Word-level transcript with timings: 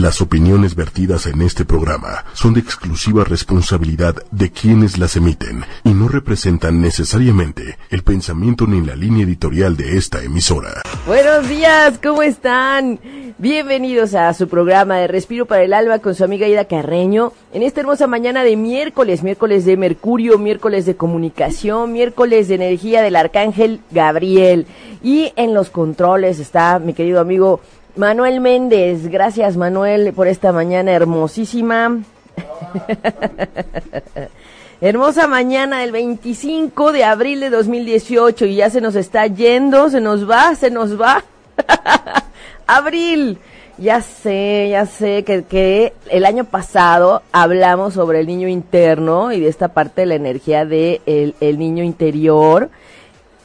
Las 0.00 0.20
opiniones 0.20 0.74
vertidas 0.74 1.26
en 1.26 1.40
este 1.40 1.64
programa 1.64 2.24
son 2.32 2.52
de 2.54 2.58
exclusiva 2.58 3.22
responsabilidad 3.22 4.16
de 4.32 4.50
quienes 4.50 4.98
las 4.98 5.14
emiten 5.14 5.64
y 5.84 5.90
no 5.90 6.08
representan 6.08 6.80
necesariamente 6.80 7.78
el 7.90 8.02
pensamiento 8.02 8.66
ni 8.66 8.84
la 8.84 8.96
línea 8.96 9.24
editorial 9.24 9.76
de 9.76 9.96
esta 9.96 10.20
emisora. 10.20 10.82
Buenos 11.06 11.48
días, 11.48 12.00
¿cómo 12.02 12.24
están? 12.24 12.98
Bienvenidos 13.38 14.16
a 14.16 14.34
su 14.34 14.48
programa 14.48 14.96
de 14.96 15.06
Respiro 15.06 15.46
para 15.46 15.62
el 15.62 15.72
Alba 15.72 16.00
con 16.00 16.16
su 16.16 16.24
amiga 16.24 16.48
Ida 16.48 16.64
Carreño. 16.64 17.32
En 17.52 17.62
esta 17.62 17.80
hermosa 17.80 18.08
mañana 18.08 18.42
de 18.42 18.56
miércoles, 18.56 19.22
miércoles 19.22 19.64
de 19.64 19.76
Mercurio, 19.76 20.38
miércoles 20.38 20.86
de 20.86 20.96
comunicación, 20.96 21.92
miércoles 21.92 22.48
de 22.48 22.56
energía 22.56 23.00
del 23.00 23.14
Arcángel 23.14 23.80
Gabriel. 23.92 24.66
Y 25.04 25.32
en 25.36 25.54
los 25.54 25.70
controles 25.70 26.40
está 26.40 26.80
mi 26.80 26.94
querido 26.94 27.20
amigo 27.20 27.60
Manuel 27.96 28.40
Méndez, 28.40 29.06
gracias 29.06 29.56
Manuel 29.56 30.12
por 30.14 30.26
esta 30.26 30.50
mañana 30.50 30.90
hermosísima. 30.90 32.00
Hermosa 34.80 35.28
mañana 35.28 35.78
del 35.78 35.92
25 35.92 36.90
de 36.90 37.04
abril 37.04 37.38
de 37.38 37.50
2018 37.50 38.46
y 38.46 38.56
ya 38.56 38.68
se 38.68 38.80
nos 38.80 38.96
está 38.96 39.28
yendo, 39.28 39.90
se 39.90 40.00
nos 40.00 40.28
va, 40.28 40.56
se 40.56 40.70
nos 40.70 41.00
va. 41.00 41.22
abril, 42.66 43.38
ya 43.78 44.00
sé, 44.00 44.70
ya 44.72 44.86
sé 44.86 45.22
que, 45.22 45.44
que, 45.44 45.92
el 46.10 46.24
año 46.24 46.46
pasado 46.46 47.22
hablamos 47.30 47.94
sobre 47.94 48.18
el 48.18 48.26
niño 48.26 48.48
interno 48.48 49.30
y 49.30 49.38
de 49.38 49.48
esta 49.48 49.68
parte 49.68 50.00
de 50.00 50.06
la 50.06 50.16
energía 50.16 50.64
del 50.64 51.00
de 51.06 51.34
el 51.38 51.58
niño 51.60 51.84
interior 51.84 52.70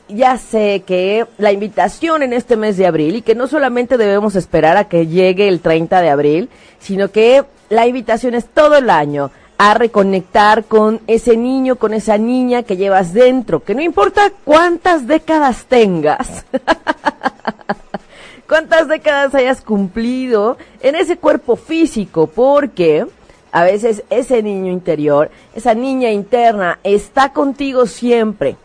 ya 0.09 0.37
sé 0.37 0.83
que 0.85 1.25
la 1.37 1.51
invitación 1.51 2.23
en 2.23 2.33
este 2.33 2.57
mes 2.57 2.77
de 2.77 2.87
abril 2.87 3.15
y 3.17 3.21
que 3.21 3.35
no 3.35 3.47
solamente 3.47 3.97
debemos 3.97 4.35
esperar 4.35 4.77
a 4.77 4.87
que 4.87 5.07
llegue 5.07 5.47
el 5.47 5.61
30 5.61 6.01
de 6.01 6.09
abril, 6.09 6.49
sino 6.79 7.11
que 7.11 7.45
la 7.69 7.87
invitación 7.87 8.33
es 8.33 8.47
todo 8.47 8.75
el 8.75 8.89
año 8.89 9.31
a 9.57 9.73
reconectar 9.73 10.65
con 10.65 11.01
ese 11.07 11.37
niño, 11.37 11.75
con 11.75 11.93
esa 11.93 12.17
niña 12.17 12.63
que 12.63 12.77
llevas 12.77 13.13
dentro, 13.13 13.63
que 13.63 13.75
no 13.75 13.81
importa 13.81 14.31
cuántas 14.45 15.05
décadas 15.05 15.65
tengas, 15.65 16.45
cuántas 18.47 18.87
décadas 18.87 19.35
hayas 19.35 19.61
cumplido 19.61 20.57
en 20.81 20.95
ese 20.95 21.17
cuerpo 21.17 21.55
físico, 21.55 22.27
porque 22.27 23.05
a 23.51 23.63
veces 23.63 24.03
ese 24.09 24.41
niño 24.41 24.71
interior, 24.71 25.29
esa 25.53 25.73
niña 25.73 26.09
interna 26.09 26.79
está 26.83 27.33
contigo 27.33 27.85
siempre 27.85 28.55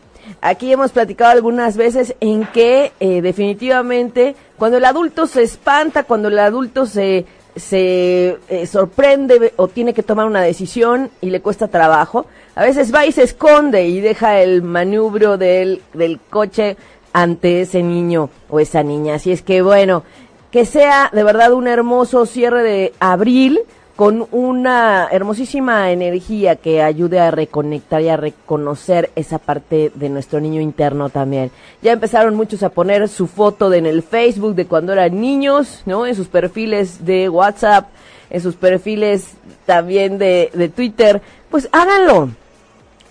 Aquí 0.47 0.71
hemos 0.71 0.93
platicado 0.93 1.31
algunas 1.31 1.75
veces 1.75 2.17
en 2.21 2.45
que 2.45 2.93
eh, 3.01 3.23
definitivamente 3.23 4.37
cuando 4.59 4.77
el 4.77 4.85
adulto 4.85 5.27
se 5.27 5.43
espanta, 5.43 6.03
cuando 6.03 6.29
el 6.29 6.39
adulto 6.39 6.85
se, 6.85 7.25
se 7.57 8.37
eh, 8.51 8.67
sorprende 8.67 9.55
o 9.57 9.69
tiene 9.69 9.95
que 9.95 10.03
tomar 10.03 10.27
una 10.27 10.43
decisión 10.43 11.11
y 11.23 11.31
le 11.31 11.41
cuesta 11.41 11.69
trabajo, 11.69 12.27
a 12.57 12.63
veces 12.63 12.95
va 12.95 13.07
y 13.07 13.13
se 13.13 13.23
esconde 13.23 13.87
y 13.87 14.03
deja 14.03 14.43
el 14.43 14.61
maniobro 14.61 15.39
del, 15.39 15.81
del 15.95 16.21
coche 16.21 16.77
ante 17.15 17.63
ese 17.63 17.83
niño 17.83 18.29
o 18.51 18.61
esa 18.61 18.83
niña. 18.83 19.15
Así 19.15 19.33
es 19.33 19.41
que 19.41 19.63
bueno, 19.63 20.03
que 20.51 20.67
sea 20.67 21.09
de 21.11 21.25
verdad 21.25 21.55
un 21.55 21.69
hermoso 21.69 22.27
cierre 22.27 22.63
de 22.63 22.93
abril 23.01 23.61
con 23.97 24.27
una 24.33 25.09
hermosísima 25.11 25.91
energía 25.93 26.57
que 26.57 26.83
ayude 26.83 27.21
a 27.21 27.31
reconectar 27.31 28.03
y 28.03 28.09
a 28.09 28.17
reconocer 28.17 29.11
esa 29.15 29.39
parte 29.39 29.93
de 29.95 30.09
nuestro 30.09 30.41
niño 30.41 30.61
interno 30.61 31.11
también. 31.11 31.51
Ya 31.81 31.93
empezaron 31.93 32.35
muchos 32.35 32.63
a 32.63 32.71
poner 32.71 33.09
su 33.09 33.27
foto 33.27 33.73
en 33.73 33.87
el 33.87 34.03
Facebook 34.03 34.55
de 34.57 34.67
cuando 34.67 34.93
eran 34.93 35.21
niños, 35.21 35.83
¿no? 35.87 36.07
En 36.07 36.17
sus 36.17 36.27
perfiles 36.27 37.05
de 37.05 37.29
WhatsApp, 37.29 37.89
en 38.31 38.41
sus 38.41 38.57
perfiles 38.57 39.35
también 39.65 40.19
de, 40.19 40.51
de 40.55 40.69
Twitter. 40.69 41.23
Pues 41.51 41.69
háganlo 41.71 42.31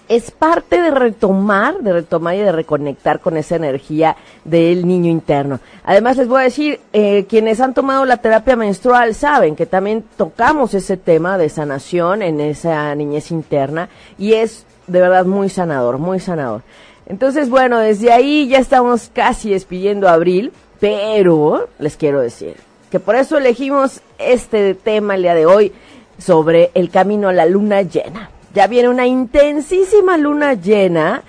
es 0.07 0.31
parte 0.31 0.81
de 0.81 0.91
retomar, 0.91 1.79
de 1.79 1.93
retomar 1.93 2.35
y 2.35 2.39
de 2.39 2.51
reconectar 2.51 3.19
con 3.19 3.37
esa 3.37 3.55
energía 3.55 4.15
del 4.43 4.85
niño 4.87 5.09
interno. 5.09 5.59
Además 5.83 6.17
les 6.17 6.27
voy 6.27 6.41
a 6.41 6.45
decir, 6.45 6.79
eh, 6.91 7.25
quienes 7.27 7.59
han 7.61 7.73
tomado 7.73 8.05
la 8.05 8.17
terapia 8.17 8.55
menstrual 8.55 9.15
saben 9.15 9.55
que 9.55 9.65
también 9.65 10.03
tocamos 10.17 10.73
ese 10.73 10.97
tema 10.97 11.37
de 11.37 11.49
sanación 11.49 12.21
en 12.21 12.41
esa 12.41 12.93
niñez 12.95 13.31
interna 13.31 13.89
y 14.17 14.33
es 14.33 14.65
de 14.87 14.99
verdad 14.99 15.25
muy 15.25 15.49
sanador, 15.49 15.97
muy 15.97 16.19
sanador. 16.19 16.61
Entonces, 17.05 17.49
bueno, 17.49 17.79
desde 17.79 18.11
ahí 18.11 18.47
ya 18.47 18.59
estamos 18.59 19.09
casi 19.13 19.51
despidiendo 19.51 20.07
abril, 20.07 20.51
pero 20.79 21.67
les 21.79 21.97
quiero 21.97 22.21
decir 22.21 22.55
que 22.91 22.99
por 22.99 23.15
eso 23.15 23.37
elegimos 23.37 24.01
este 24.19 24.75
tema 24.75 25.15
el 25.15 25.23
día 25.23 25.33
de 25.33 25.45
hoy 25.45 25.73
sobre 26.19 26.69
el 26.75 26.91
camino 26.91 27.29
a 27.29 27.33
la 27.33 27.45
luna 27.45 27.81
llena 27.81 28.29
ya 28.53 28.67
viene 28.67 28.89
una 28.89 29.07
intensísima 29.07 30.17
luna 30.17 30.53
llena 30.53 31.23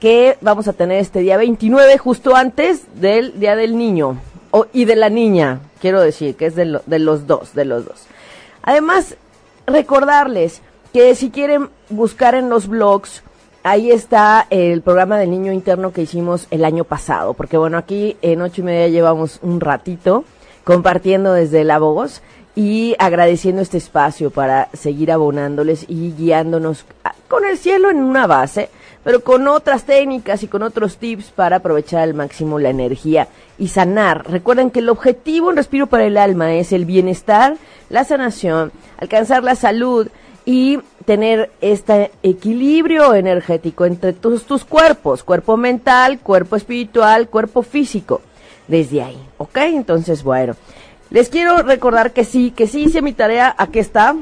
que 0.00 0.36
vamos 0.40 0.66
a 0.66 0.72
tener 0.72 0.98
este 0.98 1.20
día 1.20 1.36
29, 1.36 1.98
justo 1.98 2.34
antes 2.34 2.86
del 3.00 3.38
Día 3.38 3.54
del 3.54 3.76
Niño 3.76 4.18
o, 4.50 4.66
y 4.72 4.84
de 4.84 4.96
la 4.96 5.08
niña, 5.08 5.60
quiero 5.80 6.00
decir, 6.00 6.34
que 6.34 6.46
es 6.46 6.56
de, 6.56 6.64
los 6.64 7.26
dos, 7.26 7.54
de 7.54 7.64
los 7.64 7.84
dos. 7.84 8.06
Además, 8.62 9.16
recordarles 9.66 10.60
que 10.92 11.14
si 11.14 11.30
quieren 11.30 11.70
buscar 11.88 12.34
en 12.34 12.50
los 12.50 12.68
blogs, 12.68 13.22
ahí 13.62 13.90
está 13.90 14.46
el 14.50 14.82
programa 14.82 15.18
del 15.18 15.30
niño 15.30 15.52
interno 15.52 15.92
que 15.92 16.02
hicimos 16.02 16.46
el 16.50 16.64
año 16.64 16.84
pasado, 16.84 17.34
porque 17.34 17.56
bueno, 17.56 17.78
aquí 17.78 18.16
en 18.22 18.42
ocho 18.42 18.60
y 18.60 18.64
media 18.64 18.88
llevamos 18.88 19.38
un 19.42 19.60
ratito 19.60 20.24
compartiendo 20.64 21.32
desde 21.32 21.64
la 21.64 21.78
voz 21.78 22.22
y 22.54 22.94
agradeciendo 22.98 23.62
este 23.62 23.78
espacio 23.78 24.30
para 24.30 24.68
seguir 24.74 25.10
abonándoles 25.10 25.86
y 25.88 26.12
guiándonos 26.12 26.84
con 27.28 27.44
el 27.46 27.56
cielo 27.56 27.90
en 27.90 27.98
una 27.98 28.26
base, 28.26 28.68
pero 29.04 29.20
con 29.24 29.48
otras 29.48 29.84
técnicas 29.84 30.42
y 30.42 30.48
con 30.48 30.62
otros 30.62 30.98
tips 30.98 31.30
para 31.30 31.56
aprovechar 31.56 32.02
al 32.02 32.14
máximo 32.14 32.58
la 32.58 32.70
energía 32.70 33.28
y 33.58 33.68
sanar. 33.68 34.30
Recuerden 34.30 34.70
que 34.70 34.80
el 34.80 34.90
objetivo 34.90 35.50
en 35.50 35.56
Respiro 35.56 35.86
para 35.86 36.04
el 36.04 36.18
Alma 36.18 36.54
es 36.54 36.72
el 36.72 36.84
bienestar, 36.84 37.56
la 37.88 38.04
sanación, 38.04 38.70
alcanzar 38.98 39.42
la 39.42 39.54
salud 39.54 40.08
y 40.44 40.78
tener 41.06 41.50
este 41.60 42.10
equilibrio 42.22 43.14
energético 43.14 43.86
entre 43.86 44.12
todos 44.12 44.44
tus 44.44 44.64
cuerpos, 44.64 45.24
cuerpo 45.24 45.56
mental, 45.56 46.20
cuerpo 46.20 46.56
espiritual, 46.56 47.28
cuerpo 47.28 47.62
físico. 47.62 48.20
Desde 48.68 49.02
ahí, 49.02 49.18
¿ok? 49.38 49.56
Entonces, 49.56 50.22
bueno. 50.22 50.54
Les 51.12 51.28
quiero 51.28 51.58
recordar 51.58 52.12
que 52.12 52.24
sí, 52.24 52.52
que 52.52 52.66
sí 52.66 52.84
hice 52.84 53.02
mi 53.02 53.12
tarea, 53.12 53.54
aquí 53.58 53.80
está. 53.80 54.16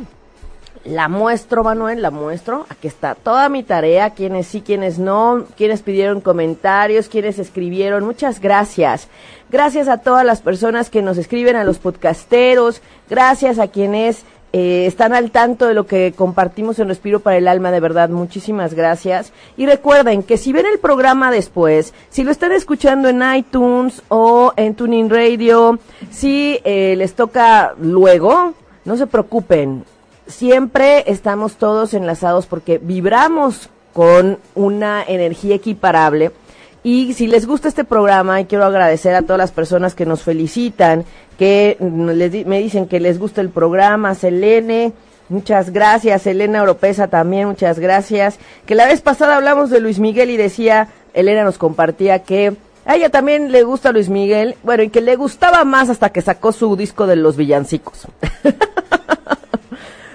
La 0.84 1.08
muestro, 1.08 1.62
Manuel, 1.62 2.02
la 2.02 2.10
muestro. 2.10 2.66
Aquí 2.68 2.88
está 2.88 3.14
toda 3.14 3.48
mi 3.48 3.62
tarea, 3.62 4.10
quienes 4.10 4.48
sí, 4.48 4.60
quienes 4.60 4.98
no, 4.98 5.44
quienes 5.56 5.82
pidieron 5.82 6.20
comentarios, 6.20 7.08
quienes 7.08 7.38
escribieron. 7.38 8.04
Muchas 8.04 8.40
gracias. 8.40 9.06
Gracias 9.50 9.86
a 9.86 9.98
todas 9.98 10.24
las 10.24 10.40
personas 10.40 10.90
que 10.90 11.00
nos 11.00 11.16
escriben, 11.16 11.54
a 11.54 11.62
los 11.62 11.78
podcasteros. 11.78 12.82
Gracias 13.08 13.60
a 13.60 13.68
quienes 13.68 14.24
eh, 14.52 14.86
están 14.86 15.12
al 15.14 15.30
tanto 15.30 15.66
de 15.66 15.74
lo 15.74 15.86
que 15.86 16.12
compartimos 16.16 16.78
en 16.78 16.88
Respiro 16.88 17.20
para 17.20 17.36
el 17.36 17.46
Alma, 17.46 17.70
de 17.70 17.80
verdad, 17.80 18.08
muchísimas 18.08 18.74
gracias. 18.74 19.32
Y 19.56 19.66
recuerden 19.66 20.22
que 20.24 20.36
si 20.36 20.52
ven 20.52 20.66
el 20.66 20.78
programa 20.80 21.30
después, 21.30 21.94
si 22.08 22.24
lo 22.24 22.32
están 22.32 22.52
escuchando 22.52 23.08
en 23.08 23.22
iTunes 23.34 24.02
o 24.08 24.52
en 24.56 24.74
Tuning 24.74 25.08
Radio, 25.08 25.78
si 26.10 26.58
eh, 26.64 26.94
les 26.96 27.14
toca 27.14 27.74
luego, 27.80 28.54
no 28.84 28.96
se 28.96 29.06
preocupen, 29.06 29.84
siempre 30.26 31.04
estamos 31.06 31.56
todos 31.56 31.94
enlazados 31.94 32.46
porque 32.46 32.78
vibramos 32.78 33.70
con 33.92 34.38
una 34.54 35.02
energía 35.02 35.56
equiparable. 35.56 36.32
Y 36.82 37.12
si 37.12 37.26
les 37.26 37.46
gusta 37.46 37.68
este 37.68 37.84
programa, 37.84 38.40
y 38.40 38.46
quiero 38.46 38.64
agradecer 38.64 39.14
a 39.14 39.22
todas 39.22 39.38
las 39.38 39.52
personas 39.52 39.94
que 39.94 40.06
nos 40.06 40.22
felicitan, 40.22 41.04
que 41.38 41.76
me 41.80 42.58
dicen 42.58 42.86
que 42.86 43.00
les 43.00 43.18
gusta 43.18 43.42
el 43.42 43.50
programa, 43.50 44.14
Selene, 44.14 44.92
muchas 45.28 45.70
gracias, 45.70 46.26
Elena 46.26 46.62
Oropesa 46.62 47.08
también, 47.08 47.48
muchas 47.48 47.78
gracias, 47.78 48.38
que 48.64 48.74
la 48.74 48.86
vez 48.86 49.02
pasada 49.02 49.36
hablamos 49.36 49.68
de 49.70 49.80
Luis 49.80 49.98
Miguel 49.98 50.30
y 50.30 50.38
decía, 50.38 50.88
Elena 51.12 51.44
nos 51.44 51.58
compartía 51.58 52.20
que 52.20 52.56
a 52.86 52.96
ella 52.96 53.10
también 53.10 53.52
le 53.52 53.62
gusta 53.62 53.92
Luis 53.92 54.08
Miguel, 54.08 54.56
bueno, 54.62 54.82
y 54.82 54.88
que 54.88 55.02
le 55.02 55.16
gustaba 55.16 55.64
más 55.64 55.90
hasta 55.90 56.10
que 56.10 56.22
sacó 56.22 56.52
su 56.52 56.76
disco 56.76 57.06
de 57.06 57.16
los 57.16 57.36
villancicos. 57.36 58.06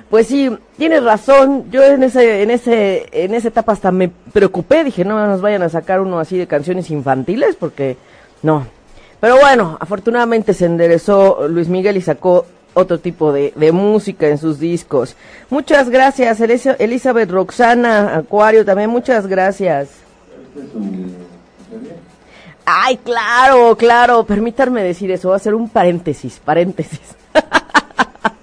pues 0.09 0.27
sí, 0.27 0.55
tienes 0.77 1.03
razón. 1.03 1.69
Yo 1.71 1.83
en 1.83 2.03
ese, 2.03 2.43
en 2.43 2.51
ese, 2.51 3.07
en 3.11 3.33
esa 3.33 3.47
etapa 3.47 3.73
hasta 3.73 3.91
me 3.91 4.09
preocupé. 4.31 4.83
Dije, 4.83 5.03
no 5.05 5.25
nos 5.27 5.41
vayan 5.41 5.63
a 5.63 5.69
sacar 5.69 6.01
uno 6.01 6.19
así 6.19 6.37
de 6.37 6.47
canciones 6.47 6.89
infantiles, 6.91 7.55
porque 7.55 7.97
no, 8.43 8.65
pero 9.19 9.39
bueno, 9.39 9.77
afortunadamente 9.79 10.53
se 10.53 10.65
enderezó 10.65 11.47
Luis 11.47 11.67
Miguel 11.67 11.97
y 11.97 12.01
sacó 12.01 12.45
otro 12.75 12.99
tipo 12.99 13.31
de, 13.31 13.53
música 13.71 14.27
en 14.27 14.37
sus 14.37 14.59
discos. 14.59 15.15
Muchas 15.49 15.89
gracias, 15.89 16.39
Elizabeth 16.41 17.31
Roxana 17.31 18.17
Acuario, 18.17 18.63
también 18.65 18.89
muchas 18.89 19.25
gracias. 19.25 19.89
Ay, 22.65 22.97
claro, 22.97 23.75
claro, 23.77 24.25
permítanme 24.25 24.83
decir 24.83 25.09
eso, 25.11 25.29
voy 25.29 25.33
a 25.33 25.37
hacer 25.37 25.55
un 25.55 25.69
paréntesis, 25.69 26.39
paréntesis. 26.43 27.01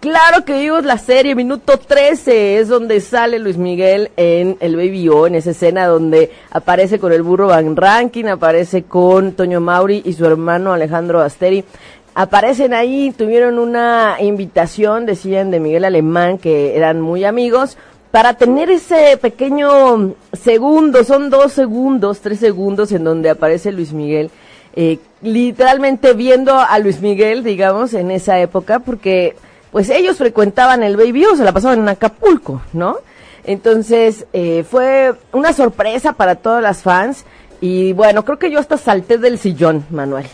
Claro 0.00 0.46
que 0.46 0.58
vimos 0.58 0.82
la 0.86 0.96
serie, 0.96 1.34
minuto 1.34 1.76
13 1.76 2.56
es 2.58 2.68
donde 2.68 3.02
sale 3.02 3.38
Luis 3.38 3.58
Miguel 3.58 4.10
en 4.16 4.56
el 4.60 4.74
Baby 4.74 5.10
O, 5.10 5.26
en 5.26 5.34
esa 5.34 5.50
escena 5.50 5.86
donde 5.86 6.30
aparece 6.50 6.98
con 6.98 7.12
el 7.12 7.22
burro 7.22 7.48
Van 7.48 7.76
Rankin, 7.76 8.28
aparece 8.28 8.84
con 8.84 9.32
Toño 9.32 9.60
Mauri 9.60 10.00
y 10.02 10.14
su 10.14 10.24
hermano 10.24 10.72
Alejandro 10.72 11.20
Asteri. 11.20 11.66
Aparecen 12.14 12.72
ahí, 12.72 13.12
tuvieron 13.14 13.58
una 13.58 14.16
invitación, 14.20 15.04
decían, 15.04 15.50
de 15.50 15.60
Miguel 15.60 15.84
Alemán, 15.84 16.38
que 16.38 16.78
eran 16.78 17.02
muy 17.02 17.24
amigos, 17.24 17.76
para 18.10 18.38
tener 18.38 18.70
ese 18.70 19.18
pequeño 19.18 20.14
segundo, 20.32 21.04
son 21.04 21.28
dos 21.28 21.52
segundos, 21.52 22.20
tres 22.20 22.38
segundos 22.38 22.90
en 22.92 23.04
donde 23.04 23.28
aparece 23.28 23.70
Luis 23.70 23.92
Miguel, 23.92 24.30
eh, 24.74 24.98
literalmente 25.20 26.14
viendo 26.14 26.58
a 26.58 26.78
Luis 26.78 27.02
Miguel, 27.02 27.44
digamos, 27.44 27.92
en 27.92 28.10
esa 28.10 28.40
época, 28.40 28.78
porque 28.78 29.36
pues 29.70 29.90
ellos 29.90 30.18
frecuentaban 30.18 30.82
el 30.82 30.96
Baby 30.96 31.26
O, 31.26 31.36
se 31.36 31.44
la 31.44 31.52
pasaban 31.52 31.80
en 31.80 31.88
Acapulco, 31.88 32.62
¿no? 32.72 32.98
Entonces, 33.44 34.26
eh, 34.32 34.64
fue 34.68 35.14
una 35.32 35.52
sorpresa 35.52 36.12
para 36.12 36.36
todas 36.36 36.62
las 36.62 36.82
fans. 36.82 37.24
Y 37.60 37.92
bueno, 37.92 38.24
creo 38.24 38.38
que 38.38 38.50
yo 38.50 38.58
hasta 38.58 38.76
salté 38.76 39.18
del 39.18 39.38
sillón, 39.38 39.84
Manuel. 39.90 40.26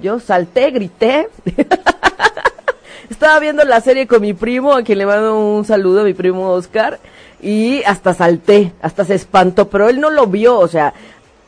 Yo 0.00 0.20
salté, 0.20 0.70
grité. 0.70 1.28
Estaba 3.10 3.38
viendo 3.38 3.64
la 3.64 3.80
serie 3.80 4.06
con 4.06 4.22
mi 4.22 4.32
primo, 4.32 4.72
a 4.72 4.82
quien 4.82 4.98
le 4.98 5.06
mando 5.06 5.38
un 5.38 5.64
saludo, 5.64 6.00
a 6.00 6.04
mi 6.04 6.14
primo 6.14 6.50
Oscar. 6.50 6.98
Y 7.42 7.82
hasta 7.84 8.14
salté, 8.14 8.72
hasta 8.80 9.04
se 9.04 9.14
espantó, 9.14 9.68
pero 9.68 9.88
él 9.88 10.00
no 10.00 10.08
lo 10.08 10.26
vio, 10.26 10.58
o 10.58 10.66
sea, 10.66 10.94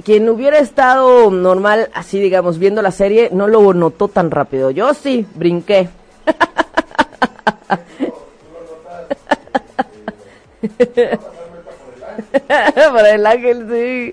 quien 0.05 0.29
hubiera 0.29 0.59
estado 0.59 1.31
normal, 1.31 1.89
así 1.95 2.21
digamos, 2.21 2.59
viendo 2.59 2.83
la 2.83 2.91
serie, 2.91 3.31
no 3.33 3.49
lo 3.49 3.73
notó 3.73 4.09
tan 4.09 4.31
rápido. 4.31 4.71
Yo 4.71 4.93
sí, 4.93 5.27
brinqué. 5.35 5.89
Por 12.93 13.07
el 13.07 13.27
ángel, 13.27 13.67
sí. 13.71 14.13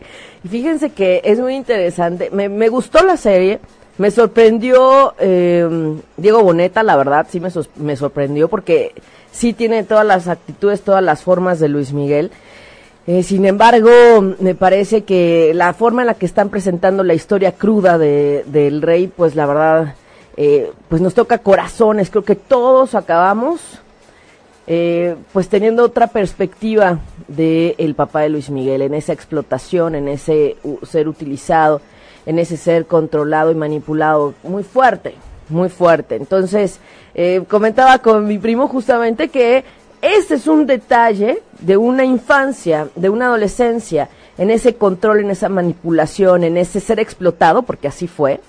Fíjense 0.50 0.90
que 0.90 1.22
es 1.24 1.40
muy 1.40 1.56
interesante. 1.56 2.30
Me, 2.32 2.50
me 2.50 2.70
gustó 2.70 3.04
la 3.04 3.18
serie. 3.18 3.60
Me 3.98 4.10
sorprendió 4.10 5.14
eh, 5.20 5.68
Diego 6.18 6.44
Boneta, 6.44 6.82
la 6.82 6.96
verdad, 6.96 7.28
sí 7.30 7.40
me, 7.40 7.50
me 7.76 7.96
sorprendió 7.96 8.48
porque 8.48 8.92
sí 9.32 9.54
tiene 9.54 9.84
todas 9.84 10.06
las 10.06 10.28
actitudes, 10.28 10.82
todas 10.82 11.04
las 11.04 11.22
formas 11.22 11.60
de 11.60 11.70
Luis 11.70 11.94
Miguel. 11.94 12.32
Eh, 13.06 13.22
sin 13.22 13.46
embargo, 13.46 13.92
me 14.40 14.56
parece 14.56 15.04
que 15.04 15.52
la 15.54 15.74
forma 15.74 16.02
en 16.02 16.08
la 16.08 16.16
que 16.16 16.26
están 16.26 16.50
presentando 16.50 17.04
la 17.04 17.14
historia 17.14 17.52
cruda 17.52 18.00
de, 18.00 18.44
del 18.48 18.82
rey, 18.82 19.08
pues 19.08 19.36
la 19.36 19.46
verdad, 19.46 19.96
eh, 20.38 20.72
pues 20.90 21.02
nos 21.02 21.14
toca 21.14 21.38
corazones. 21.38 22.10
Creo 22.10 22.24
que 22.24 22.36
todos 22.36 22.96
acabamos 22.96 23.80
eh, 24.66 25.16
pues 25.34 25.50
teniendo 25.50 25.84
otra 25.84 26.08
perspectiva 26.08 27.00
de 27.28 27.76
el 27.78 27.96
papá 27.96 28.22
de 28.22 28.30
Luis 28.30 28.50
Miguel, 28.50 28.82
en 28.82 28.94
esa 28.94 29.12
explotación, 29.12 29.96
en 29.96 30.08
ese 30.08 30.56
ser 30.84 31.10
utilizado, 31.10 31.82
en 32.26 32.40
ese 32.40 32.56
ser 32.56 32.86
controlado 32.86 33.52
y 33.52 33.56
manipulado, 33.56 34.34
muy 34.44 34.64
fuerte, 34.64 35.16
muy 35.50 35.68
fuerte. 35.68 36.16
Entonces, 36.16 36.80
eh, 37.14 37.44
comentaba 37.50 38.00
con 38.00 38.26
mi 38.26 38.38
primo 38.38 38.70
justamente 38.70 39.28
que 39.28 39.66
ese 40.02 40.36
es 40.36 40.48
un 40.48 40.66
detalle 40.66 41.42
de 41.60 41.76
una 41.76 42.06
infancia, 42.06 42.88
de 42.96 43.10
una 43.10 43.26
adolescencia, 43.26 44.10
en 44.38 44.50
ese 44.50 44.76
control, 44.76 45.20
en 45.20 45.32
esa 45.32 45.50
manipulación, 45.50 46.44
en 46.44 46.58
ese 46.58 46.80
ser 46.80 47.00
explotado, 47.00 47.64
porque 47.64 47.88
así 47.88 48.08
fue, 48.08 48.40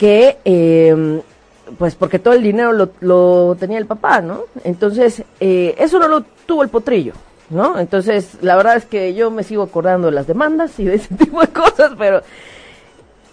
que 0.00 0.38
eh, 0.46 1.20
pues 1.76 1.94
porque 1.94 2.18
todo 2.18 2.32
el 2.32 2.42
dinero 2.42 2.72
lo, 2.72 2.88
lo 3.00 3.54
tenía 3.60 3.76
el 3.76 3.84
papá, 3.84 4.22
¿no? 4.22 4.44
Entonces, 4.64 5.22
eh, 5.40 5.74
eso 5.78 5.98
no 5.98 6.08
lo 6.08 6.22
tuvo 6.46 6.62
el 6.62 6.70
potrillo, 6.70 7.12
¿no? 7.50 7.78
Entonces, 7.78 8.38
la 8.40 8.56
verdad 8.56 8.76
es 8.76 8.86
que 8.86 9.12
yo 9.12 9.30
me 9.30 9.42
sigo 9.44 9.62
acordando 9.62 10.06
de 10.06 10.14
las 10.14 10.26
demandas 10.26 10.80
y 10.80 10.84
de 10.84 10.94
ese 10.94 11.14
tipo 11.18 11.42
de 11.42 11.48
cosas, 11.48 11.92
pero 11.98 12.22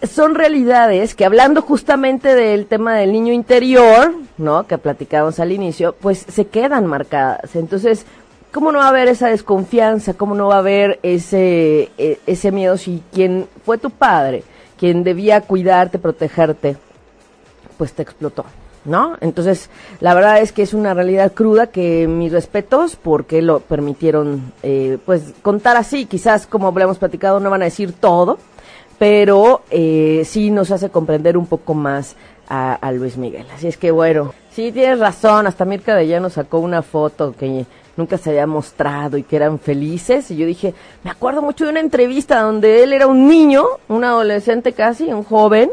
son 0.03 0.35
realidades 0.35 1.15
que 1.15 1.23
hablando 1.23 1.61
justamente 1.61 2.35
del 2.35 2.65
tema 2.65 2.97
del 2.97 3.13
niño 3.13 3.31
interior, 3.31 4.13
¿no? 4.37 4.67
Que 4.67 4.77
platicábamos 4.77 5.39
al 5.39 5.53
inicio, 5.53 5.95
pues 6.01 6.25
se 6.27 6.47
quedan 6.47 6.85
marcadas. 6.85 7.55
Entonces, 7.55 8.05
¿cómo 8.51 8.73
no 8.73 8.79
va 8.79 8.87
a 8.87 8.89
haber 8.89 9.07
esa 9.07 9.29
desconfianza? 9.29 10.15
¿Cómo 10.15 10.35
no 10.35 10.47
va 10.49 10.55
a 10.55 10.59
haber 10.59 10.99
ese, 11.01 11.91
e, 11.97 12.19
ese 12.27 12.51
miedo 12.51 12.75
si 12.75 13.01
quien 13.13 13.47
fue 13.65 13.77
tu 13.77 13.89
padre, 13.89 14.43
quien 14.77 15.03
debía 15.03 15.41
cuidarte, 15.41 15.99
protegerte, 15.99 16.77
pues 17.77 17.93
te 17.93 18.01
explotó, 18.01 18.45
¿no? 18.85 19.17
Entonces, 19.21 19.69
la 19.99 20.13
verdad 20.13 20.41
es 20.41 20.51
que 20.51 20.61
es 20.63 20.73
una 20.73 20.93
realidad 20.93 21.33
cruda 21.33 21.67
que 21.67 22.07
mis 22.07 22.31
respetos 22.31 22.95
porque 22.95 23.41
lo 23.41 23.59
permitieron, 23.59 24.53
eh, 24.63 24.97
pues, 25.05 25.33
contar 25.41 25.77
así. 25.77 26.05
Quizás, 26.05 26.47
como 26.47 26.67
hablamos 26.67 26.97
platicado, 26.97 27.39
no 27.39 27.49
van 27.49 27.61
a 27.61 27.65
decir 27.65 27.93
todo, 27.93 28.37
pero 28.97 29.61
eh, 29.69 30.23
sí 30.25 30.49
nos 30.49 30.71
hace 30.71 30.89
comprender 30.89 31.37
un 31.37 31.45
poco 31.45 31.73
más 31.73 32.15
a, 32.49 32.91
Luis 32.93 33.17
Miguel. 33.17 33.45
Así 33.53 33.67
es 33.67 33.77
que, 33.77 33.91
bueno, 33.91 34.33
sí 34.51 34.71
tienes 34.71 34.99
razón. 34.99 35.47
Hasta 35.47 35.65
Mirka 35.65 35.95
de 35.95 36.07
ya 36.07 36.19
nos 36.19 36.33
sacó 36.33 36.59
una 36.59 36.81
foto 36.81 37.33
que 37.37 37.65
nunca 37.97 38.17
se 38.17 38.29
había 38.29 38.47
mostrado 38.47 39.17
y 39.17 39.23
que 39.23 39.35
eran 39.35 39.59
felices. 39.59 40.31
Y 40.31 40.37
yo 40.37 40.45
dije, 40.45 40.73
me 41.03 41.11
acuerdo 41.11 41.41
mucho 41.41 41.65
de 41.65 41.71
una 41.71 41.81
entrevista 41.81 42.39
donde 42.39 42.83
él 42.83 42.93
era 42.93 43.07
un 43.07 43.27
niño, 43.27 43.65
un 43.89 44.05
adolescente 44.05 44.71
casi, 44.71 45.11
un 45.11 45.23
joven, 45.23 45.71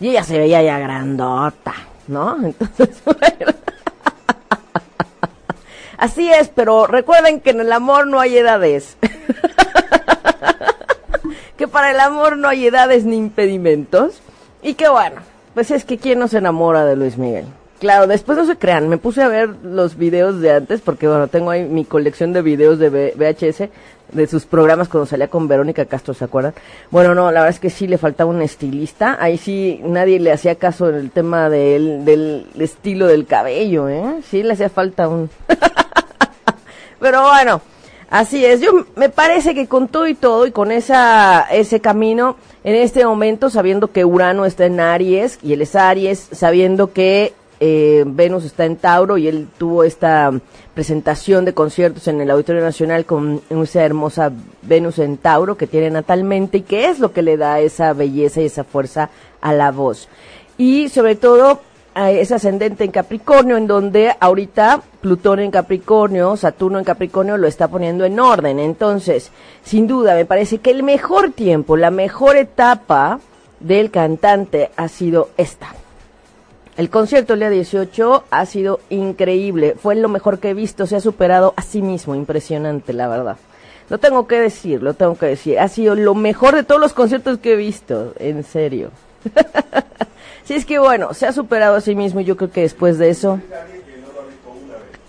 y 0.00 0.10
ella 0.10 0.24
se 0.24 0.38
veía 0.38 0.62
ya 0.62 0.78
grandota, 0.78 1.74
¿no? 2.08 2.36
Entonces. 2.44 3.02
Así 5.96 6.30
es, 6.32 6.48
pero 6.48 6.86
recuerden 6.86 7.40
que 7.40 7.50
en 7.50 7.60
el 7.60 7.72
amor 7.72 8.06
no 8.06 8.20
hay 8.20 8.38
edades. 8.38 8.96
que 11.58 11.68
para 11.68 11.90
el 11.90 12.00
amor 12.00 12.38
no 12.38 12.48
hay 12.48 12.66
edades 12.66 13.04
ni 13.04 13.16
impedimentos. 13.16 14.22
Y 14.62 14.74
que 14.74 14.88
bueno, 14.88 15.20
pues 15.52 15.70
es 15.70 15.84
que 15.84 15.98
quién 15.98 16.18
no 16.18 16.26
se 16.26 16.38
enamora 16.38 16.86
de 16.86 16.96
Luis 16.96 17.18
Miguel. 17.18 17.44
Claro, 17.80 18.06
después 18.06 18.36
no 18.36 18.44
se 18.44 18.58
crean, 18.58 18.90
me 18.90 18.98
puse 18.98 19.22
a 19.22 19.28
ver 19.28 19.48
los 19.62 19.96
videos 19.96 20.42
de 20.42 20.52
antes, 20.52 20.82
porque 20.82 21.08
bueno, 21.08 21.28
tengo 21.28 21.50
ahí 21.50 21.64
mi 21.64 21.86
colección 21.86 22.34
de 22.34 22.42
videos 22.42 22.78
de 22.78 22.90
VHS, 23.16 23.70
de 24.12 24.26
sus 24.26 24.44
programas 24.44 24.88
cuando 24.88 25.06
salía 25.06 25.28
con 25.28 25.48
Verónica 25.48 25.86
Castro, 25.86 26.12
¿se 26.12 26.24
acuerdan? 26.24 26.52
Bueno, 26.90 27.14
no, 27.14 27.32
la 27.32 27.40
verdad 27.40 27.54
es 27.54 27.58
que 27.58 27.70
sí 27.70 27.86
le 27.86 27.96
faltaba 27.96 28.28
un 28.28 28.42
estilista. 28.42 29.16
Ahí 29.18 29.38
sí 29.38 29.80
nadie 29.82 30.20
le 30.20 30.30
hacía 30.30 30.56
caso 30.56 30.90
en 30.90 30.96
el 30.96 31.10
tema 31.10 31.48
del, 31.48 32.04
del 32.04 32.46
estilo 32.58 33.06
del 33.06 33.24
cabello, 33.24 33.88
¿eh? 33.88 34.20
Sí 34.28 34.42
le 34.42 34.52
hacía 34.52 34.68
falta 34.68 35.08
un... 35.08 35.30
Pero 37.00 37.22
bueno, 37.22 37.62
así 38.10 38.44
es. 38.44 38.60
Yo 38.60 38.84
me 38.94 39.08
parece 39.08 39.54
que 39.54 39.68
con 39.68 39.88
todo 39.88 40.06
y 40.06 40.14
todo 40.14 40.46
y 40.46 40.50
con 40.50 40.70
esa 40.70 41.46
ese 41.50 41.80
camino 41.80 42.36
en 42.62 42.74
este 42.74 43.06
momento, 43.06 43.48
sabiendo 43.48 43.90
que 43.90 44.04
Urano 44.04 44.44
está 44.44 44.66
en 44.66 44.80
Aries 44.80 45.38
y 45.42 45.54
él 45.54 45.62
es 45.62 45.74
Aries, 45.74 46.28
sabiendo 46.32 46.92
que 46.92 47.32
eh, 47.60 48.04
Venus 48.06 48.44
está 48.44 48.64
en 48.64 48.76
Tauro 48.76 49.18
y 49.18 49.28
él 49.28 49.46
tuvo 49.58 49.84
esta 49.84 50.32
presentación 50.72 51.44
de 51.44 51.52
conciertos 51.52 52.08
en 52.08 52.20
el 52.22 52.30
Auditorio 52.30 52.62
Nacional 52.62 53.04
con 53.04 53.42
esa 53.50 53.84
hermosa 53.84 54.32
Venus 54.62 54.98
en 54.98 55.18
Tauro 55.18 55.58
que 55.58 55.66
tiene 55.66 55.90
natalmente 55.90 56.58
y 56.58 56.62
que 56.62 56.86
es 56.86 56.98
lo 56.98 57.12
que 57.12 57.20
le 57.20 57.36
da 57.36 57.60
esa 57.60 57.92
belleza 57.92 58.40
y 58.40 58.46
esa 58.46 58.64
fuerza 58.64 59.10
a 59.42 59.52
la 59.52 59.70
voz. 59.72 60.08
Y 60.56 60.88
sobre 60.88 61.16
todo 61.16 61.60
es 61.94 62.32
ascendente 62.32 62.84
en 62.84 62.92
Capricornio, 62.92 63.56
en 63.56 63.66
donde 63.66 64.14
ahorita 64.18 64.80
Plutón 65.00 65.40
en 65.40 65.50
Capricornio, 65.50 66.36
Saturno 66.36 66.78
en 66.78 66.84
Capricornio 66.84 67.36
lo 67.36 67.46
está 67.46 67.68
poniendo 67.68 68.04
en 68.04 68.18
orden. 68.20 68.58
Entonces, 68.58 69.32
sin 69.64 69.86
duda, 69.86 70.14
me 70.14 70.24
parece 70.24 70.58
que 70.58 70.70
el 70.70 70.82
mejor 70.82 71.32
tiempo, 71.32 71.76
la 71.76 71.90
mejor 71.90 72.36
etapa 72.36 73.20
del 73.58 73.90
cantante 73.90 74.70
ha 74.76 74.88
sido 74.88 75.30
esta. 75.36 75.74
El 76.76 76.88
concierto 76.88 77.34
el 77.34 77.40
día 77.40 77.50
18 77.50 78.24
ha 78.30 78.46
sido 78.46 78.80
increíble, 78.90 79.74
fue 79.80 79.96
lo 79.96 80.08
mejor 80.08 80.38
que 80.38 80.50
he 80.50 80.54
visto, 80.54 80.86
se 80.86 80.96
ha 80.96 81.00
superado 81.00 81.52
a 81.56 81.62
sí 81.62 81.82
mismo, 81.82 82.14
impresionante 82.14 82.92
la 82.92 83.08
verdad. 83.08 83.36
Lo 83.88 83.98
tengo 83.98 84.28
que 84.28 84.40
decir, 84.40 84.82
lo 84.82 84.94
tengo 84.94 85.18
que 85.18 85.26
decir, 85.26 85.58
ha 85.58 85.68
sido 85.68 85.96
lo 85.96 86.14
mejor 86.14 86.54
de 86.54 86.62
todos 86.62 86.80
los 86.80 86.92
conciertos 86.92 87.38
que 87.38 87.54
he 87.54 87.56
visto, 87.56 88.14
en 88.18 88.44
serio. 88.44 88.92
sí, 90.44 90.54
es 90.54 90.64
que 90.64 90.78
bueno, 90.78 91.12
se 91.12 91.26
ha 91.26 91.32
superado 91.32 91.74
a 91.74 91.80
sí 91.80 91.96
mismo 91.96 92.20
y 92.20 92.24
yo 92.24 92.36
creo 92.36 92.52
que 92.52 92.62
después 92.62 92.98
de 92.98 93.10
eso... 93.10 93.40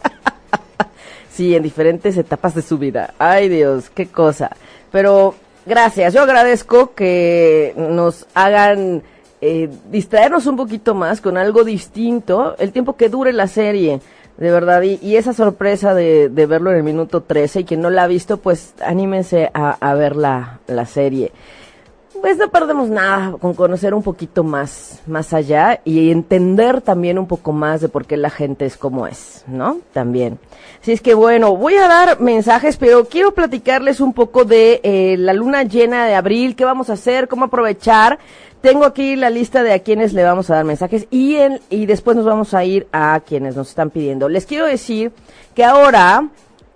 sí, 1.31 1.55
en 1.55 1.61
diferentes 1.61 2.17
etapas 2.17 2.55
de 2.55 2.63
su 2.63 2.79
vida. 2.79 3.13
Ay 3.19 3.49
Dios, 3.49 3.91
qué 3.91 4.07
cosa. 4.07 4.55
Pero 4.91 5.35
gracias, 5.67 6.13
yo 6.15 6.23
agradezco 6.23 6.95
que 6.95 7.73
nos 7.77 8.25
hagan 8.33 9.03
eh, 9.41 9.69
distraernos 9.89 10.45
un 10.45 10.55
poquito 10.55 10.93
más 10.93 11.19
con 11.19 11.35
algo 11.35 11.63
distinto, 11.63 12.55
el 12.59 12.71
tiempo 12.71 12.95
que 12.95 13.09
dure 13.09 13.33
la 13.33 13.47
serie, 13.47 13.99
de 14.37 14.51
verdad, 14.51 14.83
y, 14.83 15.15
esa 15.15 15.33
sorpresa 15.33 15.95
de, 15.95 16.29
verlo 16.29 16.71
en 16.71 16.77
el 16.77 16.83
minuto 16.83 17.21
13, 17.21 17.61
y 17.61 17.63
quien 17.63 17.81
no 17.81 17.89
la 17.89 18.03
ha 18.03 18.07
visto, 18.07 18.37
pues 18.37 18.75
anímense 18.85 19.49
a, 19.53 19.93
ver 19.95 20.15
la, 20.15 20.59
la 20.67 20.85
serie. 20.85 21.31
pues 22.21 22.37
no 22.37 22.49
perdemos 22.49 22.89
nada 22.89 23.35
con 23.39 23.55
conocer 23.55 23.95
un 23.95 24.03
poquito 24.03 24.43
más, 24.43 25.01
más 25.07 25.33
allá 25.33 25.81
y 25.85 26.11
entender 26.11 26.81
también 26.81 27.17
un 27.17 27.25
poco 27.25 27.51
más 27.51 27.81
de 27.81 27.89
por 27.89 28.05
qué 28.05 28.17
la 28.17 28.29
gente 28.29 28.65
es 28.65 28.77
como 28.77 29.07
es, 29.07 29.43
¿no? 29.47 29.79
También. 29.91 30.37
Así 30.81 30.91
es 30.91 31.01
que 31.01 31.13
bueno, 31.13 31.55
voy 31.55 31.75
a 31.75 31.87
dar 31.87 32.19
mensajes, 32.19 32.77
pero 32.77 33.05
quiero 33.05 33.33
platicarles 33.33 33.99
un 33.99 34.13
poco 34.13 34.45
de 34.45 34.81
eh, 34.83 35.15
la 35.17 35.33
luna 35.33 35.63
llena 35.63 36.05
de 36.05 36.15
abril, 36.15 36.55
qué 36.55 36.65
vamos 36.65 36.89
a 36.89 36.93
hacer, 36.93 37.27
cómo 37.27 37.45
aprovechar. 37.45 38.19
Tengo 38.61 38.85
aquí 38.85 39.15
la 39.15 39.31
lista 39.31 39.63
de 39.63 39.73
a 39.73 39.79
quienes 39.79 40.13
le 40.13 40.23
vamos 40.23 40.49
a 40.49 40.55
dar 40.55 40.65
mensajes 40.65 41.07
y, 41.09 41.37
y 41.69 41.85
después 41.87 42.15
nos 42.15 42.25
vamos 42.25 42.53
a 42.53 42.63
ir 42.63 42.87
a 42.91 43.19
quienes 43.25 43.55
nos 43.55 43.69
están 43.69 43.89
pidiendo. 43.89 44.29
Les 44.29 44.45
quiero 44.45 44.67
decir 44.67 45.11
que 45.55 45.63
ahora 45.63 46.29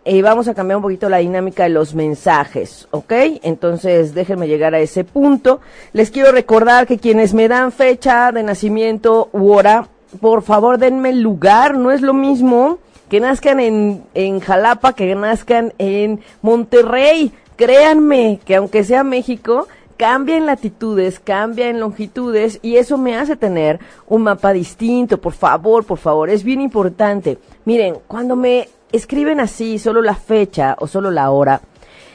y 0.05 0.21
vamos 0.21 0.47
a 0.47 0.53
cambiar 0.53 0.77
un 0.77 0.83
poquito 0.83 1.09
la 1.09 1.17
dinámica 1.17 1.63
de 1.63 1.69
los 1.69 1.95
mensajes, 1.95 2.87
¿ok? 2.91 3.11
Entonces 3.41 4.13
déjenme 4.13 4.47
llegar 4.47 4.75
a 4.75 4.79
ese 4.79 5.03
punto. 5.03 5.61
Les 5.93 6.11
quiero 6.11 6.31
recordar 6.31 6.85
que 6.85 6.99
quienes 6.99 7.33
me 7.33 7.47
dan 7.47 7.71
fecha 7.71 8.31
de 8.31 8.43
nacimiento 8.43 9.29
u 9.31 9.51
hora, 9.51 9.87
por 10.21 10.43
favor 10.43 10.77
denme 10.77 11.11
lugar, 11.13 11.77
no 11.77 11.91
es 11.91 12.01
lo 12.01 12.13
mismo 12.13 12.77
que 13.09 13.19
nazcan 13.19 13.59
en, 13.59 14.03
en 14.13 14.39
Jalapa 14.39 14.93
que 14.93 15.13
nazcan 15.15 15.73
en 15.79 16.21
Monterrey. 16.41 17.31
Créanme 17.55 18.39
que 18.45 18.55
aunque 18.55 18.83
sea 18.83 19.03
México, 19.03 19.67
cambia 19.97 20.37
en 20.37 20.45
latitudes, 20.45 21.19
cambia 21.19 21.69
en 21.69 21.79
longitudes 21.79 22.59
y 22.61 22.77
eso 22.77 22.97
me 22.97 23.15
hace 23.15 23.35
tener 23.35 23.79
un 24.07 24.23
mapa 24.23 24.53
distinto. 24.53 25.19
Por 25.19 25.33
favor, 25.33 25.85
por 25.85 25.97
favor, 25.97 26.29
es 26.29 26.43
bien 26.43 26.61
importante. 26.61 27.37
Miren, 27.65 27.97
cuando 28.07 28.35
me 28.35 28.69
escriben 28.91 29.39
así, 29.39 29.79
solo 29.79 30.01
la 30.01 30.15
fecha 30.15 30.75
o 30.79 30.87
solo 30.87 31.11
la 31.11 31.31
hora, 31.31 31.61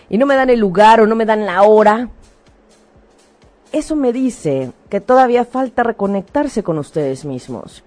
y 0.09 0.19
no 0.19 0.27
me 0.27 0.35
dan 0.35 0.51
el 0.51 0.59
lugar 0.59 1.01
o 1.01 1.07
no 1.07 1.15
me 1.15 1.25
dan 1.25 1.47
la 1.47 1.63
hora, 1.63 2.09
eso 3.73 3.95
me 3.95 4.13
dice 4.13 4.73
que 4.89 5.01
todavía 5.01 5.45
falta 5.45 5.83
reconectarse 5.83 6.63
con 6.63 6.79
ustedes 6.79 7.25
mismos, 7.25 7.85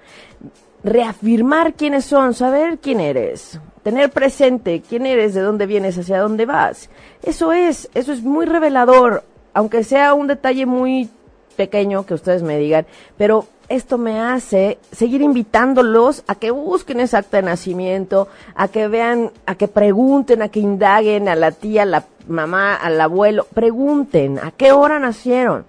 reafirmar 0.84 1.74
quiénes 1.74 2.06
son, 2.06 2.34
saber 2.34 2.80
quién 2.80 3.02
eres, 3.02 3.60
tener 3.84 4.10
presente 4.10 4.82
quién 4.88 5.06
eres, 5.06 5.34
de 5.34 5.42
dónde 5.42 5.66
vienes, 5.66 5.98
hacia 5.98 6.22
dónde 6.22 6.46
vas. 6.46 6.90
Eso 7.22 7.52
es, 7.52 7.90
eso 7.94 8.14
es 8.14 8.24
muy 8.24 8.46
revelador, 8.46 9.24
aunque 9.54 9.84
sea 9.84 10.14
un 10.14 10.28
detalle 10.28 10.66
muy 10.66 11.10
pequeño 11.56 12.06
que 12.06 12.14
ustedes 12.14 12.44
me 12.44 12.58
digan, 12.58 12.86
pero 13.18 13.46
esto 13.70 13.98
me 13.98 14.20
hace 14.20 14.78
seguir 14.92 15.22
invitándolos 15.22 16.24
a 16.28 16.36
que 16.36 16.52
busquen 16.52 17.00
ese 17.00 17.18
acta 17.18 17.38
de 17.38 17.44
nacimiento, 17.44 18.28
a 18.56 18.68
que 18.68 18.88
vean, 18.88 19.32
a 19.46 19.56
que 19.56 19.68
pregunten, 19.68 20.42
a 20.42 20.50
que 20.50 20.60
indaguen 20.60 21.30
a 21.30 21.36
la 21.36 21.52
tía, 21.52 21.84
a 21.84 21.86
la 21.86 22.04
mamá, 22.28 22.76
al 22.76 23.00
abuelo, 23.00 23.48
pregunten 23.54 24.40
a 24.40 24.52
qué 24.52 24.72
hora 24.72 25.00
nacieron. 25.00 25.66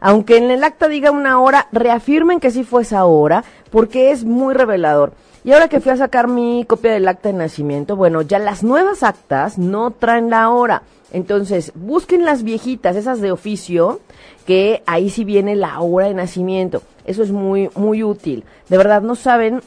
Aunque 0.00 0.36
en 0.36 0.50
el 0.50 0.64
acta 0.64 0.88
diga 0.88 1.10
una 1.10 1.40
hora, 1.40 1.68
reafirmen 1.72 2.40
que 2.40 2.50
sí 2.50 2.64
fue 2.64 2.82
esa 2.82 3.04
hora, 3.06 3.44
porque 3.70 4.10
es 4.10 4.24
muy 4.24 4.54
revelador. 4.54 5.12
Y 5.44 5.52
ahora 5.52 5.68
que 5.68 5.80
fui 5.80 5.92
a 5.92 5.96
sacar 5.96 6.28
mi 6.28 6.64
copia 6.66 6.92
del 6.92 7.08
acta 7.08 7.28
de 7.28 7.34
nacimiento, 7.38 7.96
bueno, 7.96 8.20
ya 8.22 8.38
las 8.38 8.64
nuevas 8.64 9.02
actas 9.02 9.58
no 9.58 9.92
traen 9.92 10.28
la 10.28 10.50
hora. 10.50 10.82
Entonces, 11.12 11.72
busquen 11.74 12.24
las 12.24 12.42
viejitas, 12.42 12.96
esas 12.96 13.20
de 13.20 13.32
oficio, 13.32 14.00
que 14.46 14.82
ahí 14.86 15.10
sí 15.10 15.24
viene 15.24 15.56
la 15.56 15.80
hora 15.80 16.08
de 16.08 16.14
nacimiento. 16.14 16.82
Eso 17.04 17.22
es 17.22 17.30
muy, 17.30 17.70
muy 17.74 18.02
útil. 18.02 18.44
De 18.68 18.76
verdad, 18.76 19.02
no 19.02 19.14
saben 19.14 19.60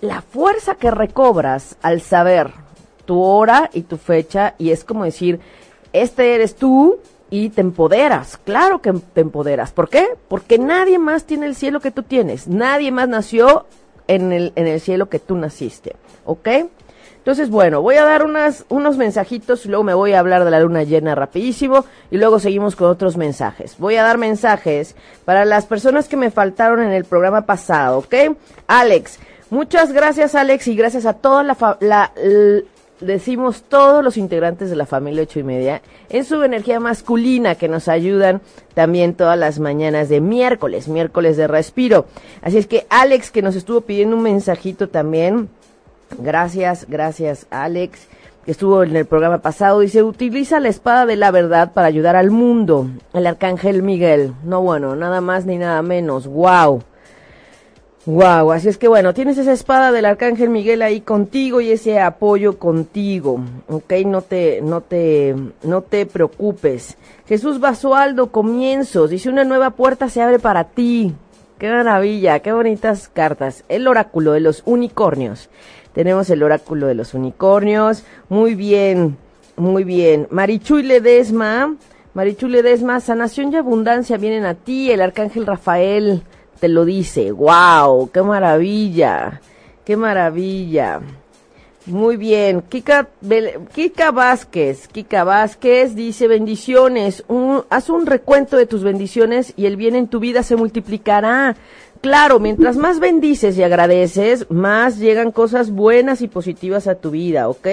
la 0.00 0.22
fuerza 0.22 0.76
que 0.76 0.90
recobras 0.90 1.76
al 1.82 2.00
saber 2.00 2.52
tu 3.04 3.20
hora 3.20 3.70
y 3.72 3.82
tu 3.82 3.96
fecha 3.96 4.54
y 4.56 4.70
es 4.70 4.84
como 4.84 5.04
decir, 5.04 5.40
este 5.92 6.34
eres 6.34 6.54
tú 6.54 6.98
y 7.28 7.50
te 7.50 7.60
empoderas. 7.60 8.38
Claro 8.38 8.80
que 8.80 8.92
te 8.92 9.20
empoderas. 9.20 9.72
¿Por 9.72 9.88
qué? 9.88 10.06
Porque 10.28 10.58
nadie 10.58 10.98
más 10.98 11.24
tiene 11.24 11.46
el 11.46 11.54
cielo 11.54 11.80
que 11.80 11.90
tú 11.90 12.02
tienes. 12.02 12.48
Nadie 12.48 12.90
más 12.90 13.08
nació 13.08 13.66
en 14.08 14.32
el, 14.32 14.52
en 14.56 14.66
el 14.66 14.80
cielo 14.80 15.08
que 15.08 15.18
tú 15.18 15.36
naciste. 15.36 15.96
¿Ok? 16.24 16.48
Entonces, 17.20 17.50
bueno, 17.50 17.82
voy 17.82 17.96
a 17.96 18.04
dar 18.04 18.24
unas, 18.24 18.64
unos 18.70 18.96
mensajitos 18.96 19.66
luego 19.66 19.84
me 19.84 19.92
voy 19.92 20.14
a 20.14 20.20
hablar 20.20 20.44
de 20.44 20.50
la 20.50 20.60
luna 20.60 20.84
llena 20.84 21.14
rapidísimo 21.14 21.84
y 22.10 22.16
luego 22.16 22.38
seguimos 22.38 22.76
con 22.76 22.88
otros 22.88 23.18
mensajes. 23.18 23.76
Voy 23.78 23.96
a 23.96 24.04
dar 24.04 24.16
mensajes 24.16 24.96
para 25.26 25.44
las 25.44 25.66
personas 25.66 26.08
que 26.08 26.16
me 26.16 26.30
faltaron 26.30 26.82
en 26.82 26.92
el 26.92 27.04
programa 27.04 27.42
pasado, 27.42 27.98
¿ok? 27.98 28.14
Alex, 28.66 29.18
muchas 29.50 29.92
gracias 29.92 30.34
Alex 30.34 30.66
y 30.68 30.74
gracias 30.74 31.04
a 31.04 31.12
toda 31.12 31.42
la, 31.42 31.76
la 31.80 32.12
decimos 33.00 33.64
todos 33.68 34.02
los 34.02 34.16
integrantes 34.16 34.70
de 34.70 34.76
la 34.76 34.86
familia 34.86 35.22
ocho 35.22 35.40
y 35.40 35.42
media 35.42 35.82
en 36.08 36.24
su 36.24 36.42
energía 36.42 36.80
masculina 36.80 37.54
que 37.54 37.68
nos 37.68 37.88
ayudan 37.88 38.40
también 38.74 39.14
todas 39.14 39.38
las 39.38 39.58
mañanas 39.58 40.08
de 40.08 40.20
miércoles, 40.20 40.88
miércoles 40.88 41.36
de 41.36 41.46
respiro. 41.46 42.06
Así 42.40 42.56
es 42.56 42.66
que 42.66 42.86
Alex 42.88 43.30
que 43.30 43.42
nos 43.42 43.56
estuvo 43.56 43.82
pidiendo 43.82 44.16
un 44.16 44.22
mensajito 44.22 44.88
también 44.88 45.50
Gracias, 46.18 46.86
gracias 46.88 47.46
Alex, 47.50 48.06
que 48.44 48.50
estuvo 48.50 48.82
en 48.82 48.96
el 48.96 49.06
programa 49.06 49.38
pasado. 49.38 49.80
Dice, 49.80 50.02
utiliza 50.02 50.60
la 50.60 50.68
espada 50.68 51.06
de 51.06 51.16
la 51.16 51.30
verdad 51.30 51.72
para 51.72 51.86
ayudar 51.86 52.16
al 52.16 52.30
mundo. 52.30 52.88
El 53.12 53.26
arcángel 53.26 53.82
Miguel. 53.82 54.34
No 54.44 54.62
bueno, 54.62 54.96
nada 54.96 55.20
más 55.20 55.46
ni 55.46 55.56
nada 55.56 55.82
menos. 55.82 56.26
Wow. 56.26 56.82
Wow, 58.06 58.52
así 58.52 58.68
es 58.68 58.78
que 58.78 58.88
bueno, 58.88 59.12
tienes 59.12 59.36
esa 59.36 59.52
espada 59.52 59.92
del 59.92 60.06
arcángel 60.06 60.48
Miguel 60.48 60.80
ahí 60.80 61.02
contigo 61.02 61.60
y 61.60 61.70
ese 61.70 62.00
apoyo 62.00 62.58
contigo, 62.58 63.42
ok, 63.68 63.92
no 64.06 64.22
te, 64.22 64.62
no 64.62 64.80
te, 64.80 65.36
no 65.62 65.82
te 65.82 66.06
preocupes. 66.06 66.96
Jesús 67.28 67.60
Basualdo, 67.60 68.32
comienzos, 68.32 69.10
dice 69.10 69.28
una 69.28 69.44
nueva 69.44 69.72
puerta 69.72 70.08
se 70.08 70.22
abre 70.22 70.38
para 70.38 70.64
ti. 70.64 71.14
Qué 71.58 71.68
maravilla, 71.68 72.38
qué 72.38 72.52
bonitas 72.52 73.10
cartas. 73.10 73.64
El 73.68 73.86
oráculo 73.86 74.32
de 74.32 74.40
los 74.40 74.62
unicornios. 74.64 75.50
Tenemos 76.00 76.30
el 76.30 76.42
oráculo 76.42 76.86
de 76.86 76.94
los 76.94 77.12
unicornios. 77.12 78.04
Muy 78.30 78.54
bien, 78.54 79.18
muy 79.56 79.84
bien. 79.84 80.28
Marichuy 80.30 80.82
Ledesma, 80.82 81.76
Marichuy 82.14 82.48
Ledesma, 82.48 83.00
sanación 83.00 83.52
y 83.52 83.56
abundancia 83.56 84.16
vienen 84.16 84.46
a 84.46 84.54
ti. 84.54 84.90
El 84.90 85.02
arcángel 85.02 85.44
Rafael 85.44 86.22
te 86.58 86.68
lo 86.68 86.86
dice. 86.86 87.32
¡Wow! 87.32 88.08
¡Qué 88.14 88.22
maravilla! 88.22 89.42
¡Qué 89.84 89.98
maravilla! 89.98 91.02
Muy 91.84 92.16
bien, 92.16 92.62
Kika, 92.62 93.08
Kika 93.74 94.10
Vázquez, 94.10 94.86
Kika 94.88 95.24
Vázquez 95.24 95.94
dice 95.94 96.28
bendiciones, 96.28 97.24
haz 97.70 97.88
un 97.90 98.06
recuento 98.06 98.56
de 98.58 98.66
tus 98.66 98.82
bendiciones 98.82 99.54
y 99.56 99.66
el 99.66 99.76
bien 99.76 99.96
en 99.96 100.06
tu 100.06 100.20
vida 100.20 100.42
se 100.42 100.56
multiplicará. 100.56 101.56
Claro, 102.00 102.40
mientras 102.40 102.76
más 102.76 102.98
bendices 102.98 103.58
y 103.58 103.62
agradeces, 103.62 104.50
más 104.50 104.98
llegan 104.98 105.32
cosas 105.32 105.70
buenas 105.70 106.22
y 106.22 106.28
positivas 106.28 106.86
a 106.86 106.94
tu 106.94 107.10
vida, 107.10 107.48
¿ok? 107.48 107.66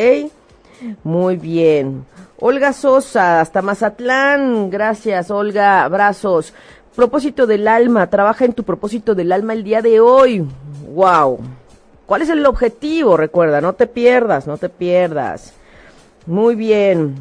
Muy 1.04 1.38
bien. 1.38 2.06
Olga 2.40 2.74
Sosa, 2.74 3.40
hasta 3.40 3.62
Mazatlán. 3.62 4.70
Gracias, 4.70 5.32
Olga. 5.32 5.84
Abrazos. 5.84 6.54
Propósito 6.96 7.48
del 7.48 7.68
alma. 7.68 8.10
Trabaja 8.10 8.46
en 8.46 8.54
tu 8.54 8.64
propósito 8.64 9.16
del 9.16 9.32
alma 9.32 9.54
el 9.54 9.64
día 9.64 9.82
de 9.82 10.00
hoy. 10.00 10.46
Wow. 10.94 11.40
¿Cuál 12.06 12.22
es 12.22 12.30
el 12.30 12.46
objetivo? 12.46 13.18
Recuerda, 13.18 13.62
no 13.62 13.74
te 13.74 13.88
pierdas, 13.88 14.46
no 14.46 14.58
te 14.58 14.70
pierdas. 14.70 15.54
Muy 16.26 16.56
bien. 16.56 17.16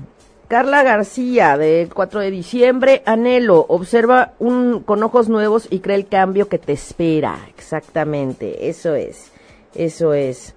Carla 0.49 0.85
García, 0.85 1.59
del 1.59 1.93
4 1.93 2.21
de 2.21 2.31
diciembre, 2.31 3.03
anhelo, 3.05 3.67
observa 3.69 4.35
un, 4.39 4.81
con 4.81 5.03
ojos 5.03 5.29
nuevos 5.29 5.67
y 5.71 5.81
cree 5.81 5.97
el 5.97 6.07
cambio 6.07 6.49
que 6.49 6.59
te 6.59 6.73
espera. 6.73 7.37
Exactamente, 7.49 8.69
eso 8.69 8.95
es, 8.95 9.33
eso 9.75 10.15
es. 10.15 10.55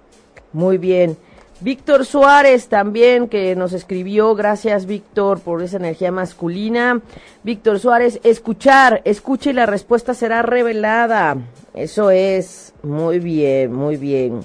Muy 0.52 0.78
bien. 0.78 1.16
Víctor 1.60 2.06
Suárez 2.06 2.68
también, 2.68 3.28
que 3.28 3.56
nos 3.56 3.72
escribió, 3.72 4.36
gracias 4.36 4.86
Víctor 4.86 5.40
por 5.40 5.60
esa 5.60 5.78
energía 5.78 6.12
masculina. 6.12 7.00
Víctor 7.42 7.80
Suárez, 7.80 8.20
escuchar, 8.22 9.02
escuche 9.04 9.50
y 9.50 9.54
la 9.54 9.66
respuesta 9.66 10.14
será 10.14 10.42
revelada. 10.42 11.36
Eso 11.74 12.12
es, 12.12 12.74
muy 12.84 13.18
bien, 13.18 13.72
muy 13.72 13.96
bien. 13.96 14.40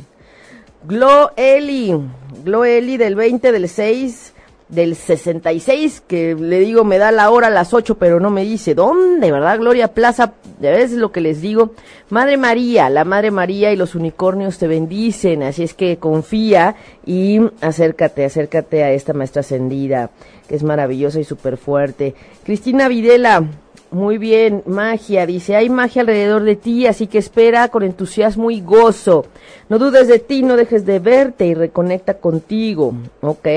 Glo 0.85 1.31
Eli, 1.35 1.95
Glo 2.43 2.65
Eli 2.65 2.97
del 2.97 3.15
20 3.15 3.51
del 3.51 3.69
6 3.69 4.34
del 4.69 4.95
66, 4.95 6.01
que 6.07 6.36
le 6.36 6.60
digo 6.60 6.84
me 6.84 6.98
da 6.98 7.12
la 7.12 7.29
hora 7.29 7.48
a 7.48 7.51
las 7.51 7.74
8, 7.74 7.95
pero 7.98 8.19
no 8.19 8.31
me 8.31 8.43
dice 8.43 8.74
dónde, 8.74 9.31
¿verdad? 9.31 9.60
Gloria 9.60 9.89
Plaza, 9.89 10.34
ya 10.60 10.72
ves 10.72 10.91
lo 10.91 11.12
que 11.12 11.22
les 11.22 11.41
digo. 11.41 11.72
Madre 12.10 12.38
María, 12.38 12.89
la 12.89 13.05
Madre 13.05 13.31
María 13.31 13.72
y 13.72 13.75
los 13.75 13.93
unicornios 13.93 14.57
te 14.57 14.67
bendicen, 14.67 15.43
así 15.43 15.63
es 15.63 15.74
que 15.74 15.98
confía 15.98 16.75
y 17.05 17.41
acércate, 17.62 18.25
acércate 18.25 18.84
a 18.84 18.91
esta 18.91 19.13
maestra 19.13 19.41
ascendida, 19.41 20.10
que 20.48 20.55
es 20.55 20.63
maravillosa 20.63 21.19
y 21.19 21.24
súper 21.24 21.57
fuerte. 21.57 22.15
Cristina 22.43 22.88
Videla, 22.88 23.43
muy 23.91 24.17
bien, 24.17 24.63
magia, 24.65 25.25
dice, 25.27 25.55
hay 25.55 25.69
magia 25.69 26.01
alrededor 26.01 26.43
de 26.43 26.55
ti, 26.55 26.88
así 26.88 27.07
que 27.07 27.19
espera 27.19 27.67
con 27.69 27.84
entusiasmo 27.84 28.50
y 28.50 28.62
gozo. 28.62 29.27
No 29.69 29.77
dudes 29.77 30.07
de 30.07 30.19
ti, 30.19 30.41
no 30.41 30.55
dejes 30.55 30.86
de 30.86 31.00
verte 31.00 31.45
y 31.45 31.53
reconecta 31.53 32.15
contigo, 32.15 32.93
¿ok? 33.22 33.48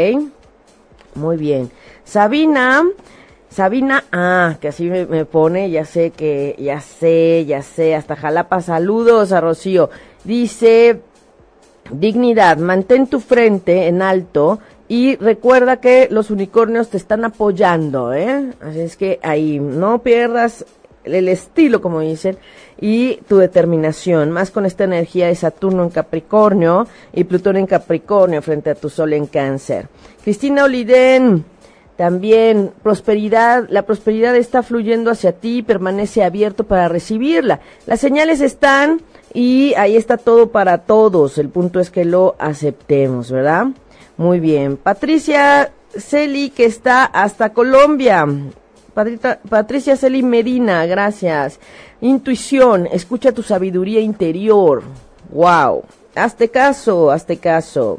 Muy 1.18 1.36
bien. 1.36 1.70
Sabina, 2.04 2.84
Sabina, 3.50 4.04
ah, 4.12 4.56
que 4.60 4.68
así 4.68 4.88
me, 4.88 5.04
me, 5.06 5.24
pone, 5.24 5.70
ya 5.70 5.84
sé 5.84 6.10
que, 6.10 6.54
ya 6.58 6.80
sé, 6.80 7.44
ya 7.46 7.62
sé, 7.62 7.94
hasta 7.94 8.16
Jalapa, 8.16 8.62
saludos 8.62 9.32
a 9.32 9.40
Rocío. 9.40 9.90
Dice, 10.24 11.00
dignidad, 11.90 12.58
mantén 12.58 13.06
tu 13.06 13.20
frente 13.20 13.88
en 13.88 14.02
alto 14.02 14.60
y 14.86 15.16
recuerda 15.16 15.80
que 15.80 16.08
los 16.10 16.30
unicornios 16.30 16.88
te 16.88 16.96
están 16.96 17.24
apoyando, 17.24 18.12
¿eh? 18.14 18.52
Así 18.60 18.80
es 18.80 18.96
que 18.96 19.18
ahí 19.22 19.58
no 19.58 19.98
pierdas 19.98 20.64
el 21.14 21.28
estilo, 21.28 21.80
como 21.80 22.00
dicen, 22.00 22.38
y 22.80 23.16
tu 23.28 23.38
determinación, 23.38 24.30
más 24.30 24.50
con 24.50 24.66
esta 24.66 24.84
energía 24.84 25.26
de 25.26 25.34
Saturno 25.34 25.82
en 25.82 25.90
Capricornio 25.90 26.86
y 27.12 27.24
Plutón 27.24 27.56
en 27.56 27.66
Capricornio 27.66 28.42
frente 28.42 28.70
a 28.70 28.74
tu 28.74 28.88
Sol 28.88 29.12
en 29.12 29.26
Cáncer. 29.26 29.88
Cristina 30.22 30.64
Oliden, 30.64 31.44
también 31.96 32.70
prosperidad, 32.82 33.66
la 33.70 33.82
prosperidad 33.82 34.36
está 34.36 34.62
fluyendo 34.62 35.10
hacia 35.10 35.32
ti, 35.32 35.62
permanece 35.62 36.22
abierto 36.22 36.62
para 36.64 36.86
recibirla. 36.88 37.58
Las 37.86 37.98
señales 37.98 38.40
están 38.40 39.02
y 39.34 39.74
ahí 39.76 39.96
está 39.96 40.16
todo 40.16 40.50
para 40.50 40.78
todos. 40.78 41.38
El 41.38 41.48
punto 41.48 41.80
es 41.80 41.90
que 41.90 42.04
lo 42.04 42.36
aceptemos, 42.38 43.32
¿verdad? 43.32 43.68
Muy 44.16 44.38
bien. 44.38 44.76
Patricia 44.76 45.72
Celi, 45.96 46.50
que 46.50 46.66
está 46.66 47.04
hasta 47.04 47.52
Colombia. 47.52 48.26
Patricia 49.48 49.96
Celi 49.96 50.22
Medina, 50.22 50.84
gracias. 50.86 51.60
Intuición, 52.00 52.88
escucha 52.90 53.32
tu 53.32 53.42
sabiduría 53.42 54.00
interior. 54.00 54.82
Wow. 55.30 55.84
Hazte 56.14 56.48
caso, 56.48 57.10
hazte 57.10 57.36
caso. 57.36 57.98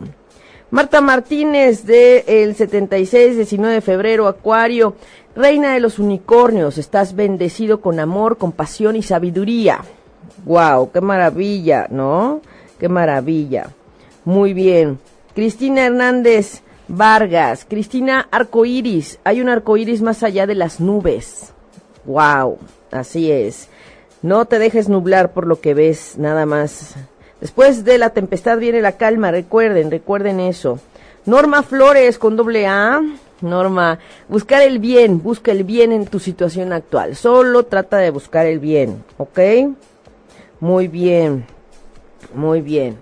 Marta 0.71 1.01
Martínez 1.01 1.85
de 1.85 2.25
el 2.27 2.55
76, 2.55 3.37
19 3.37 3.75
de 3.75 3.81
febrero, 3.81 4.27
Acuario. 4.27 4.95
Reina 5.35 5.73
de 5.73 5.79
los 5.79 5.99
unicornios, 5.99 6.77
estás 6.77 7.15
bendecido 7.15 7.79
con 7.81 7.99
amor, 7.99 8.37
compasión 8.37 8.95
y 8.95 9.03
sabiduría. 9.03 9.79
Wow, 10.43 10.91
qué 10.91 11.01
maravilla, 11.01 11.87
¿no? 11.89 12.41
Qué 12.79 12.89
maravilla. 12.89 13.69
Muy 14.25 14.53
bien. 14.53 14.99
Cristina 15.33 15.85
Hernández 15.85 16.61
Vargas, 16.89 17.67
Cristina 17.69 18.27
Arcoiris, 18.31 19.19
hay 19.23 19.41
un 19.41 19.49
arcoiris 19.49 20.01
más 20.01 20.23
allá 20.23 20.47
de 20.47 20.55
las 20.55 20.79
nubes. 20.79 21.53
Wow, 22.05 22.57
así 22.91 23.31
es. 23.31 23.69
No 24.23 24.45
te 24.45 24.57
dejes 24.57 24.89
nublar 24.89 25.31
por 25.31 25.45
lo 25.45 25.61
que 25.61 25.75
ves, 25.75 26.17
nada 26.17 26.47
más. 26.47 26.95
Después 27.39 27.85
de 27.85 27.99
la 27.99 28.09
tempestad 28.09 28.57
viene 28.57 28.81
la 28.81 28.93
calma, 28.93 29.29
recuerden, 29.29 29.91
recuerden 29.91 30.39
eso. 30.39 30.79
Norma 31.27 31.61
Flores 31.61 32.17
con 32.17 32.35
doble 32.35 32.65
A. 32.65 33.01
Norma, 33.41 33.99
buscar 34.27 34.63
el 34.63 34.79
bien, 34.79 35.21
busca 35.21 35.51
el 35.51 35.63
bien 35.63 35.91
en 35.91 36.07
tu 36.07 36.19
situación 36.19 36.73
actual. 36.73 37.15
Solo 37.15 37.67
trata 37.67 37.97
de 37.97 38.09
buscar 38.09 38.47
el 38.47 38.57
bien, 38.57 39.03
¿ok? 39.17 39.39
Muy 40.59 40.87
bien, 40.87 41.45
muy 42.33 42.61
bien. 42.61 42.97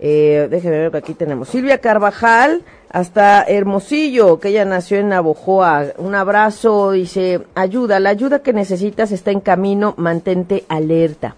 Eh, 0.00 0.48
déjenme 0.50 0.78
ver 0.78 0.90
que 0.90 0.98
aquí 0.98 1.14
tenemos. 1.14 1.48
Silvia 1.48 1.78
Carvajal, 1.78 2.62
hasta 2.96 3.42
Hermosillo, 3.42 4.40
que 4.40 4.48
ella 4.48 4.64
nació 4.64 4.96
en 4.96 5.10
Navojoa. 5.10 5.88
Un 5.98 6.14
abrazo, 6.14 6.92
dice, 6.92 7.42
ayuda, 7.54 8.00
la 8.00 8.08
ayuda 8.08 8.38
que 8.38 8.54
necesitas 8.54 9.12
está 9.12 9.32
en 9.32 9.40
camino, 9.40 9.92
mantente 9.98 10.64
alerta. 10.70 11.36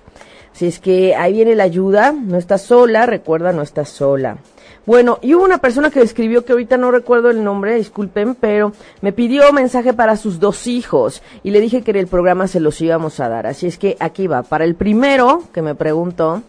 Si 0.53 0.69
es 0.69 0.79
que 0.79 1.17
ahí 1.17 1.33
viene 1.33 1.57
la 1.57 1.65
ayuda, 1.65 2.13
no 2.13 2.37
estás 2.39 2.63
sola, 2.63 3.07
recuerda, 3.07 3.53
no 3.53 3.63
estás 3.63 3.89
sola. 3.89 4.39
Bueno, 4.87 5.19
y 5.21 5.35
hubo 5.35 5.43
una 5.43 5.59
persona 5.59 5.91
que 5.91 6.01
escribió 6.01 6.45
que 6.45 6.53
ahorita 6.53 6.77
no 6.77 6.93
recuerdo 6.93 7.29
el 7.29 7.43
nombre, 7.43 7.75
disculpen, 7.75 8.37
pero 8.37 8.71
me 9.01 9.13
pidió 9.13 9.53
mensaje 9.53 9.93
para 9.93 10.15
sus 10.15 10.39
dos 10.39 10.69
hijos 10.69 11.23
y 11.43 11.51
le 11.51 11.61
dije 11.61 11.83
que 11.83 11.91
en 11.91 11.97
el 11.97 12.07
programa 12.07 12.47
se 12.47 12.61
los 12.61 12.81
íbamos 12.81 13.19
a 13.19 13.29
dar. 13.29 13.49
Así 13.49 13.67
es 13.67 13.79
que 13.79 13.97
aquí 13.99 14.29
va. 14.29 14.45
Para 14.45 14.63
el 14.65 14.77
primero 14.77 15.43
que 15.53 15.63
me 15.63 15.75
preguntó, 15.75 16.41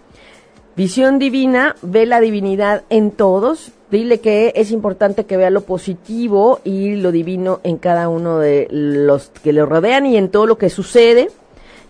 Visión 0.80 1.20
divina, 1.20 1.76
ve 1.82 2.06
la 2.06 2.22
divinidad 2.22 2.84
en 2.90 3.12
todos. 3.12 3.74
Dile 3.92 4.20
que 4.20 4.54
es 4.56 4.72
importante 4.72 5.26
que 5.26 5.38
vea 5.38 5.50
lo 5.50 5.62
positivo 5.62 6.60
y 6.64 6.96
lo 6.96 7.12
divino 7.12 7.60
en 7.64 7.78
cada 7.78 8.08
uno 8.08 8.38
de 8.38 8.68
los 8.70 9.30
que 9.30 9.52
le 9.52 9.66
rodean 9.66 10.06
y 10.06 10.16
en 10.16 10.30
todo 10.30 10.46
lo 10.46 10.58
que 10.60 10.70
sucede. 10.70 11.30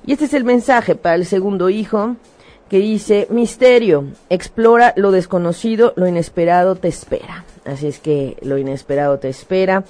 Y 0.05 0.13
este 0.13 0.25
es 0.25 0.33
el 0.33 0.45
mensaje 0.45 0.95
para 0.95 1.15
el 1.15 1.25
segundo 1.25 1.69
hijo 1.69 2.15
que 2.69 2.77
dice, 2.77 3.27
misterio, 3.31 4.05
explora 4.29 4.93
lo 4.95 5.12
desconocido, 5.12 5.91
lo 5.95 6.07
inesperado 6.07 6.75
te 6.75 6.88
espera. 6.88 7.43
Así 7.65 7.88
es 7.88 7.99
que 7.99 8.38
lo 8.41 8.57
inesperado 8.57 9.17
te 9.19 9.27
espera. 9.27 9.83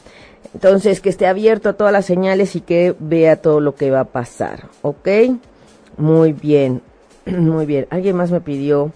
Entonces, 0.54 1.02
que 1.02 1.10
esté 1.10 1.28
abierto 1.28 1.70
a 1.70 1.74
todas 1.74 1.94
las 1.94 2.06
señales 2.06 2.56
y 2.56 2.62
que 2.62 2.96
vea 3.00 3.36
todo 3.36 3.60
lo 3.60 3.76
que 3.76 3.92
va 3.92 4.02
a 4.02 4.06
pasar. 4.06 4.70
¿Ok? 4.82 5.08
Muy 5.98 6.34
bien. 6.34 6.82
Muy 7.26 7.66
bien. 7.66 7.86
Alguien 7.92 8.16
más 8.16 8.32
me 8.32 8.42
pidió 8.42 8.92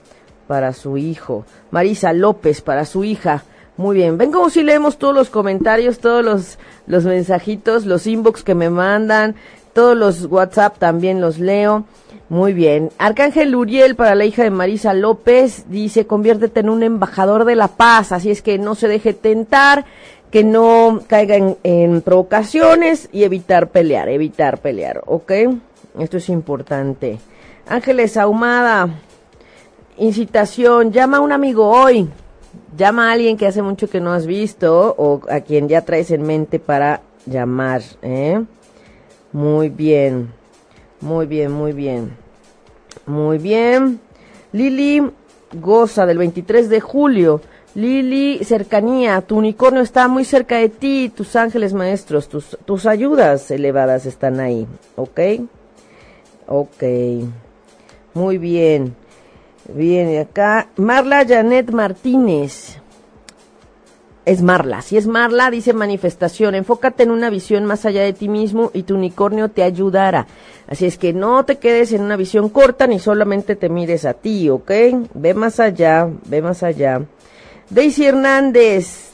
para 0.48 0.74
su 0.74 0.98
hijo. 0.98 1.46
Marisa 1.72 2.14
López 2.14 2.62
para 2.62 2.86
su 2.86 3.04
hija. 3.04 3.44
Muy 3.78 3.98
bien. 3.98 4.18
Ven 4.18 4.32
como 4.32 4.50
si 4.50 4.64
leemos 4.64 4.98
todos 4.98 5.16
los 5.16 5.30
comentarios, 5.30 6.00
todos 6.00 6.24
los, 6.24 6.60
los 6.86 7.06
mensajitos, 7.06 7.86
los 7.86 8.06
inbox 8.06 8.44
que 8.44 8.56
me 8.56 8.70
mandan, 8.70 9.36
todos 9.74 9.98
los 9.98 10.26
WhatsApp 10.26 10.78
también 10.78 11.22
los 11.22 11.40
leo. 11.40 11.86
Muy 12.30 12.54
bien. 12.54 12.92
Arcángel 12.98 13.56
Uriel 13.56 13.96
para 13.96 14.16
la 14.16 14.26
hija 14.26 14.44
de 14.44 14.50
Marisa 14.50 14.94
López 14.94 15.66
dice, 15.70 16.08
conviértete 16.08 16.62
en 16.62 16.70
un 16.70 16.84
embajador 16.84 17.46
de 17.46 17.56
la 17.56 17.68
paz, 17.68 18.12
así 18.12 18.32
es 18.32 18.42
que 18.42 18.58
no 18.58 18.76
se 18.76 18.88
deje 18.88 19.14
tentar, 19.14 19.86
que 20.32 20.44
no 20.44 21.02
caiga 21.08 21.36
en, 21.36 21.58
en 21.64 22.02
provocaciones 22.02 23.10
y 23.12 23.24
evitar 23.24 23.70
pelear, 23.70 24.10
evitar 24.10 24.60
pelear, 24.60 25.02
¿ok? 25.06 25.32
Esto 26.00 26.18
es 26.18 26.30
importante. 26.30 27.20
Ángeles 27.68 28.18
Ahumada, 28.18 28.90
incitación, 29.98 30.92
llama 30.92 31.18
a 31.18 31.22
un 31.22 31.32
amigo 31.32 31.70
hoy, 31.70 32.10
llama 32.76 33.10
a 33.10 33.14
alguien 33.14 33.38
que 33.38 33.48
hace 33.48 33.62
mucho 33.62 33.90
que 33.90 34.00
no 34.00 34.14
has 34.14 34.26
visto 34.26 34.96
o 34.98 35.22
a 35.30 35.42
quien 35.42 35.68
ya 35.68 35.82
traes 35.82 36.12
en 36.12 36.24
mente 36.24 36.60
para 36.60 37.02
llamar, 37.26 37.82
¿eh? 38.02 38.44
Muy 39.32 39.70
bien, 39.70 40.32
muy 41.02 41.26
bien, 41.26 41.52
muy 41.52 41.74
bien, 41.74 42.16
muy 43.06 43.38
bien. 43.38 44.00
Lili 44.52 45.02
goza 45.54 46.06
del 46.06 46.18
23 46.18 46.70
de 46.70 46.82
julio. 46.82 47.42
Lili, 47.76 48.44
cercanía, 48.44 49.22
tu 49.22 49.38
unicornio 49.38 49.82
está 49.82 50.08
muy 50.08 50.26
cerca 50.26 50.58
de 50.58 50.70
ti, 50.70 51.12
tus 51.16 51.36
ángeles 51.36 51.74
maestros, 51.74 52.30
tus, 52.30 52.56
tus 52.66 52.86
ayudas 52.86 53.50
elevadas 53.50 54.06
están 54.06 54.40
ahí, 54.40 54.68
¿ok? 54.96 55.20
Ok. 56.48 56.84
Muy 58.14 58.38
bien. 58.38 58.96
Viene 59.70 60.20
acá. 60.20 60.68
Marla 60.78 61.26
Janet 61.28 61.72
Martínez. 61.72 62.80
Es 64.26 64.42
Marla. 64.42 64.82
Si 64.82 64.96
es 64.98 65.08
Marla, 65.08 65.50
dice 65.52 65.74
manifestación. 65.74 66.56
Enfócate 66.56 67.04
en 67.04 67.12
una 67.12 67.30
visión 67.30 67.66
más 67.66 67.86
allá 67.86 68.04
de 68.04 68.14
ti 68.14 68.30
mismo 68.30 68.72
y 68.74 68.84
tu 68.84 68.96
unicornio 68.96 69.50
te 69.50 69.64
ayudará. 69.64 70.28
Así 70.68 70.86
es 70.86 70.98
que 70.98 71.12
no 71.12 71.44
te 71.44 71.58
quedes 71.58 71.92
en 71.92 72.02
una 72.02 72.16
visión 72.16 72.50
corta 72.50 72.88
ni 72.88 73.00
solamente 73.00 73.56
te 73.56 73.70
mires 73.70 74.06
a 74.06 74.14
ti, 74.14 74.50
¿ok? 74.50 74.72
Ve 75.14 75.34
más 75.34 75.60
allá, 75.60 76.10
ve 76.26 76.42
más 76.42 76.64
allá. 76.64 77.02
Daisy 77.70 78.06
Hernández, 78.06 79.13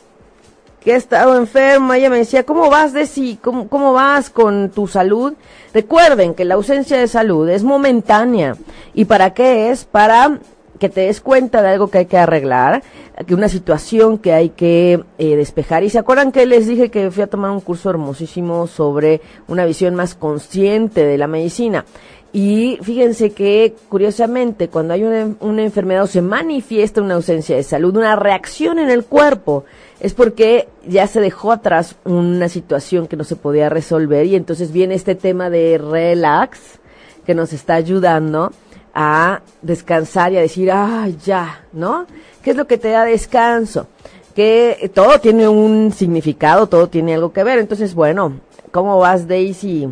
que 0.82 0.94
ha 0.94 0.98
estado 0.98 1.38
enferma, 1.38 1.98
ella 1.98 2.10
me 2.10 2.18
decía, 2.18 2.44
¿cómo 2.44 2.70
vas, 2.70 2.94
Desi? 2.94 3.38
¿Cómo, 3.42 3.68
¿Cómo 3.68 3.94
vas 3.94 4.30
con 4.30 4.70
tu 4.70 4.88
salud? 4.88 5.34
Recuerden 5.74 6.34
que 6.34 6.46
la 6.46 6.56
ausencia 6.56 6.98
de 6.98 7.08
salud 7.08 7.50
es 7.50 7.64
momentánea. 7.64 8.56
¿Y 8.94 9.06
para 9.06 9.34
qué 9.34 9.70
es? 9.70 9.86
Para 9.86 10.40
que 10.80 10.90
te 10.90 11.02
des 11.02 11.22
cuenta 11.22 11.62
de 11.62 11.70
algo 11.70 11.90
que 11.90 12.00
hay 12.00 12.06
que 12.06 12.18
arreglar, 12.18 12.82
que 13.28 13.36
una 13.36 13.50
situación 13.50 14.18
que 14.18 14.34
hay 14.34 14.50
que 14.50 15.04
eh, 15.18 15.36
despejar. 15.36 15.84
Y 15.84 15.90
se 15.90 16.00
acuerdan 16.00 16.32
que 16.32 16.46
les 16.46 16.68
dije 16.68 16.90
que 16.90 17.12
fui 17.12 17.22
a 17.22 17.28
tomar 17.28 17.52
un 17.52 17.60
curso 17.60 17.90
hermosísimo 17.90 18.66
sobre 18.66 19.22
una 19.48 19.66
visión 19.66 19.94
más 19.94 20.16
consciente 20.16 21.06
de 21.06 21.18
la 21.18 21.28
medicina. 21.28 21.86
Y 22.32 22.78
fíjense 22.82 23.32
que, 23.32 23.76
curiosamente, 23.90 24.70
cuando 24.70 24.94
hay 24.94 25.04
una, 25.04 25.36
una 25.40 25.64
enfermedad 25.64 26.04
o 26.04 26.08
se 26.08 26.22
manifiesta 26.22 27.02
una 27.02 27.16
ausencia 27.16 27.56
de 27.56 27.64
salud, 27.64 27.98
una 27.98 28.16
reacción 28.16 28.78
en 28.80 28.90
el 28.90 29.04
cuerpo, 29.04 29.66
es 30.00 30.14
porque 30.14 30.68
ya 30.88 31.08
se 31.08 31.20
dejó 31.20 31.52
atrás 31.52 31.96
una 32.06 32.48
situación 32.50 33.08
que 33.08 33.18
no 33.18 33.24
se 33.24 33.36
podía 33.36 33.70
resolver 33.70 34.26
y 34.26 34.36
entonces 34.36 34.72
viene 34.72 34.96
este 34.96 35.16
tema 35.16 35.50
de 35.50 35.78
relax 35.78 36.80
que 37.26 37.36
nos 37.36 37.54
está 37.54 37.76
ayudando 37.76 38.52
a 38.94 39.42
descansar 39.62 40.32
y 40.34 40.38
a 40.38 40.42
decir, 40.42 40.72
ah, 40.72 41.08
ya, 41.24 41.64
¿no? 41.74 42.06
¿Qué 42.42 42.52
es 42.52 42.58
lo 42.58 42.66
que 42.66 42.78
te 42.78 42.90
da 42.90 43.06
descanso? 43.06 43.88
Que 44.36 44.90
todo 44.94 45.20
tiene 45.20 45.48
un 45.48 45.92
significado, 45.92 46.68
todo 46.68 46.88
tiene 46.88 47.16
algo 47.16 47.32
que 47.32 47.44
ver. 47.44 47.60
Entonces, 47.60 47.94
bueno, 47.94 48.40
¿cómo 48.72 48.98
vas, 48.98 49.28
Daisy? 49.28 49.90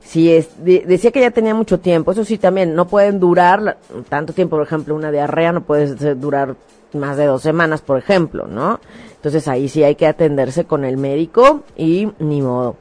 Si 0.00 0.32
es, 0.32 0.48
decía 0.64 1.10
que 1.10 1.20
ya 1.20 1.30
tenía 1.30 1.54
mucho 1.54 1.80
tiempo, 1.80 2.12
eso 2.12 2.24
sí 2.24 2.38
también, 2.38 2.74
no 2.74 2.88
pueden 2.88 3.20
durar 3.20 3.76
tanto 4.08 4.32
tiempo, 4.32 4.56
por 4.56 4.66
ejemplo, 4.66 4.94
una 4.94 5.10
diarrea 5.10 5.52
no 5.52 5.64
puede 5.64 6.14
durar 6.14 6.56
más 6.94 7.18
de 7.18 7.26
dos 7.26 7.42
semanas, 7.42 7.82
por 7.82 7.98
ejemplo, 7.98 8.46
¿no? 8.46 8.80
Entonces 9.18 9.48
ahí 9.48 9.68
sí 9.68 9.82
hay 9.82 9.96
que 9.96 10.06
atenderse 10.06 10.64
con 10.64 10.84
el 10.84 10.96
médico 10.96 11.62
y 11.76 12.08
ni 12.20 12.40
modo. 12.40 12.76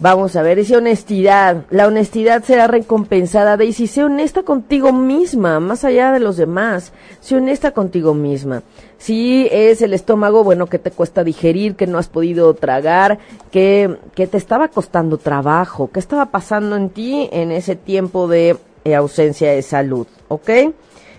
Vamos 0.00 0.36
a 0.36 0.42
ver, 0.42 0.60
esa 0.60 0.78
honestidad. 0.78 1.64
La 1.70 1.88
honestidad 1.88 2.44
será 2.44 2.68
recompensada. 2.68 3.56
Daisy, 3.56 3.88
sé 3.88 4.04
honesta 4.04 4.44
contigo 4.44 4.92
misma, 4.92 5.58
más 5.58 5.84
allá 5.84 6.12
de 6.12 6.20
los 6.20 6.36
demás. 6.36 6.92
Sé 7.20 7.34
honesta 7.34 7.72
contigo 7.72 8.14
misma. 8.14 8.62
Si 8.98 9.48
es 9.50 9.82
el 9.82 9.94
estómago, 9.94 10.44
bueno, 10.44 10.66
que 10.66 10.78
te 10.78 10.92
cuesta 10.92 11.24
digerir, 11.24 11.74
que 11.74 11.88
no 11.88 11.98
has 11.98 12.08
podido 12.08 12.54
tragar, 12.54 13.18
que, 13.50 13.98
que 14.14 14.28
te 14.28 14.36
estaba 14.36 14.68
costando 14.68 15.18
trabajo, 15.18 15.90
qué 15.92 15.98
estaba 15.98 16.26
pasando 16.26 16.76
en 16.76 16.90
ti 16.90 17.28
en 17.32 17.50
ese 17.50 17.74
tiempo 17.74 18.28
de 18.28 18.56
eh, 18.84 18.94
ausencia 18.94 19.52
de 19.52 19.62
salud, 19.62 20.06
¿ok? 20.28 20.50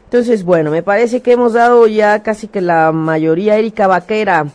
Entonces, 0.09 0.43
bueno, 0.43 0.71
me 0.71 0.81
parece 0.81 1.21
que 1.21 1.33
hemos 1.33 1.53
dado 1.53 1.85
ya 1.85 2.23
casi 2.23 2.47
que 2.47 2.61
la 2.61 2.91
mayoría. 2.91 3.57
Erika 3.57 3.85
Vaquera. 3.85 4.47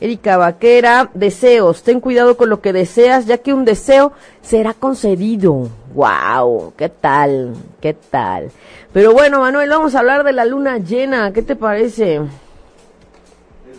Erika 0.00 0.36
Vaquera, 0.36 1.10
deseos. 1.14 1.84
Ten 1.84 2.00
cuidado 2.00 2.36
con 2.36 2.48
lo 2.48 2.60
que 2.60 2.72
deseas, 2.72 3.24
ya 3.24 3.38
que 3.38 3.54
un 3.54 3.64
deseo 3.64 4.10
será 4.42 4.74
concedido. 4.74 5.68
¡Wow! 5.94 6.72
¿Qué 6.76 6.88
tal? 6.88 7.54
¿Qué 7.80 7.94
tal? 7.94 8.50
Pero 8.92 9.12
bueno, 9.12 9.38
Manuel, 9.42 9.70
vamos 9.70 9.94
a 9.94 10.00
hablar 10.00 10.24
de 10.24 10.32
la 10.32 10.44
luna 10.44 10.78
llena. 10.78 11.32
¿Qué 11.32 11.42
te 11.42 11.54
parece? 11.54 12.16
¿Es 12.16 12.24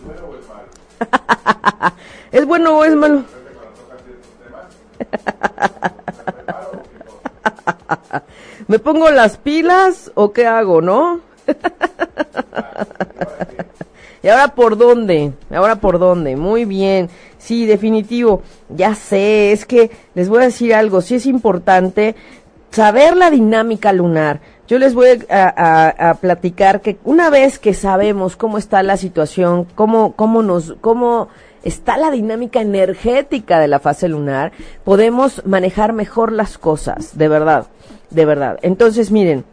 bueno 0.06 0.28
o 0.30 0.36
es 0.38 0.48
malo? 0.48 0.70
¿Es 2.32 2.46
bueno 2.46 2.78
o 2.78 2.86
es 2.86 2.96
malo? 2.96 3.24
¿Me 8.68 8.80
pongo 8.80 9.10
las 9.10 9.38
pilas 9.38 10.12
o 10.16 10.32
qué 10.32 10.46
hago, 10.46 10.82
no? 10.82 11.22
¿Y 14.24 14.30
ahora 14.30 14.50
por 14.50 14.78
dónde? 14.78 15.32
¿Ahora 15.54 15.78
por 15.78 16.00
dónde? 16.00 16.36
Muy 16.36 16.66
bien. 16.66 17.10
Sí, 17.38 17.66
definitivo. 17.66 18.42
Ya 18.70 18.96
sé, 18.96 19.52
es 19.52 19.66
que 19.66 19.92
les 20.16 20.28
voy 20.28 20.42
a 20.42 20.48
decir 20.48 20.74
algo. 20.74 21.02
Sí 21.02 21.16
es 21.16 21.26
importante 21.26 22.16
saber 22.72 23.16
la 23.16 23.30
dinámica 23.30 23.94
lunar. 23.94 24.42
Yo 24.68 24.80
les 24.80 24.94
voy 24.94 25.24
a, 25.30 26.18
platicar 26.20 26.82
que 26.82 26.98
una 27.06 27.30
vez 27.30 27.58
que 27.58 27.74
sabemos 27.74 28.36
cómo 28.36 28.58
está 28.58 28.84
la 28.84 28.98
situación, 28.98 29.66
cómo, 29.76 30.12
cómo 30.12 30.44
nos, 30.44 30.76
cómo 30.82 31.30
está 31.68 31.98
la 31.98 32.10
dinámica 32.12 32.62
energética 32.62 33.60
de 33.60 33.68
la 33.68 33.80
fase 33.80 34.08
lunar, 34.08 34.52
podemos 34.84 35.46
manejar 35.46 35.94
mejor 35.94 36.32
las 36.32 36.58
cosas, 36.58 37.18
de 37.18 37.28
verdad 37.28 37.68
de 38.10 38.26
verdad. 38.26 38.60
Entonces, 38.62 39.12
miren, 39.12 39.44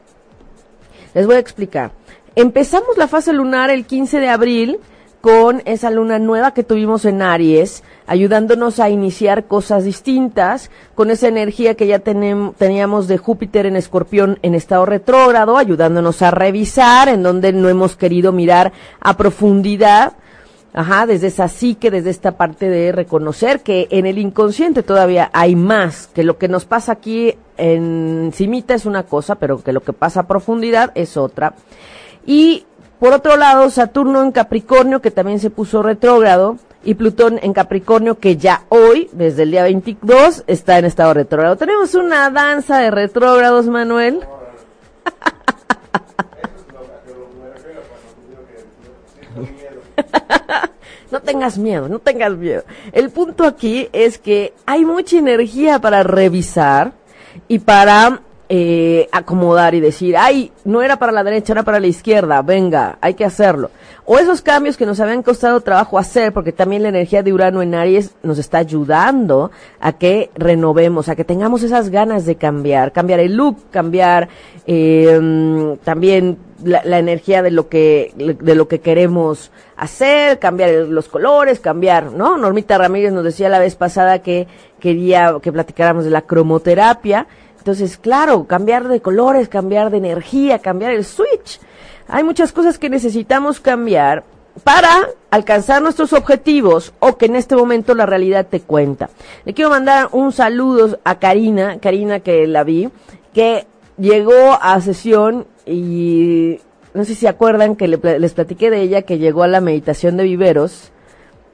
les 1.14 1.26
voy 1.26 1.36
a 1.36 1.40
explicar. 1.40 1.92
Empezamos 2.36 2.96
la 2.96 3.08
fase 3.08 3.32
lunar 3.32 3.70
el 3.70 3.84
15 3.84 4.20
de 4.20 4.28
abril 4.28 4.78
con 5.20 5.62
esa 5.64 5.90
luna 5.90 6.18
nueva 6.18 6.52
que 6.52 6.64
tuvimos 6.64 7.06
en 7.06 7.22
Aries, 7.22 7.82
ayudándonos 8.06 8.78
a 8.78 8.90
iniciar 8.90 9.46
cosas 9.46 9.84
distintas, 9.84 10.70
con 10.94 11.10
esa 11.10 11.28
energía 11.28 11.76
que 11.76 11.86
ya 11.86 12.00
teníamos 12.00 13.08
de 13.08 13.16
Júpiter 13.16 13.64
en 13.64 13.76
Escorpión 13.76 14.38
en 14.42 14.54
estado 14.54 14.84
retrógrado, 14.84 15.56
ayudándonos 15.56 16.20
a 16.20 16.30
revisar 16.30 17.08
en 17.08 17.22
donde 17.22 17.54
no 17.54 17.70
hemos 17.70 17.96
querido 17.96 18.32
mirar 18.32 18.72
a 19.00 19.16
profundidad 19.16 20.12
Ajá, 20.76 21.06
desde 21.06 21.28
esa 21.28 21.46
psique, 21.46 21.92
desde 21.92 22.10
esta 22.10 22.32
parte 22.32 22.68
de 22.68 22.90
reconocer 22.90 23.60
que 23.60 23.86
en 23.90 24.06
el 24.06 24.18
inconsciente 24.18 24.82
todavía 24.82 25.30
hay 25.32 25.54
más, 25.54 26.08
que 26.08 26.24
lo 26.24 26.36
que 26.36 26.48
nos 26.48 26.64
pasa 26.64 26.90
aquí 26.90 27.36
en 27.56 28.32
cimita 28.34 28.74
es 28.74 28.84
una 28.84 29.04
cosa, 29.04 29.36
pero 29.36 29.62
que 29.62 29.72
lo 29.72 29.82
que 29.82 29.92
pasa 29.92 30.20
a 30.20 30.26
profundidad 30.26 30.90
es 30.96 31.16
otra. 31.16 31.54
Y 32.26 32.66
por 32.98 33.12
otro 33.12 33.36
lado, 33.36 33.70
Saturno 33.70 34.22
en 34.24 34.32
Capricornio, 34.32 35.00
que 35.00 35.12
también 35.12 35.38
se 35.38 35.50
puso 35.50 35.80
retrógrado, 35.80 36.58
y 36.82 36.94
Plutón 36.94 37.38
en 37.42 37.52
Capricornio, 37.52 38.18
que 38.18 38.36
ya 38.36 38.64
hoy, 38.68 39.08
desde 39.12 39.44
el 39.44 39.52
día 39.52 39.62
22, 39.62 40.42
está 40.48 40.78
en 40.78 40.86
estado 40.86 41.14
retrógrado. 41.14 41.56
Tenemos 41.56 41.94
una 41.94 42.30
danza 42.30 42.78
de 42.78 42.90
retrógrados, 42.90 43.66
Manuel. 43.66 44.20
no 51.10 51.20
tengas 51.20 51.58
miedo, 51.58 51.88
no 51.88 51.98
tengas 51.98 52.32
miedo. 52.32 52.64
El 52.92 53.10
punto 53.10 53.44
aquí 53.44 53.88
es 53.92 54.18
que 54.18 54.52
hay 54.66 54.84
mucha 54.84 55.18
energía 55.18 55.78
para 55.78 56.02
revisar 56.02 56.92
y 57.48 57.58
para 57.58 58.20
eh, 58.56 59.08
acomodar 59.10 59.74
y 59.74 59.80
decir, 59.80 60.16
ay, 60.16 60.52
no 60.64 60.80
era 60.80 60.96
para 60.96 61.10
la 61.10 61.24
derecha, 61.24 61.54
era 61.54 61.64
para 61.64 61.80
la 61.80 61.88
izquierda, 61.88 62.40
venga, 62.40 62.98
hay 63.00 63.14
que 63.14 63.24
hacerlo. 63.24 63.72
O 64.04 64.16
esos 64.16 64.42
cambios 64.42 64.76
que 64.76 64.86
nos 64.86 65.00
habían 65.00 65.24
costado 65.24 65.60
trabajo 65.60 65.98
hacer, 65.98 66.32
porque 66.32 66.52
también 66.52 66.84
la 66.84 66.90
energía 66.90 67.24
de 67.24 67.32
Urano 67.32 67.62
en 67.62 67.74
Aries 67.74 68.12
nos 68.22 68.38
está 68.38 68.58
ayudando 68.58 69.50
a 69.80 69.94
que 69.94 70.30
renovemos, 70.36 71.08
a 71.08 71.16
que 71.16 71.24
tengamos 71.24 71.64
esas 71.64 71.88
ganas 71.88 72.26
de 72.26 72.36
cambiar, 72.36 72.92
cambiar 72.92 73.18
el 73.18 73.34
look, 73.34 73.56
cambiar 73.72 74.28
eh, 74.68 75.76
también 75.82 76.38
la, 76.62 76.98
energía 77.00 77.42
de 77.42 77.50
lo 77.50 77.68
que 77.68 78.12
de 78.16 78.54
lo 78.54 78.68
que 78.68 78.78
queremos 78.78 79.50
hacer, 79.76 80.38
cambiar 80.38 80.70
los 80.70 81.08
colores, 81.08 81.58
cambiar, 81.58 82.12
¿no? 82.12 82.36
Normita 82.36 82.78
Ramírez 82.78 83.12
nos 83.12 83.24
decía 83.24 83.48
la 83.48 83.58
vez 83.58 83.74
pasada 83.74 84.20
que 84.20 84.46
quería 84.78 85.38
que 85.42 85.50
platicáramos 85.50 86.04
de 86.04 86.10
la 86.10 86.22
cromoterapia. 86.22 87.26
Entonces, 87.64 87.96
claro, 87.96 88.44
cambiar 88.44 88.88
de 88.88 89.00
colores, 89.00 89.48
cambiar 89.48 89.90
de 89.90 89.96
energía, 89.96 90.58
cambiar 90.58 90.92
el 90.92 91.02
switch. 91.02 91.60
Hay 92.08 92.22
muchas 92.22 92.52
cosas 92.52 92.76
que 92.76 92.90
necesitamos 92.90 93.58
cambiar 93.58 94.22
para 94.64 95.08
alcanzar 95.30 95.80
nuestros 95.80 96.12
objetivos 96.12 96.92
o 97.00 97.16
que 97.16 97.24
en 97.24 97.36
este 97.36 97.56
momento 97.56 97.94
la 97.94 98.04
realidad 98.04 98.48
te 98.50 98.60
cuenta. 98.60 99.08
Le 99.46 99.54
quiero 99.54 99.70
mandar 99.70 100.10
un 100.12 100.30
saludo 100.30 100.98
a 101.04 101.18
Karina, 101.18 101.78
Karina 101.80 102.20
que 102.20 102.46
la 102.46 102.64
vi, 102.64 102.90
que 103.32 103.66
llegó 103.96 104.58
a 104.60 104.78
sesión 104.82 105.46
y 105.64 106.60
no 106.92 107.06
sé 107.06 107.14
si 107.14 107.26
acuerdan 107.26 107.76
que 107.76 107.88
les 107.88 108.34
platiqué 108.34 108.68
de 108.68 108.82
ella 108.82 109.00
que 109.00 109.16
llegó 109.16 109.42
a 109.42 109.48
la 109.48 109.62
meditación 109.62 110.18
de 110.18 110.24
viveros 110.24 110.92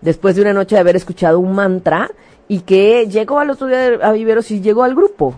después 0.00 0.34
de 0.34 0.42
una 0.42 0.54
noche 0.54 0.74
de 0.74 0.80
haber 0.80 0.96
escuchado 0.96 1.38
un 1.38 1.52
mantra 1.52 2.10
y 2.48 2.62
que 2.62 3.06
llegó 3.06 3.38
al 3.38 3.50
otro 3.50 3.68
día 3.68 3.90
a 4.02 4.10
viveros 4.10 4.50
y 4.50 4.60
llegó 4.60 4.82
al 4.82 4.96
grupo 4.96 5.36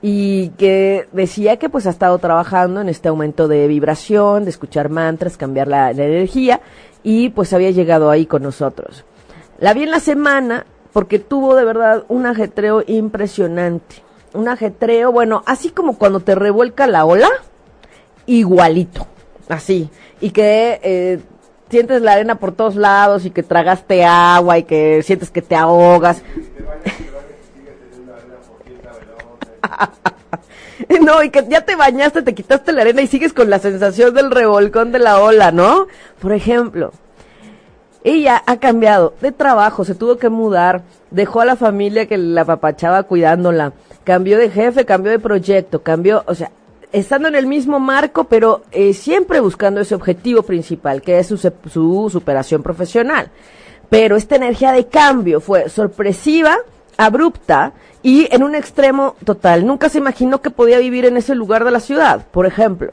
y 0.00 0.50
que 0.50 1.08
decía 1.12 1.56
que 1.56 1.68
pues 1.68 1.86
ha 1.86 1.90
estado 1.90 2.18
trabajando 2.18 2.80
en 2.80 2.88
este 2.88 3.08
aumento 3.08 3.48
de 3.48 3.66
vibración, 3.66 4.44
de 4.44 4.50
escuchar 4.50 4.90
mantras, 4.90 5.36
cambiar 5.36 5.68
la, 5.68 5.90
energía 5.90 6.60
y 7.02 7.30
pues 7.30 7.52
había 7.52 7.70
llegado 7.70 8.10
ahí 8.10 8.26
con 8.26 8.42
nosotros. 8.42 9.04
La 9.58 9.74
vi 9.74 9.82
en 9.82 9.90
la 9.90 10.00
semana 10.00 10.66
porque 10.92 11.18
tuvo 11.18 11.54
de 11.54 11.64
verdad 11.64 12.04
un 12.08 12.26
ajetreo 12.26 12.84
impresionante. 12.86 13.96
Un 14.34 14.48
ajetreo, 14.48 15.10
bueno, 15.10 15.42
así 15.46 15.70
como 15.70 15.96
cuando 15.96 16.20
te 16.20 16.34
revuelca 16.34 16.86
la 16.86 17.04
ola, 17.04 17.30
igualito, 18.26 19.06
así. 19.48 19.88
Y 20.20 20.30
que 20.30 20.80
eh, 20.82 21.20
sientes 21.70 22.02
la 22.02 22.12
arena 22.12 22.36
por 22.36 22.52
todos 22.52 22.76
lados 22.76 23.24
y 23.24 23.30
que 23.30 23.42
tragaste 23.42 24.04
agua 24.04 24.58
y 24.58 24.64
que 24.64 25.02
sientes 25.02 25.30
que 25.30 25.42
te 25.42 25.56
ahogas. 25.56 26.22
no, 31.00 31.22
y 31.22 31.30
que 31.30 31.46
ya 31.48 31.62
te 31.62 31.76
bañaste, 31.76 32.22
te 32.22 32.34
quitaste 32.34 32.72
la 32.72 32.82
arena 32.82 33.02
y 33.02 33.06
sigues 33.06 33.32
con 33.32 33.50
la 33.50 33.58
sensación 33.58 34.14
del 34.14 34.30
revolcón 34.30 34.92
de 34.92 34.98
la 34.98 35.20
ola, 35.20 35.52
¿no? 35.52 35.86
Por 36.20 36.32
ejemplo, 36.32 36.92
ella 38.04 38.42
ha 38.46 38.58
cambiado 38.58 39.14
de 39.20 39.32
trabajo, 39.32 39.84
se 39.84 39.94
tuvo 39.94 40.18
que 40.18 40.28
mudar, 40.28 40.82
dejó 41.10 41.40
a 41.40 41.44
la 41.44 41.56
familia 41.56 42.06
que 42.06 42.16
la 42.16 42.44
papachaba 42.44 43.02
cuidándola, 43.02 43.72
cambió 44.04 44.38
de 44.38 44.50
jefe, 44.50 44.84
cambió 44.84 45.12
de 45.12 45.18
proyecto, 45.18 45.82
cambió, 45.82 46.22
o 46.26 46.34
sea, 46.34 46.50
estando 46.92 47.28
en 47.28 47.34
el 47.34 47.46
mismo 47.46 47.80
marco, 47.80 48.24
pero 48.24 48.62
eh, 48.70 48.94
siempre 48.94 49.40
buscando 49.40 49.80
ese 49.80 49.94
objetivo 49.94 50.42
principal, 50.42 51.02
que 51.02 51.18
es 51.18 51.26
su, 51.26 51.36
su 51.36 52.08
superación 52.10 52.62
profesional. 52.62 53.30
Pero 53.90 54.16
esta 54.16 54.36
energía 54.36 54.72
de 54.72 54.86
cambio 54.86 55.40
fue 55.40 55.68
sorpresiva, 55.68 56.58
abrupta 56.98 57.72
y 58.02 58.28
en 58.34 58.42
un 58.42 58.54
extremo 58.54 59.16
total. 59.24 59.66
Nunca 59.66 59.88
se 59.88 59.98
imaginó 59.98 60.42
que 60.42 60.50
podía 60.50 60.78
vivir 60.78 61.06
en 61.06 61.16
ese 61.16 61.34
lugar 61.34 61.64
de 61.64 61.70
la 61.70 61.80
ciudad, 61.80 62.26
por 62.30 62.44
ejemplo. 62.44 62.92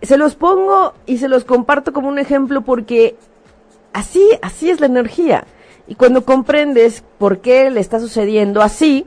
Se 0.00 0.16
los 0.16 0.34
pongo 0.34 0.94
y 1.04 1.18
se 1.18 1.28
los 1.28 1.44
comparto 1.44 1.92
como 1.92 2.08
un 2.08 2.18
ejemplo 2.18 2.62
porque 2.62 3.16
así, 3.92 4.26
así 4.40 4.70
es 4.70 4.80
la 4.80 4.86
energía. 4.86 5.44
Y 5.88 5.96
cuando 5.96 6.24
comprendes 6.24 7.04
por 7.18 7.38
qué 7.38 7.70
le 7.70 7.80
está 7.80 8.00
sucediendo 8.00 8.62
así 8.62 9.06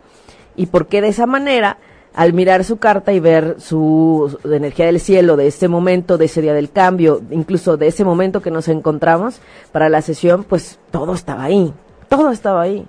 y 0.56 0.68
por 0.68 0.88
qué 0.88 1.02
de 1.02 1.10
esa 1.10 1.26
manera, 1.26 1.78
al 2.14 2.34
mirar 2.34 2.64
su 2.64 2.78
carta 2.78 3.14
y 3.14 3.20
ver 3.20 3.58
su, 3.60 4.38
energía 4.44 4.88
del 4.88 5.00
cielo 5.00 5.38
de 5.38 5.48
este 5.48 5.68
momento, 5.68 6.18
de 6.18 6.26
ese 6.26 6.42
día 6.42 6.54
del 6.54 6.72
cambio, 6.72 7.22
incluso 7.32 7.78
de 7.78 7.88
ese 7.88 8.04
momento 8.04 8.42
que 8.42 8.52
nos 8.52 8.68
encontramos 8.68 9.40
para 9.72 9.90
la 9.90 10.02
sesión, 10.02 10.44
pues 10.44 10.80
todo 10.92 11.14
estaba 11.14 11.44
ahí, 11.44 11.74
todo 12.10 12.32
estaba 12.32 12.62
ahí. 12.62 12.86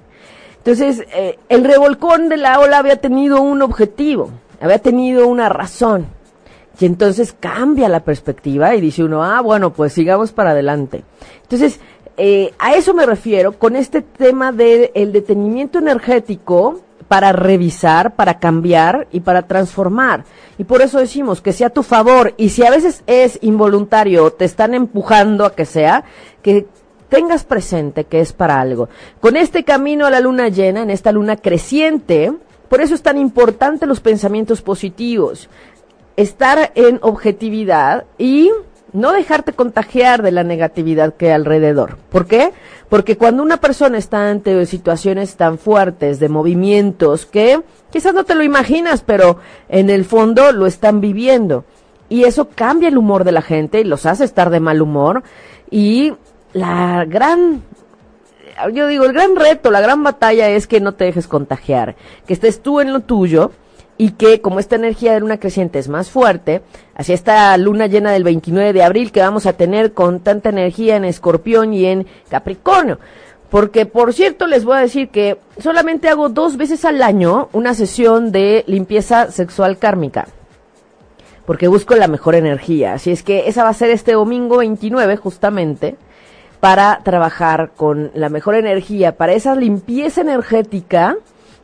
Entonces, 0.64 1.06
eh, 1.14 1.38
el 1.48 1.64
revolcón 1.64 2.28
de 2.28 2.36
la 2.36 2.60
ola 2.60 2.78
había 2.78 2.96
tenido 2.96 3.40
un 3.40 3.62
objetivo, 3.62 4.30
había 4.60 4.78
tenido 4.78 5.26
una 5.26 5.48
razón. 5.48 6.06
Y 6.78 6.86
entonces 6.86 7.34
cambia 7.38 7.88
la 7.88 8.00
perspectiva 8.00 8.74
y 8.74 8.80
dice 8.80 9.04
uno, 9.04 9.22
ah, 9.22 9.40
bueno, 9.40 9.72
pues 9.72 9.92
sigamos 9.92 10.32
para 10.32 10.50
adelante. 10.50 11.02
Entonces, 11.42 11.80
eh, 12.16 12.52
a 12.58 12.74
eso 12.74 12.94
me 12.94 13.06
refiero 13.06 13.52
con 13.52 13.76
este 13.76 14.02
tema 14.02 14.52
del 14.52 15.12
detenimiento 15.12 15.78
energético 15.78 16.80
para 17.08 17.32
revisar, 17.32 18.14
para 18.14 18.38
cambiar 18.38 19.08
y 19.10 19.20
para 19.20 19.42
transformar. 19.42 20.24
Y 20.58 20.64
por 20.64 20.80
eso 20.80 20.98
decimos 20.98 21.40
que 21.40 21.52
sea 21.52 21.66
a 21.66 21.70
tu 21.70 21.82
favor. 21.82 22.34
Y 22.36 22.50
si 22.50 22.64
a 22.64 22.70
veces 22.70 23.02
es 23.06 23.38
involuntario, 23.42 24.30
te 24.30 24.44
están 24.44 24.74
empujando 24.74 25.44
a 25.44 25.54
que 25.54 25.64
sea, 25.64 26.04
que 26.42 26.66
tengas 27.10 27.44
presente 27.44 28.04
que 28.04 28.20
es 28.20 28.32
para 28.32 28.60
algo. 28.60 28.88
Con 29.20 29.36
este 29.36 29.64
camino 29.64 30.06
a 30.06 30.10
la 30.10 30.20
luna 30.20 30.48
llena, 30.48 30.82
en 30.82 30.90
esta 30.90 31.12
luna 31.12 31.36
creciente, 31.36 32.32
por 32.70 32.80
eso 32.80 32.94
es 32.94 33.02
tan 33.02 33.18
importante 33.18 33.84
los 33.84 34.00
pensamientos 34.00 34.62
positivos, 34.62 35.50
estar 36.16 36.72
en 36.74 36.98
objetividad 37.02 38.04
y 38.16 38.50
no 38.92 39.12
dejarte 39.12 39.52
contagiar 39.52 40.22
de 40.22 40.32
la 40.32 40.44
negatividad 40.44 41.14
que 41.14 41.26
hay 41.26 41.32
alrededor. 41.32 41.96
¿Por 42.10 42.26
qué? 42.26 42.52
Porque 42.88 43.16
cuando 43.16 43.42
una 43.42 43.58
persona 43.58 43.98
está 43.98 44.30
ante 44.30 44.66
situaciones 44.66 45.36
tan 45.36 45.58
fuertes 45.58 46.18
de 46.18 46.28
movimientos 46.28 47.26
que 47.26 47.60
quizás 47.90 48.14
no 48.14 48.24
te 48.24 48.34
lo 48.34 48.42
imaginas, 48.42 49.02
pero 49.02 49.38
en 49.68 49.90
el 49.90 50.04
fondo 50.04 50.52
lo 50.52 50.66
están 50.66 51.00
viviendo. 51.00 51.64
Y 52.08 52.24
eso 52.24 52.48
cambia 52.48 52.88
el 52.88 52.98
humor 52.98 53.22
de 53.22 53.32
la 53.32 53.42
gente 53.42 53.80
y 53.80 53.84
los 53.84 54.06
hace 54.06 54.24
estar 54.24 54.50
de 54.50 54.58
mal 54.58 54.82
humor. 54.82 55.22
Y 55.70 56.12
la 56.52 57.04
gran, 57.06 57.62
yo 58.72 58.86
digo, 58.86 59.04
el 59.04 59.12
gran 59.12 59.36
reto, 59.36 59.70
la 59.70 59.80
gran 59.80 60.02
batalla 60.02 60.48
es 60.48 60.66
que 60.66 60.80
no 60.80 60.94
te 60.94 61.04
dejes 61.04 61.26
contagiar, 61.26 61.96
que 62.26 62.32
estés 62.32 62.60
tú 62.60 62.80
en 62.80 62.92
lo 62.92 63.00
tuyo 63.00 63.52
y 63.96 64.12
que 64.12 64.40
como 64.40 64.60
esta 64.60 64.76
energía 64.76 65.12
de 65.12 65.20
luna 65.20 65.38
creciente 65.38 65.78
es 65.78 65.88
más 65.88 66.10
fuerte, 66.10 66.62
hacia 66.94 67.14
esta 67.14 67.54
luna 67.58 67.86
llena 67.86 68.12
del 68.12 68.24
29 68.24 68.72
de 68.72 68.82
abril 68.82 69.12
que 69.12 69.20
vamos 69.20 69.44
a 69.44 69.52
tener 69.52 69.92
con 69.92 70.20
tanta 70.20 70.48
energía 70.48 70.96
en 70.96 71.04
Escorpión 71.04 71.74
y 71.74 71.84
en 71.84 72.06
Capricornio. 72.30 72.98
Porque, 73.50 73.84
por 73.84 74.14
cierto, 74.14 74.46
les 74.46 74.64
voy 74.64 74.76
a 74.76 74.80
decir 74.80 75.08
que 75.08 75.36
solamente 75.58 76.08
hago 76.08 76.28
dos 76.28 76.56
veces 76.56 76.84
al 76.84 77.02
año 77.02 77.48
una 77.52 77.74
sesión 77.74 78.32
de 78.32 78.64
limpieza 78.68 79.30
sexual 79.30 79.76
kármica. 79.76 80.28
Porque 81.44 81.68
busco 81.68 81.96
la 81.96 82.06
mejor 82.06 82.36
energía. 82.36 82.94
Así 82.94 83.10
es 83.10 83.22
que 83.24 83.48
esa 83.48 83.64
va 83.64 83.70
a 83.70 83.74
ser 83.74 83.90
este 83.90 84.12
domingo 84.12 84.58
29, 84.58 85.16
justamente, 85.16 85.96
para 86.60 87.00
trabajar 87.02 87.72
con 87.74 88.10
la 88.14 88.28
mejor 88.28 88.54
energía, 88.54 89.16
para 89.16 89.32
esa 89.32 89.54
limpieza 89.54 90.20
energética 90.20 91.16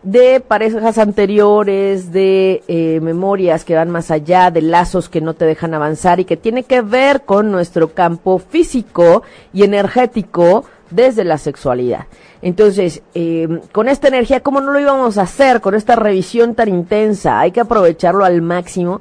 de 0.02 0.40
parejas 0.40 0.98
anteriores, 0.98 2.12
de 2.12 2.62
eh, 2.68 3.00
memorias 3.02 3.64
que 3.64 3.74
van 3.74 3.90
más 3.90 4.10
allá, 4.10 4.50
de 4.50 4.62
lazos 4.62 5.08
que 5.08 5.20
no 5.20 5.34
te 5.34 5.44
dejan 5.44 5.74
avanzar 5.74 6.20
y 6.20 6.24
que 6.24 6.36
tiene 6.36 6.62
que 6.62 6.80
ver 6.80 7.22
con 7.22 7.50
nuestro 7.50 7.92
campo 7.92 8.38
físico 8.38 9.22
y 9.52 9.64
energético 9.64 10.64
desde 10.90 11.24
la 11.24 11.38
sexualidad. 11.38 12.06
Entonces, 12.40 13.02
eh, 13.14 13.60
con 13.72 13.88
esta 13.88 14.08
energía, 14.08 14.40
¿cómo 14.40 14.60
no 14.60 14.72
lo 14.72 14.78
íbamos 14.78 15.18
a 15.18 15.22
hacer 15.22 15.60
con 15.60 15.74
esta 15.74 15.96
revisión 15.96 16.54
tan 16.54 16.68
intensa? 16.68 17.40
Hay 17.40 17.50
que 17.50 17.60
aprovecharlo 17.60 18.24
al 18.24 18.42
máximo. 18.42 19.00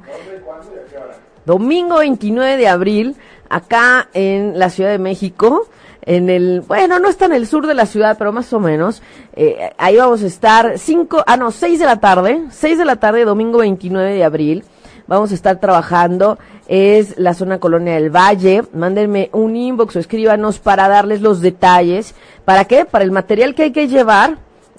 Domingo 1.44 1.98
29 1.98 2.56
de 2.56 2.66
abril, 2.66 3.16
acá 3.50 4.08
en 4.14 4.58
la 4.58 4.70
Ciudad 4.70 4.90
de 4.90 4.98
México 4.98 5.68
en 6.06 6.30
el, 6.30 6.60
bueno, 6.60 7.00
no 7.00 7.08
está 7.08 7.26
en 7.26 7.32
el 7.32 7.46
sur 7.46 7.66
de 7.66 7.74
la 7.74 7.84
ciudad, 7.84 8.16
pero 8.16 8.32
más 8.32 8.52
o 8.52 8.60
menos. 8.60 9.02
Eh, 9.34 9.72
ahí 9.76 9.96
vamos 9.96 10.22
a 10.22 10.26
estar 10.26 10.78
cinco, 10.78 11.22
ah 11.26 11.36
no, 11.36 11.50
seis 11.50 11.80
de 11.80 11.84
la 11.84 11.98
tarde, 11.98 12.44
seis 12.50 12.78
de 12.78 12.84
la 12.84 12.96
tarde, 12.96 13.24
domingo 13.24 13.58
29 13.58 14.14
de 14.14 14.24
abril. 14.24 14.64
Vamos 15.08 15.32
a 15.32 15.34
estar 15.34 15.60
trabajando, 15.60 16.38
es 16.68 17.18
la 17.18 17.34
zona 17.34 17.58
colonia 17.58 17.94
del 17.94 18.10
Valle. 18.10 18.64
Mándenme 18.72 19.30
un 19.32 19.54
inbox 19.54 19.96
o 19.96 19.98
escríbanos 19.98 20.58
para 20.58 20.88
darles 20.88 21.20
los 21.20 21.40
detalles. 21.40 22.14
¿Para 22.44 22.64
qué? 22.64 22.84
Para 22.84 23.04
el 23.04 23.12
material 23.12 23.54
que 23.54 23.64
hay 23.64 23.72
que 23.72 23.88
llevar 23.88 24.38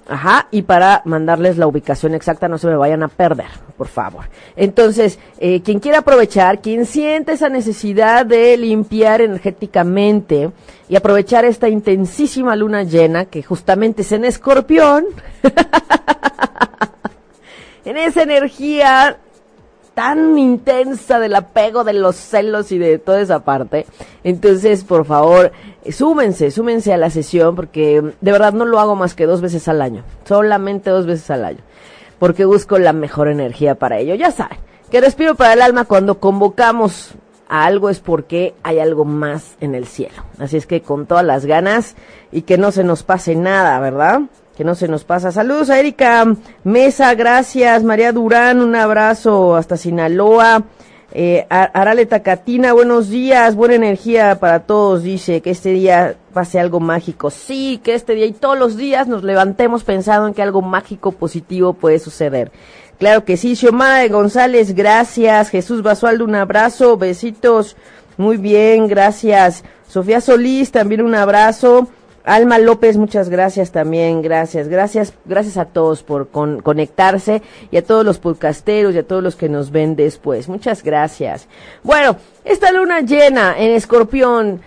Ajá, 0.09 0.47
y 0.51 0.61
para 0.61 1.01
mandarles 1.03 1.57
la 1.57 1.67
ubicación 1.67 2.15
exacta, 2.15 2.47
no 2.47 2.57
se 2.57 2.67
me 2.67 2.77
vayan 2.77 3.03
a 3.03 3.09
perder, 3.09 3.47
por 3.77 3.89
favor. 3.89 4.25
Entonces, 4.55 5.19
eh, 5.37 5.61
quien 5.61 5.79
quiera 5.79 5.99
aprovechar, 5.99 6.61
quien 6.61 6.85
siente 6.85 7.33
esa 7.33 7.49
necesidad 7.49 8.25
de 8.25 8.55
limpiar 8.55 9.19
energéticamente 9.19 10.51
y 10.87 10.95
aprovechar 10.95 11.43
esta 11.43 11.67
intensísima 11.67 12.55
luna 12.55 12.83
llena, 12.83 13.25
que 13.25 13.43
justamente 13.43 14.03
es 14.03 14.11
en 14.13 14.23
escorpión, 14.23 15.03
en 17.83 17.97
esa 17.97 18.23
energía 18.23 19.17
tan 19.97 20.37
intensa 20.37 21.19
del 21.19 21.33
apego, 21.33 21.83
de 21.83 21.93
los 21.93 22.15
celos 22.15 22.71
y 22.71 22.77
de 22.77 22.99
toda 22.99 23.19
esa 23.19 23.39
parte. 23.39 23.87
Entonces, 24.23 24.83
por 24.83 25.05
favor, 25.05 25.51
súmense, 25.89 26.51
súmense 26.51 26.93
a 26.93 26.97
la 26.97 27.09
sesión 27.09 27.55
porque 27.55 28.03
de 28.21 28.31
verdad 28.31 28.53
no 28.53 28.65
lo 28.65 28.79
hago 28.79 28.95
más 28.95 29.15
que 29.15 29.25
dos 29.25 29.41
veces 29.41 29.67
al 29.67 29.81
año, 29.81 30.03
solamente 30.23 30.91
dos 30.91 31.07
veces 31.07 31.31
al 31.31 31.45
año, 31.45 31.61
porque 32.19 32.45
busco 32.45 32.77
la 32.77 32.93
mejor 32.93 33.27
energía 33.27 33.73
para 33.73 33.97
ello. 33.97 34.13
Ya 34.13 34.29
saben, 34.29 34.59
que 34.91 35.01
respiro 35.01 35.33
para 35.33 35.53
el 35.53 35.63
alma 35.63 35.85
cuando 35.85 36.19
convocamos 36.19 37.15
a 37.49 37.65
algo 37.65 37.89
es 37.89 37.99
porque 37.99 38.53
hay 38.61 38.77
algo 38.77 39.03
más 39.03 39.55
en 39.61 39.73
el 39.73 39.87
cielo. 39.87 40.25
Así 40.37 40.57
es 40.57 40.67
que 40.67 40.83
con 40.83 41.07
todas 41.07 41.25
las 41.25 41.47
ganas 41.47 41.95
y 42.31 42.43
que 42.43 42.59
no 42.59 42.71
se 42.71 42.83
nos 42.83 43.01
pase 43.01 43.35
nada, 43.35 43.79
¿verdad? 43.79 44.21
Que 44.57 44.63
no 44.63 44.73
se 44.73 44.87
nos 44.87 45.03
pasa. 45.03 45.31
Saludos 45.31 45.69
a 45.69 45.79
Erika 45.79 46.25
Mesa, 46.63 47.13
gracias. 47.13 47.83
María 47.83 48.11
Durán, 48.11 48.59
un 48.59 48.75
abrazo 48.75 49.55
hasta 49.55 49.77
Sinaloa. 49.77 50.63
Eh, 51.13 51.45
Arale 51.49 52.07
Tacatina, 52.07 52.73
buenos 52.73 53.09
días, 53.09 53.55
buena 53.55 53.75
energía 53.75 54.39
para 54.39 54.61
todos, 54.61 55.03
dice 55.03 55.41
que 55.41 55.51
este 55.51 55.69
día 55.69 56.15
pase 56.33 56.59
algo 56.59 56.79
mágico. 56.79 57.29
Sí, 57.29 57.79
que 57.83 57.93
este 57.93 58.15
día 58.15 58.25
y 58.25 58.33
todos 58.33 58.57
los 58.57 58.75
días 58.77 59.07
nos 59.07 59.23
levantemos 59.23 59.83
pensando 59.83 60.27
en 60.27 60.33
que 60.33 60.41
algo 60.41 60.61
mágico 60.61 61.11
positivo 61.11 61.73
puede 61.73 61.99
suceder. 61.99 62.51
Claro 62.97 63.25
que 63.25 63.37
sí, 63.37 63.55
Xiomara 63.55 63.99
de 63.99 64.09
González, 64.09 64.73
gracias. 64.73 65.49
Jesús 65.49 65.83
Basualdo, 65.83 66.25
un 66.25 66.35
abrazo, 66.35 66.97
besitos. 66.97 67.77
Muy 68.17 68.37
bien, 68.37 68.87
gracias. 68.87 69.63
Sofía 69.87 70.19
Solís, 70.19 70.71
también 70.71 71.01
un 71.01 71.13
abrazo. 71.13 71.87
Alma 72.27 72.59
López, 72.59 72.97
muchas 72.97 73.29
gracias 73.29 73.71
también, 73.71 74.21
gracias, 74.21 74.67
gracias, 74.67 75.13
gracias 75.23 75.55
a 75.55 75.63
todos 75.63 76.03
por 76.03 76.27
conectarse 76.27 77.41
y 77.71 77.77
a 77.77 77.85
todos 77.85 78.03
los 78.03 78.19
podcasteros 78.19 78.93
y 78.93 78.97
a 78.97 79.07
todos 79.07 79.23
los 79.23 79.37
que 79.37 79.47
nos 79.47 79.71
ven 79.71 79.95
después. 79.95 80.49
Muchas 80.49 80.83
gracias. 80.83 81.47
Bueno, 81.83 82.17
esta 82.43 82.73
luna 82.73 82.99
llena 82.99 83.55
en 83.57 83.71
Escorpión, 83.71 84.59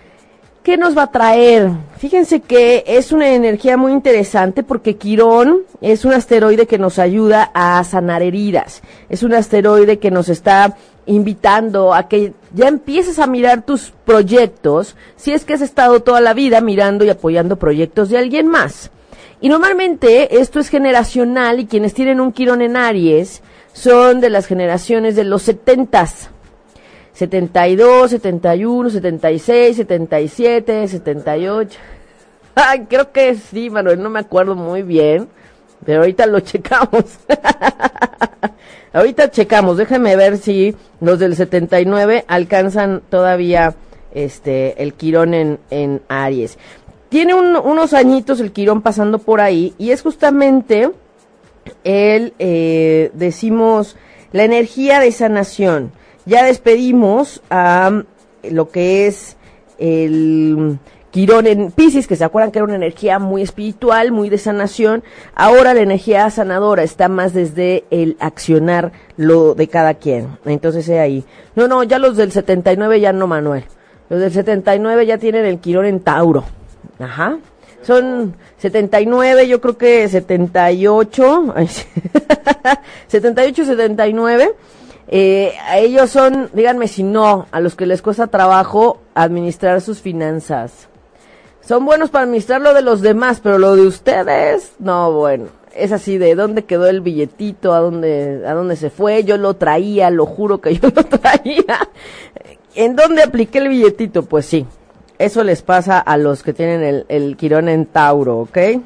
¿qué 0.63 0.75
nos 0.75 0.97
va 0.97 1.03
a 1.03 1.11
traer? 1.11 1.69
Fíjense 1.99 2.39
que 2.39 2.83
es 2.87 3.11
una 3.11 3.29
energía 3.29 3.77
muy 3.77 3.91
interesante 3.91 4.63
porque 4.63 4.95
Quirón 4.95 5.59
es 5.81 6.03
un 6.03 6.13
asteroide 6.13 6.65
que 6.65 6.79
nos 6.79 6.97
ayuda 6.97 7.51
a 7.53 7.83
sanar 7.83 8.23
heridas. 8.23 8.81
Es 9.07 9.21
un 9.21 9.35
asteroide 9.35 9.99
que 9.99 10.09
nos 10.09 10.29
está 10.29 10.77
invitando 11.11 11.93
a 11.93 12.07
que 12.07 12.33
ya 12.53 12.67
empieces 12.67 13.19
a 13.19 13.27
mirar 13.27 13.65
tus 13.65 13.91
proyectos 14.05 14.95
si 15.15 15.33
es 15.33 15.45
que 15.45 15.53
has 15.53 15.61
estado 15.61 16.01
toda 16.01 16.21
la 16.21 16.33
vida 16.33 16.61
mirando 16.61 17.03
y 17.03 17.09
apoyando 17.09 17.57
proyectos 17.57 18.09
de 18.09 18.17
alguien 18.17 18.47
más. 18.47 18.91
Y 19.41 19.49
normalmente 19.49 20.39
esto 20.39 20.59
es 20.59 20.69
generacional 20.69 21.59
y 21.59 21.65
quienes 21.65 21.93
tienen 21.93 22.21
un 22.21 22.31
Quirón 22.31 22.61
en 22.61 22.77
Aries 22.77 23.41
son 23.73 24.21
de 24.21 24.29
las 24.29 24.45
generaciones 24.45 25.15
de 25.15 25.23
los 25.23 25.41
setentas. 25.41 26.29
72, 27.13 28.11
71, 28.11 28.89
76, 28.89 29.75
77, 29.75 30.87
78. 30.87 31.79
Ay, 32.55 32.85
creo 32.89 33.11
que 33.11 33.35
sí, 33.35 33.69
Manuel, 33.69 34.01
no 34.01 34.09
me 34.09 34.19
acuerdo 34.19 34.55
muy 34.55 34.81
bien, 34.83 35.27
pero 35.85 36.01
ahorita 36.01 36.25
lo 36.25 36.39
checamos. 36.41 37.05
Ahorita 38.93 39.31
checamos, 39.31 39.77
déjenme 39.77 40.17
ver 40.17 40.37
si 40.37 40.75
los 40.99 41.17
del 41.17 41.35
79 41.37 42.25
alcanzan 42.27 43.01
todavía 43.09 43.73
este 44.13 44.83
el 44.83 44.93
Quirón 44.93 45.33
en, 45.33 45.59
en 45.69 46.01
Aries. 46.09 46.57
Tiene 47.07 47.33
unos 47.33 47.93
añitos 47.93 48.41
el 48.41 48.51
Quirón 48.51 48.81
pasando 48.81 49.19
por 49.19 49.39
ahí 49.39 49.73
y 49.77 49.91
es 49.91 50.01
justamente 50.01 50.91
el, 51.83 52.33
eh, 52.39 53.11
decimos, 53.13 53.95
la 54.33 54.43
energía 54.43 54.99
de 54.99 55.11
sanación. 55.11 55.91
Ya 56.25 56.43
despedimos 56.43 57.41
a 57.49 58.03
lo 58.43 58.69
que 58.69 59.07
es 59.07 59.37
el 59.77 60.79
Quirón 61.11 61.45
en 61.45 61.71
Pisces, 61.71 62.07
que 62.07 62.15
se 62.15 62.23
acuerdan 62.23 62.51
que 62.51 62.59
era 62.59 62.63
una 62.63 62.75
energía 62.75 63.19
muy 63.19 63.41
espiritual, 63.41 64.13
muy 64.13 64.29
de 64.29 64.37
sanación. 64.37 65.03
Ahora 65.35 65.73
la 65.73 65.81
energía 65.81 66.29
sanadora 66.29 66.83
está 66.83 67.09
más 67.09 67.33
desde 67.33 67.83
el 67.91 68.15
accionar 68.19 68.93
lo 69.17 69.53
de 69.53 69.67
cada 69.67 69.93
quien. 69.95 70.37
Entonces, 70.45 70.89
ahí. 70.89 71.25
No, 71.55 71.67
no, 71.67 71.83
ya 71.83 71.99
los 71.99 72.15
del 72.15 72.31
79 72.31 73.01
ya 73.01 73.11
no, 73.11 73.27
Manuel. 73.27 73.65
Los 74.09 74.21
del 74.21 74.31
79 74.31 75.05
ya 75.05 75.17
tienen 75.17 75.45
el 75.45 75.59
Quirón 75.59 75.85
en 75.85 75.99
Tauro. 75.99 76.45
Ajá. 76.97 77.37
Son 77.81 78.35
79, 78.57 79.47
yo 79.47 79.59
creo 79.59 79.77
que 79.77 80.07
78. 80.07 81.53
78, 83.07 83.65
79. 83.65 84.55
Eh, 85.09 85.53
a 85.67 85.77
ellos 85.79 86.09
son, 86.09 86.49
díganme 86.53 86.87
si 86.87 87.03
no, 87.03 87.47
a 87.51 87.59
los 87.59 87.75
que 87.75 87.85
les 87.85 88.01
cuesta 88.01 88.27
trabajo 88.27 89.01
administrar 89.13 89.81
sus 89.81 89.99
finanzas. 89.99 90.87
Son 91.61 91.85
buenos 91.85 92.09
para 92.09 92.25
administrar 92.25 92.61
lo 92.61 92.73
de 92.73 92.81
los 92.81 93.01
demás, 93.01 93.39
pero 93.41 93.59
lo 93.59 93.75
de 93.75 93.83
ustedes, 93.83 94.73
no, 94.79 95.11
bueno. 95.11 95.45
Es 95.73 95.93
así 95.93 96.17
de 96.17 96.35
dónde 96.35 96.65
quedó 96.65 96.87
el 96.87 96.99
billetito, 96.99 97.73
a 97.73 97.79
dónde, 97.79 98.43
a 98.45 98.53
dónde 98.53 98.75
se 98.75 98.89
fue, 98.89 99.23
yo 99.23 99.37
lo 99.37 99.53
traía, 99.53 100.09
lo 100.09 100.25
juro 100.25 100.59
que 100.59 100.75
yo 100.77 100.89
lo 100.93 101.05
traía. 101.05 101.89
¿En 102.75 102.95
dónde 102.95 103.23
apliqué 103.23 103.59
el 103.59 103.69
billetito? 103.69 104.23
Pues 104.23 104.45
sí, 104.45 104.65
eso 105.17 105.43
les 105.43 105.61
pasa 105.61 105.99
a 105.99 106.17
los 106.17 106.43
que 106.43 106.53
tienen 106.53 106.83
el, 106.83 107.05
el 107.07 107.37
Quirón 107.37 107.69
en 107.69 107.85
Tauro, 107.85 108.39
¿ok? 108.39 108.57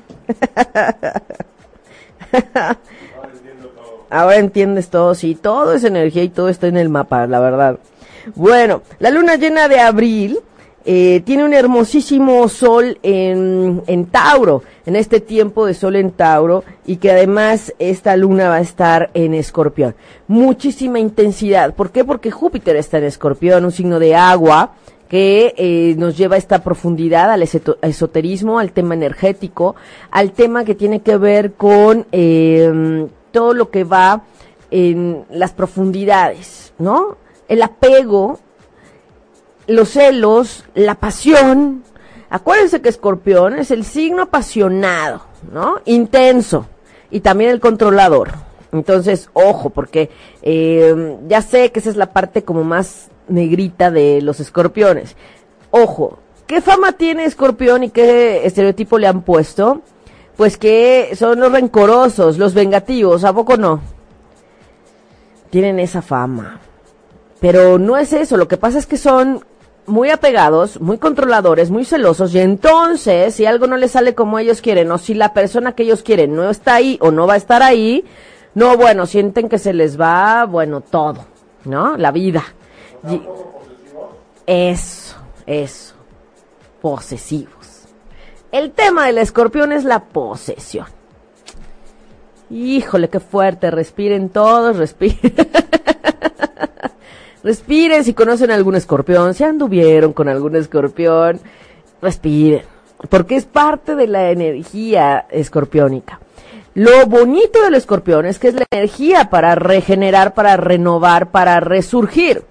Ahora 4.10 4.38
entiendes 4.38 4.90
todo, 4.90 5.16
sí, 5.16 5.36
todo 5.36 5.74
es 5.74 5.84
energía 5.84 6.24
y 6.24 6.30
todo 6.30 6.50
está 6.50 6.68
en 6.68 6.78
el 6.78 6.90
mapa, 6.90 7.26
la 7.26 7.40
verdad. 7.40 7.80
Bueno, 8.36 8.84
la 9.00 9.12
luna 9.12 9.36
llena 9.36 9.68
de 9.68 9.80
abril 9.80 10.40
eh, 10.86 11.22
tiene 11.26 11.44
un 11.44 11.54
hermosísimo 11.54 12.48
sol 12.48 13.00
en, 13.02 13.82
en 13.88 14.06
Tauro, 14.06 14.62
en 14.86 14.96
este 14.96 15.20
tiempo 15.20 15.66
de 15.66 15.74
sol 15.74 15.96
en 15.96 16.12
Tauro, 16.12 16.64
y 16.86 16.98
que 16.98 17.12
además 17.12 17.74
esta 17.80 18.16
luna 18.16 18.50
va 18.50 18.56
a 18.56 18.62
estar 18.62 19.10
en 19.16 19.34
Escorpión. 19.34 19.96
Muchísima 20.28 21.00
intensidad. 21.00 21.74
¿Por 21.74 21.90
qué? 21.90 22.04
Porque 22.06 22.30
Júpiter 22.30 22.76
está 22.76 23.00
en 23.00 23.06
Escorpión, 23.06 23.66
un 23.66 23.72
signo 23.72 23.98
de 23.98 24.16
agua, 24.16 24.74
que 25.10 25.54
eh, 25.58 25.96
nos 25.98 26.18
lleva 26.18 26.36
a 26.36 26.40
esta 26.40 26.64
profundidad, 26.64 27.32
al 27.32 27.44
esoterismo, 27.44 28.60
al 28.60 28.72
tema 28.72 28.94
energético, 28.94 29.76
al 30.12 30.32
tema 30.32 30.66
que 30.66 30.76
tiene 30.76 31.02
que 31.02 31.18
ver 31.18 31.54
con 31.54 32.06
eh, 32.12 33.08
todo 33.32 33.54
lo 33.54 33.70
que 33.70 33.84
va 33.84 34.24
en 34.72 35.26
las 35.30 35.52
profundidades, 35.52 36.74
¿no? 36.80 37.18
El 37.48 37.62
apego 37.62 38.40
los 39.68 39.90
celos, 39.90 40.66
la 40.74 40.96
pasión. 40.96 41.84
Acuérdense 42.30 42.82
que 42.82 42.90
Escorpión 42.90 43.58
es 43.58 43.72
el 43.72 43.86
signo 43.86 44.24
apasionado, 44.24 45.22
¿no? 45.52 45.80
Intenso. 45.86 46.68
Y 47.12 47.20
también 47.22 47.52
el 47.52 47.60
controlador. 47.60 48.32
Entonces, 48.72 49.30
ojo, 49.34 49.70
porque 49.70 50.10
eh, 50.42 51.18
ya 51.28 51.42
sé 51.42 51.72
que 51.72 51.80
esa 51.80 51.90
es 51.90 51.96
la 51.96 52.12
parte 52.12 52.44
como 52.44 52.64
más 52.64 53.10
negrita 53.28 53.90
de 53.90 54.22
los 54.22 54.40
escorpiones. 54.40 55.16
Ojo, 55.72 56.20
¿qué 56.46 56.62
fama 56.62 56.94
tiene 56.94 57.26
Escorpión 57.26 57.84
y 57.84 57.90
qué 57.90 58.46
estereotipo 58.46 58.98
le 58.98 59.08
han 59.08 59.22
puesto? 59.22 59.82
Pues 60.36 60.58
que 60.58 61.16
son 61.16 61.40
los 61.40 61.52
rencorosos, 61.52 62.38
los 62.38 62.54
vengativos, 62.54 63.24
¿a 63.24 63.34
poco 63.34 63.56
no? 63.56 63.80
Tienen 65.50 65.80
esa 65.80 66.02
fama. 66.02 66.60
Pero 67.40 67.80
no 67.80 67.98
es 67.98 68.12
eso, 68.12 68.36
lo 68.36 68.48
que 68.48 68.58
pasa 68.58 68.78
es 68.78 68.86
que 68.86 68.98
son 68.98 69.46
muy 69.88 70.10
apegados, 70.10 70.80
muy 70.82 70.98
controladores, 70.98 71.70
muy 71.70 71.86
celosos, 71.86 72.34
y 72.34 72.40
entonces, 72.40 73.36
si 73.36 73.46
algo 73.46 73.68
no 73.68 73.78
les 73.78 73.92
sale 73.92 74.16
como 74.16 74.40
ellos 74.40 74.62
quieren, 74.62 74.92
o 74.92 74.98
si 74.98 75.14
la 75.14 75.34
persona 75.34 75.74
que 75.74 75.84
ellos 75.84 76.04
quieren 76.04 76.36
no 76.36 76.50
está 76.50 76.76
ahí 76.76 76.98
o 77.02 77.12
no 77.12 77.28
va 77.28 77.34
a 77.34 77.38
estar 77.38 77.64
ahí, 77.64 78.06
no, 78.54 78.78
bueno, 78.78 79.06
sienten 79.06 79.50
que 79.50 79.60
se 79.60 79.74
les 79.74 80.00
va, 80.00 80.46
bueno, 80.46 80.82
todo, 80.82 81.26
¿no? 81.66 81.98
La 81.98 82.12
vida. 82.12 82.44
eso, 84.46 85.16
eso. 85.46 85.96
Posesivos. 86.82 87.88
El 88.52 88.72
tema 88.72 89.08
del 89.08 89.18
escorpión 89.18 89.74
es 89.74 89.84
la 89.84 90.06
posesión. 90.06 90.88
Híjole, 92.50 93.10
qué 93.10 93.20
fuerte. 93.20 93.72
Respiren 93.72 94.30
todos, 94.30 94.78
respiren. 94.78 95.20
Respiren 97.46 98.04
si 98.04 98.16
conocen 98.16 98.50
algún 98.50 98.74
escorpión, 98.74 99.36
si 99.36 99.44
anduvieron 99.44 100.14
con 100.14 100.28
algún 100.28 100.56
escorpión, 100.56 101.40
respiren, 102.02 102.64
porque 103.08 103.36
es 103.36 103.46
parte 103.46 103.94
de 103.94 104.08
la 104.08 104.32
energía 104.32 105.28
escorpiónica. 105.30 106.20
Lo 106.74 107.06
bonito 107.06 107.62
del 107.62 107.76
escorpión 107.76 108.26
es 108.26 108.40
que 108.40 108.48
es 108.48 108.56
la 108.56 108.66
energía 108.72 109.30
para 109.30 109.54
regenerar, 109.54 110.34
para 110.34 110.58
renovar, 110.58 111.30
para 111.30 111.60
resurgir. 111.60 112.42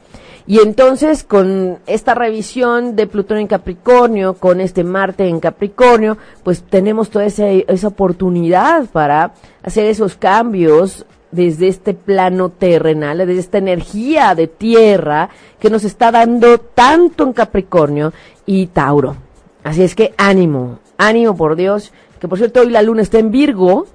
Y 0.46 0.60
entonces 0.60 1.24
con 1.24 1.80
esta 1.88 2.14
revisión 2.14 2.94
de 2.94 3.08
Plutón 3.08 3.38
en 3.38 3.48
Capricornio, 3.48 4.34
con 4.34 4.60
este 4.60 4.84
Marte 4.84 5.26
en 5.26 5.40
Capricornio, 5.40 6.18
pues 6.44 6.62
tenemos 6.62 7.10
toda 7.10 7.24
esa, 7.24 7.48
esa 7.48 7.88
oportunidad 7.88 8.86
para 8.92 9.32
hacer 9.64 9.86
esos 9.86 10.14
cambios 10.14 11.04
desde 11.34 11.68
este 11.68 11.94
plano 11.94 12.48
terrenal, 12.48 13.18
desde 13.18 13.38
esta 13.38 13.58
energía 13.58 14.34
de 14.34 14.46
tierra 14.46 15.30
que 15.58 15.70
nos 15.70 15.84
está 15.84 16.10
dando 16.10 16.58
tanto 16.58 17.24
en 17.24 17.32
Capricornio 17.32 18.12
y 18.46 18.66
Tauro. 18.66 19.16
Así 19.62 19.82
es 19.82 19.94
que 19.94 20.14
ánimo, 20.16 20.78
ánimo 20.98 21.36
por 21.36 21.56
Dios, 21.56 21.92
que 22.20 22.28
por 22.28 22.38
cierto 22.38 22.60
hoy 22.60 22.70
la 22.70 22.82
luna 22.82 23.02
está 23.02 23.18
en 23.18 23.30
Virgo. 23.30 23.86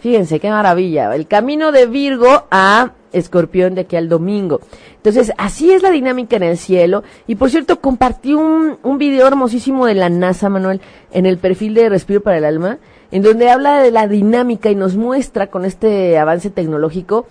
Fíjense 0.00 0.40
qué 0.40 0.50
maravilla, 0.50 1.14
el 1.14 1.26
camino 1.26 1.72
de 1.72 1.86
Virgo 1.86 2.44
a 2.50 2.92
Escorpión 3.12 3.74
de 3.74 3.82
aquí 3.82 3.96
al 3.96 4.08
domingo. 4.08 4.60
Entonces, 4.96 5.32
así 5.36 5.72
es 5.72 5.82
la 5.82 5.90
dinámica 5.90 6.36
en 6.36 6.42
el 6.42 6.56
cielo. 6.56 7.02
Y 7.26 7.34
por 7.34 7.50
cierto, 7.50 7.80
compartí 7.80 8.34
un, 8.34 8.78
un 8.82 8.98
video 8.98 9.26
hermosísimo 9.26 9.86
de 9.86 9.94
la 9.94 10.08
NASA, 10.08 10.48
Manuel, 10.48 10.80
en 11.10 11.26
el 11.26 11.38
perfil 11.38 11.74
de 11.74 11.88
Respiro 11.88 12.20
para 12.20 12.38
el 12.38 12.44
Alma 12.44 12.78
en 13.10 13.22
donde 13.22 13.50
habla 13.50 13.82
de 13.82 13.90
la 13.90 14.06
dinámica 14.06 14.70
y 14.70 14.74
nos 14.74 14.96
muestra 14.96 15.48
con 15.48 15.64
este 15.64 16.18
avance 16.18 16.50
tecnológico 16.50 17.26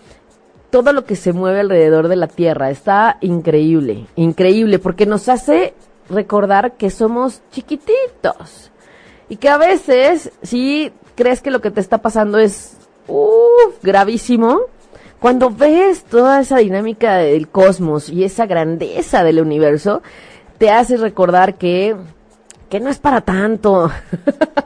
todo 0.70 0.94
lo 0.94 1.06
que 1.06 1.16
se 1.16 1.34
mueve 1.34 1.62
alrededor 1.62 2.08
de 2.08 2.16
la 2.16 2.28
Tierra. 2.28 2.70
Está 2.70 3.18
increíble, 3.22 4.06
increíble, 4.16 4.80
porque 4.80 5.06
nos 5.06 5.30
hace 5.30 5.74
recordar 6.10 6.74
que 6.74 6.90
somos 6.90 7.42
chiquititos 7.52 8.72
y 9.30 9.38
que 9.38 9.50
a 9.50 9.58
veces, 9.58 10.32
si 10.42 10.92
crees 11.16 11.42
que 11.42 11.52
lo 11.52 11.62
que 11.62 11.72
te 11.72 11.82
está 11.82 12.00
pasando 12.00 12.38
es 12.38 12.78
gravísimo, 13.82 14.62
cuando 15.20 15.50
ves 15.50 16.04
toda 16.04 16.40
esa 16.42 16.58
dinámica 16.58 17.18
del 17.18 17.50
cosmos 17.50 18.10
y 18.10 18.24
esa 18.24 18.46
grandeza 18.46 19.24
del 19.24 19.42
universo, 19.42 20.02
te 20.58 20.72
hace 20.72 20.98
recordar 20.98 21.56
que 21.56 21.96
que 22.70 22.80
no 22.80 22.90
es 22.90 23.00
para 23.00 23.22
tanto, 23.22 23.92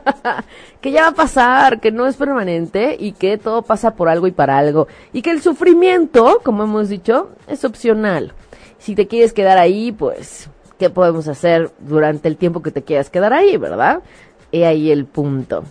que 0.82 0.92
ya 0.92 1.04
va 1.04 1.08
a 1.10 1.14
pasar, 1.14 1.80
que 1.80 1.92
no 1.92 2.06
es 2.06 2.18
permanente 2.18 2.98
y 3.00 3.14
que 3.14 3.38
todo 3.38 3.62
pasa 3.62 3.96
por 3.96 4.10
algo 4.10 4.28
y 4.28 4.32
para 4.32 4.58
algo. 4.58 4.88
Y 5.14 5.22
que 5.22 5.32
el 5.32 5.42
sufrimiento, 5.42 6.42
como 6.44 6.64
hemos 6.64 6.90
dicho, 6.90 7.30
es 7.48 7.64
opcional. 7.64 8.34
Si 8.78 8.96
te 8.96 9.08
quieres 9.08 9.32
quedar 9.32 9.58
ahí, 9.58 9.94
pues, 9.94 10.50
¿qué 10.78 10.90
podemos 10.90 11.28
hacer 11.30 11.72
durante 11.80 12.28
el 12.28 12.36
tiempo 12.36 12.62
que 12.62 12.72
te 12.72 12.84
quieras 12.84 13.10
quedar 13.10 13.32
ahí, 13.32 13.56
verdad? 13.56 14.02
He 14.52 14.66
ahí 14.66 14.92
el 14.92 15.06
punto. 15.06 15.64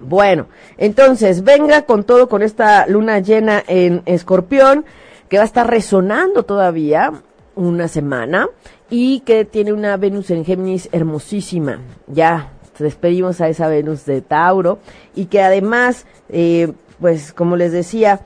Bueno, 0.00 0.46
entonces, 0.78 1.44
venga 1.44 1.82
con 1.82 2.04
todo 2.04 2.28
con 2.30 2.42
esta 2.42 2.86
luna 2.86 3.18
llena 3.20 3.62
en 3.66 4.02
escorpión, 4.06 4.86
que 5.28 5.36
va 5.36 5.42
a 5.42 5.46
estar 5.46 5.68
resonando 5.68 6.44
todavía 6.44 7.12
una 7.54 7.88
semana 7.88 8.48
y 8.90 9.20
que 9.20 9.44
tiene 9.44 9.72
una 9.72 9.96
Venus 9.96 10.30
en 10.30 10.44
Géminis 10.44 10.88
hermosísima. 10.92 11.78
Ya 12.06 12.52
despedimos 12.78 13.40
a 13.40 13.48
esa 13.48 13.68
Venus 13.68 14.04
de 14.04 14.20
Tauro 14.20 14.78
y 15.14 15.26
que 15.26 15.40
además, 15.40 16.06
eh, 16.28 16.72
pues 17.00 17.32
como 17.32 17.56
les 17.56 17.72
decía, 17.72 18.20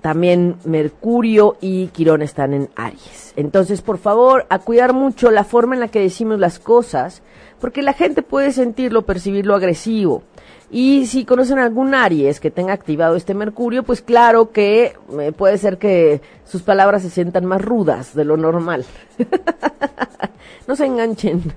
también 0.00 0.56
Mercurio 0.64 1.56
y 1.60 1.88
Quirón 1.88 2.22
están 2.22 2.54
en 2.54 2.68
Aries. 2.76 3.32
Entonces, 3.36 3.82
por 3.82 3.98
favor, 3.98 4.46
a 4.48 4.58
cuidar 4.60 4.92
mucho 4.92 5.30
la 5.30 5.44
forma 5.44 5.74
en 5.74 5.80
la 5.80 5.88
que 5.88 6.00
decimos 6.00 6.38
las 6.38 6.58
cosas, 6.58 7.22
porque 7.60 7.82
la 7.82 7.92
gente 7.92 8.22
puede 8.22 8.52
sentirlo, 8.52 9.02
percibirlo 9.02 9.54
agresivo. 9.54 10.22
Y 10.70 11.06
si 11.06 11.24
conocen 11.24 11.58
algún 11.58 11.94
Aries 11.94 12.40
que 12.40 12.50
tenga 12.50 12.74
activado 12.74 13.16
este 13.16 13.32
Mercurio, 13.32 13.82
pues 13.82 14.02
claro 14.02 14.52
que 14.52 14.92
eh, 15.18 15.32
puede 15.32 15.56
ser 15.56 15.78
que 15.78 16.20
sus 16.44 16.62
palabras 16.62 17.02
se 17.02 17.10
sientan 17.10 17.46
más 17.46 17.62
rudas 17.62 18.14
de 18.14 18.24
lo 18.24 18.36
normal. 18.36 18.84
no 20.66 20.76
se 20.76 20.84
enganchen. 20.84 21.54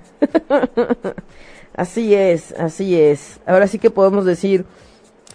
así 1.76 2.14
es, 2.14 2.52
así 2.52 2.98
es. 2.98 3.38
Ahora 3.44 3.66
sí 3.66 3.78
que 3.78 3.90
podemos 3.90 4.24
decir, 4.24 4.64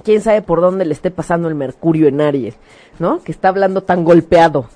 quién 0.04 0.22
sabe 0.22 0.42
por 0.42 0.62
dónde 0.62 0.86
le 0.86 0.94
esté 0.94 1.12
pasando 1.12 1.48
el 1.48 1.56
Mercurio 1.56 2.08
en 2.08 2.22
Aries, 2.22 2.56
¿no? 3.00 3.22
Que 3.24 3.32
está 3.32 3.50
hablando 3.50 3.84
tan 3.84 4.04
golpeado. 4.04 4.68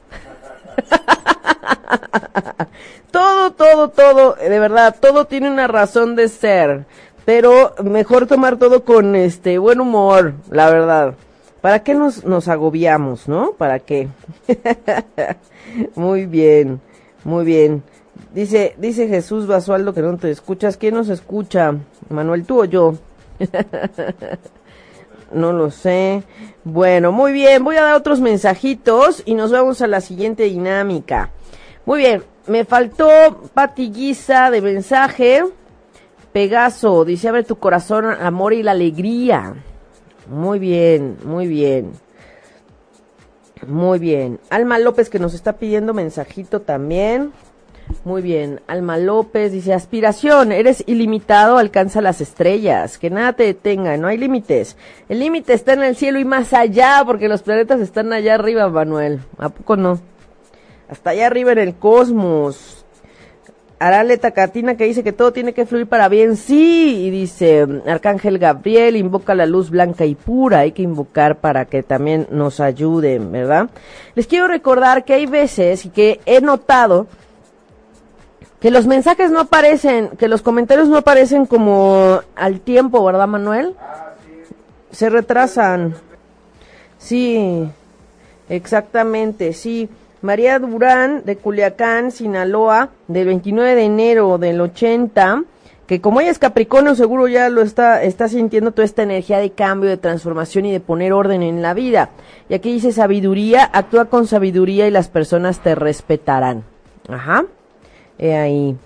todo, 3.11 3.51
todo, 3.51 3.89
todo, 3.89 4.36
de 4.36 4.59
verdad, 4.59 4.95
todo 4.99 5.26
tiene 5.26 5.49
una 5.49 5.67
razón 5.67 6.15
de 6.15 6.30
ser 6.30 6.86
pero 7.26 7.76
mejor 7.84 8.28
tomar 8.28 8.57
todo 8.57 8.84
con 8.84 9.15
este 9.15 9.57
buen 9.57 9.80
humor, 9.80 10.34
la 10.49 10.69
verdad. 10.69 11.15
¿Para 11.61 11.84
qué 11.84 11.93
nos, 11.93 12.26
nos 12.26 12.47
agobiamos, 12.47 13.28
no? 13.28 13.53
¿Para 13.53 13.80
qué? 13.80 14.07
muy 15.95 16.26
bien, 16.26 16.82
muy 17.24 17.45
bien. 17.45 17.84
Dice, 18.34 18.76
dice 18.78 19.07
Jesús 19.07 19.45
Basualdo 19.45 19.93
que 19.93 20.01
no 20.01 20.17
te 20.17 20.32
escuchas. 20.32 20.78
¿Quién 20.78 20.95
nos 20.95 21.09
escucha? 21.09 21.76
Manuel, 22.09 22.45
tú 22.45 22.61
o 22.61 22.65
yo. 22.65 22.95
no 25.34 25.53
lo 25.53 25.71
sé. 25.71 26.23
Bueno, 26.63 27.11
muy 27.11 27.32
bien, 27.32 27.63
voy 27.63 27.77
a 27.77 27.84
dar 27.84 27.95
otros 27.95 28.21
mensajitos 28.21 29.23
y 29.25 29.36
nos 29.36 29.51
vamos 29.51 29.82
a 29.82 29.88
la 29.88 30.01
siguiente 30.01 30.43
dinámica. 30.43 31.32
Muy 31.86 31.99
bien, 31.99 32.23
me 32.47 32.65
faltó 32.65 33.07
patiguiza 33.53 34.51
de 34.51 34.61
mensaje. 34.61 35.43
Pegaso, 36.34 37.03
dice, 37.03 37.29
abre 37.29 37.43
tu 37.43 37.57
corazón, 37.57 38.05
amor 38.05 38.53
y 38.53 38.63
la 38.63 38.71
alegría. 38.71 39.55
Muy 40.27 40.59
bien, 40.59 41.17
muy 41.25 41.47
bien. 41.47 41.91
Muy 43.67 43.99
bien. 43.99 44.39
Alma 44.49 44.79
López 44.79 45.09
que 45.09 45.19
nos 45.19 45.34
está 45.34 45.53
pidiendo 45.53 45.93
mensajito 45.93 46.61
también. 46.61 47.32
Muy 48.03 48.21
bien. 48.21 48.61
Alma 48.67 48.97
López 48.97 49.51
dice, 49.51 49.73
aspiración, 49.73 50.51
eres 50.51 50.84
ilimitado, 50.88 51.57
alcanza 51.57 52.01
las 52.01 52.21
estrellas, 52.21 52.97
que 52.97 53.09
nada 53.09 53.34
te 53.34 53.43
detenga, 53.43 53.97
no 53.97 54.07
hay 54.07 54.17
límites. 54.17 54.77
El 55.07 55.19
límite 55.19 55.53
está 55.53 55.73
en 55.73 55.84
el 55.84 55.95
cielo 55.95 56.19
y 56.19 56.25
más 56.25 56.53
allá, 56.53 57.03
porque 57.05 57.27
los 57.27 57.43
planetas 57.43 57.79
están 57.79 58.11
allá 58.13 58.36
arriba, 58.36 58.69
Manuel. 58.69 59.19
¿A 59.38 59.49
poco 59.49 59.75
no? 59.75 59.99
Hasta 60.89 61.11
allá 61.11 61.27
arriba 61.27 61.51
en 61.51 61.59
el 61.59 61.75
cosmos. 61.75 62.86
Arale 63.82 64.19
Tacatina 64.19 64.77
que 64.77 64.84
dice 64.84 65.03
que 65.03 65.11
todo 65.11 65.34
tiene 65.34 65.53
que 65.53 65.65
fluir 65.65 65.88
para 65.88 66.07
bien. 66.07 66.38
Sí, 66.38 67.05
y 67.05 67.09
dice 67.09 67.65
Arcángel 67.88 68.38
Gabriel, 68.38 68.95
invoca 68.95 69.34
la 69.34 69.47
luz 69.47 69.71
blanca 69.71 70.05
y 70.05 70.13
pura. 70.13 70.59
Hay 70.59 70.71
que 70.71 70.84
invocar 70.84 71.38
para 71.38 71.65
que 71.65 71.82
también 71.82 72.27
nos 72.29 72.59
ayuden, 72.59 73.32
¿verdad? 73.32 73.71
Les 74.13 74.27
quiero 74.27 74.47
recordar 74.47 75.03
que 75.03 75.13
hay 75.13 75.25
veces 75.25 75.89
que 75.95 76.19
he 76.27 76.41
notado 76.41 77.07
que 78.62 78.70
los 78.70 78.86
mensajes 78.86 79.32
no 79.32 79.39
aparecen, 79.39 80.09
que 80.20 80.28
los 80.28 80.43
comentarios 80.43 80.88
no 80.88 80.97
aparecen 80.97 81.47
como 81.47 82.22
al 82.36 82.59
tiempo, 82.59 83.03
¿verdad, 83.03 83.28
Manuel? 83.28 83.76
Se 84.91 85.09
retrasan. 85.09 85.95
Sí, 86.99 87.68
exactamente, 88.47 89.53
sí. 89.53 89.89
María 90.22 90.59
Durán 90.59 91.24
de 91.26 91.38
Culiacán, 91.38 92.12
Sinaloa, 92.12 92.89
del 93.07 93.26
29 93.26 93.74
de 93.74 93.84
enero 93.84 94.38
del 94.38 94.62
80, 94.62 95.43
que 95.88 95.99
como 95.99 96.22
ella 96.22 96.30
es 96.30 96.38
Capricornio, 96.38 96.93
seguro 96.93 97.28
ya 97.28 97.49
lo 97.49 97.64
está, 97.64 98.03
está 98.03 98.28
sintiendo 98.28 98.74
toda 98.74 98.86
esta 98.86 99.01
energía 99.01 99.39
de 99.39 99.49
cambio, 99.49 99.89
de 99.89 99.97
transformación 99.97 100.68
y 100.68 100.72
de 100.72 100.80
poner 100.80 101.14
orden 101.14 101.41
en 101.41 101.64
la 101.64 101.74
vida. 101.74 102.09
Y 102.47 102.53
aquí 102.53 102.72
dice 102.72 102.91
sabiduría, 102.91 103.68
actúa 103.74 104.05
con 104.05 104.28
sabiduría 104.28 104.88
y 104.88 104.91
las 104.91 105.07
personas 105.07 105.62
te 105.62 105.74
respetarán. 105.74 106.64
Ajá. 107.09 107.45
He 108.22 108.36
ahí. 108.36 108.78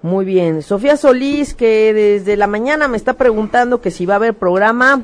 Muy 0.00 0.24
bien. 0.24 0.62
Sofía 0.62 0.96
Solís, 0.96 1.54
que 1.54 1.92
desde 1.92 2.36
la 2.36 2.46
mañana 2.46 2.86
me 2.88 2.96
está 2.96 3.14
preguntando 3.14 3.80
que 3.80 3.90
si 3.90 4.06
va 4.06 4.14
a 4.14 4.16
haber 4.16 4.34
programa. 4.34 5.02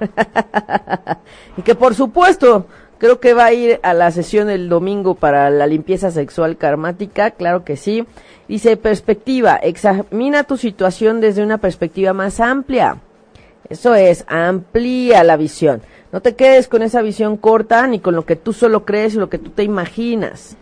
y 1.56 1.62
que 1.62 1.74
por 1.76 1.94
supuesto, 1.94 2.66
creo 2.98 3.20
que 3.20 3.34
va 3.34 3.46
a 3.46 3.52
ir 3.52 3.78
a 3.82 3.94
la 3.94 4.10
sesión 4.10 4.50
el 4.50 4.68
domingo 4.68 5.14
para 5.14 5.48
la 5.50 5.68
limpieza 5.68 6.10
sexual 6.10 6.56
karmática. 6.56 7.30
Claro 7.30 7.64
que 7.64 7.76
sí. 7.76 8.04
Dice, 8.48 8.76
perspectiva, 8.76 9.56
examina 9.56 10.42
tu 10.42 10.56
situación 10.56 11.20
desde 11.20 11.44
una 11.44 11.58
perspectiva 11.58 12.12
más 12.12 12.40
amplia. 12.40 12.96
Eso 13.68 13.94
es, 13.94 14.24
amplía 14.26 15.22
la 15.22 15.36
visión. 15.36 15.82
No 16.10 16.20
te 16.20 16.34
quedes 16.34 16.66
con 16.66 16.82
esa 16.82 17.02
visión 17.02 17.36
corta 17.36 17.86
ni 17.86 18.00
con 18.00 18.16
lo 18.16 18.24
que 18.24 18.34
tú 18.34 18.52
solo 18.52 18.84
crees 18.84 19.14
y 19.14 19.18
lo 19.18 19.28
que 19.28 19.38
tú 19.38 19.50
te 19.50 19.62
imaginas 19.62 20.56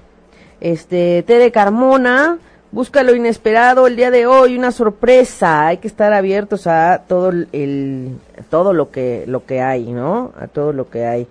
este, 0.61 1.23
Tere 1.27 1.53
Carmona, 1.53 2.39
busca 2.73 3.03
lo 3.03 3.15
inesperado 3.15 3.87
el 3.87 3.97
día 3.97 4.11
de 4.11 4.27
hoy, 4.27 4.57
una 4.57 4.73
sorpresa, 4.73 5.67
hay 5.67 5.79
que 5.79 5.89
estar 5.89 6.13
abiertos 6.13 6.67
a 6.67 7.03
todo 7.07 7.31
el, 7.31 8.17
todo 8.51 8.73
lo 8.73 8.91
que, 8.91 9.25
lo 9.27 9.45
que 9.45 9.61
hay, 9.61 9.93
¿no? 9.93 10.33
A 10.39 10.47
todo 10.47 10.73
lo 10.73 10.89
que 10.89 11.07
hay. 11.07 11.27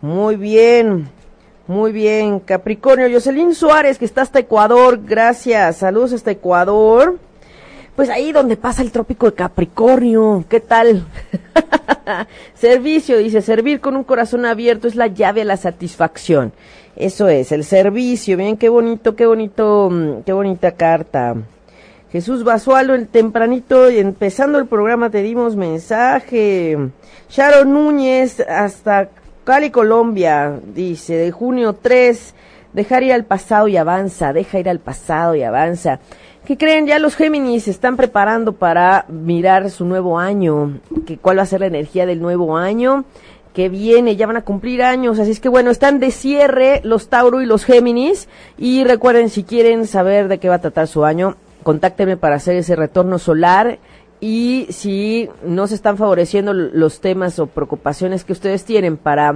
Muy 0.00 0.36
bien, 0.36 1.08
muy 1.66 1.92
bien, 1.92 2.40
Capricornio, 2.40 3.08
Jocelyn 3.12 3.54
Suárez, 3.54 3.98
que 3.98 4.04
está 4.04 4.22
hasta 4.22 4.40
Ecuador, 4.40 5.00
gracias, 5.04 5.76
saludos 5.76 6.12
hasta 6.12 6.32
Ecuador. 6.32 7.18
Pues 7.94 8.08
ahí 8.08 8.32
donde 8.32 8.56
pasa 8.56 8.82
el 8.82 8.92
trópico 8.92 9.26
de 9.26 9.34
Capricornio, 9.34 10.44
¿qué 10.48 10.60
tal? 10.60 11.04
Servicio, 12.54 13.18
dice, 13.18 13.42
servir 13.42 13.80
con 13.80 13.94
un 13.94 14.04
corazón 14.04 14.46
abierto 14.46 14.88
es 14.88 14.96
la 14.96 15.08
llave 15.08 15.42
a 15.42 15.44
la 15.44 15.56
satisfacción. 15.56 16.52
Eso 17.00 17.30
es, 17.30 17.50
el 17.50 17.64
servicio. 17.64 18.36
Miren 18.36 18.58
qué 18.58 18.68
bonito, 18.68 19.16
qué 19.16 19.24
bonito, 19.24 19.88
mm, 19.90 20.22
qué 20.26 20.34
bonita 20.34 20.72
carta. 20.72 21.34
Jesús 22.12 22.44
Basualo, 22.44 22.94
el 22.94 23.08
tempranito, 23.08 23.90
y 23.90 23.98
empezando 23.98 24.58
el 24.58 24.66
programa 24.66 25.08
te 25.08 25.22
dimos 25.22 25.56
mensaje. 25.56 26.76
Sharon 27.30 27.72
Núñez, 27.72 28.40
hasta 28.40 29.08
Cali, 29.44 29.70
Colombia, 29.70 30.60
dice, 30.74 31.14
de 31.14 31.30
junio 31.30 31.72
3, 31.72 32.34
dejar 32.74 33.02
ir 33.02 33.14
al 33.14 33.24
pasado 33.24 33.66
y 33.66 33.78
avanza, 33.78 34.34
deja 34.34 34.58
ir 34.58 34.68
al 34.68 34.80
pasado 34.80 35.34
y 35.34 35.42
avanza. 35.42 36.00
¿Qué 36.44 36.58
creen? 36.58 36.86
Ya 36.86 36.98
los 36.98 37.16
Géminis 37.16 37.64
se 37.64 37.70
están 37.70 37.96
preparando 37.96 38.52
para 38.52 39.06
mirar 39.08 39.70
su 39.70 39.86
nuevo 39.86 40.18
año, 40.18 40.80
que 41.06 41.16
cuál 41.16 41.38
va 41.38 41.44
a 41.44 41.46
ser 41.46 41.60
la 41.60 41.66
energía 41.66 42.04
del 42.04 42.20
nuevo 42.20 42.58
año 42.58 43.06
que 43.54 43.68
viene, 43.68 44.16
ya 44.16 44.26
van 44.26 44.36
a 44.36 44.44
cumplir 44.44 44.82
años, 44.82 45.18
así 45.18 45.32
es 45.32 45.40
que 45.40 45.48
bueno, 45.48 45.70
están 45.70 45.98
de 45.98 46.10
cierre 46.10 46.80
los 46.84 47.08
Tauro 47.08 47.42
y 47.42 47.46
los 47.46 47.64
Géminis 47.64 48.28
y 48.56 48.84
recuerden 48.84 49.28
si 49.28 49.42
quieren 49.42 49.86
saber 49.86 50.28
de 50.28 50.38
qué 50.38 50.48
va 50.48 50.56
a 50.56 50.60
tratar 50.60 50.86
su 50.86 51.04
año, 51.04 51.36
contáctenme 51.62 52.16
para 52.16 52.36
hacer 52.36 52.56
ese 52.56 52.76
retorno 52.76 53.18
solar 53.18 53.78
y 54.20 54.66
si 54.70 55.28
no 55.42 55.66
se 55.66 55.74
están 55.74 55.96
favoreciendo 55.96 56.52
los 56.52 57.00
temas 57.00 57.38
o 57.38 57.46
preocupaciones 57.46 58.24
que 58.24 58.32
ustedes 58.32 58.64
tienen 58.64 58.96
para 58.96 59.34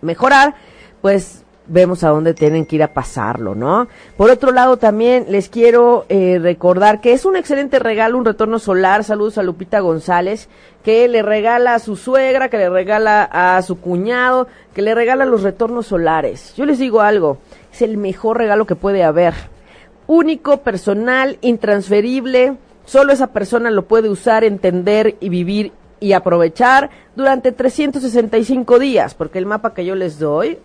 mejorar, 0.00 0.54
pues 1.00 1.41
vemos 1.72 2.04
a 2.04 2.10
dónde 2.10 2.34
tienen 2.34 2.66
que 2.66 2.76
ir 2.76 2.82
a 2.82 2.92
pasarlo, 2.92 3.54
¿no? 3.54 3.88
Por 4.16 4.30
otro 4.30 4.52
lado, 4.52 4.76
también 4.76 5.26
les 5.28 5.48
quiero 5.48 6.04
eh, 6.10 6.38
recordar 6.40 7.00
que 7.00 7.14
es 7.14 7.24
un 7.24 7.34
excelente 7.34 7.78
regalo, 7.78 8.18
un 8.18 8.26
retorno 8.26 8.58
solar. 8.58 9.04
Saludos 9.04 9.38
a 9.38 9.42
Lupita 9.42 9.80
González, 9.80 10.48
que 10.84 11.08
le 11.08 11.22
regala 11.22 11.74
a 11.74 11.78
su 11.78 11.96
suegra, 11.96 12.50
que 12.50 12.58
le 12.58 12.68
regala 12.68 13.22
a 13.24 13.60
su 13.62 13.80
cuñado, 13.80 14.48
que 14.74 14.82
le 14.82 14.94
regala 14.94 15.24
los 15.24 15.42
retornos 15.42 15.86
solares. 15.86 16.54
Yo 16.56 16.66
les 16.66 16.78
digo 16.78 17.00
algo, 17.00 17.38
es 17.72 17.80
el 17.80 17.96
mejor 17.96 18.36
regalo 18.36 18.66
que 18.66 18.76
puede 18.76 19.02
haber. 19.02 19.32
Único, 20.06 20.58
personal, 20.58 21.38
intransferible. 21.40 22.56
Solo 22.84 23.14
esa 23.14 23.28
persona 23.28 23.70
lo 23.70 23.86
puede 23.86 24.10
usar, 24.10 24.44
entender 24.44 25.16
y 25.20 25.30
vivir 25.30 25.72
y 26.00 26.12
aprovechar 26.12 26.90
durante 27.16 27.52
365 27.52 28.78
días, 28.78 29.14
porque 29.14 29.38
el 29.38 29.46
mapa 29.46 29.72
que 29.72 29.86
yo 29.86 29.94
les 29.94 30.18
doy 30.18 30.58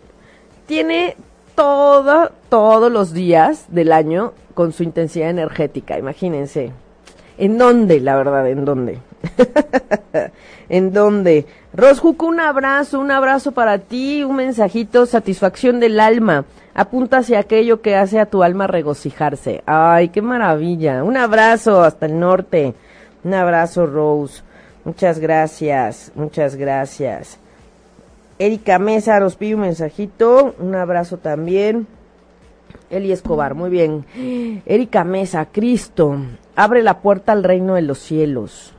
tiene 0.67 1.15
todo, 1.55 2.31
todos 2.49 2.91
los 2.91 3.13
días 3.13 3.65
del 3.69 3.91
año 3.91 4.33
con 4.53 4.71
su 4.71 4.83
intensidad 4.83 5.29
energética, 5.29 5.97
imagínense. 5.97 6.71
¿En 7.39 7.57
dónde, 7.57 7.99
la 7.99 8.15
verdad? 8.15 8.47
¿En 8.47 8.65
dónde? 8.65 8.99
¿En 10.69 10.91
dónde? 10.91 11.45
Rosjuco, 11.73 12.25
un 12.25 12.39
abrazo, 12.39 12.99
un 12.99 13.11
abrazo 13.11 13.51
para 13.51 13.77
ti, 13.79 14.23
un 14.23 14.35
mensajito, 14.35 15.05
satisfacción 15.05 15.79
del 15.79 15.99
alma. 15.99 16.45
Apunta 16.73 17.19
hacia 17.19 17.39
aquello 17.39 17.81
que 17.81 17.95
hace 17.95 18.19
a 18.19 18.25
tu 18.25 18.43
alma 18.43 18.67
regocijarse. 18.67 19.63
Ay, 19.65 20.09
qué 20.09 20.21
maravilla. 20.21 21.03
Un 21.03 21.17
abrazo 21.17 21.83
hasta 21.83 22.07
el 22.07 22.19
norte. 22.19 22.73
Un 23.23 23.33
abrazo, 23.33 23.85
Rose. 23.85 24.41
Muchas 24.83 25.19
gracias, 25.19 26.11
muchas 26.15 26.55
gracias. 26.55 27.39
Erika 28.39 28.77
Mesa 28.77 29.19
nos 29.19 29.35
pide 29.35 29.55
un 29.55 29.61
mensajito, 29.61 30.55
un 30.59 30.75
abrazo 30.75 31.17
también. 31.17 31.87
Eli 32.89 33.11
Escobar, 33.11 33.55
muy 33.55 33.69
bien. 33.69 34.05
Erika 34.65 35.03
Mesa, 35.03 35.47
Cristo, 35.51 36.15
abre 36.55 36.83
la 36.83 36.99
puerta 36.99 37.31
al 37.31 37.43
reino 37.43 37.73
de 37.75 37.81
los 37.81 37.99
cielos. 37.99 38.73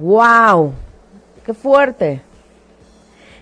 ¡Wow! 0.00 0.72
¡Qué 1.44 1.54
fuerte! 1.54 2.22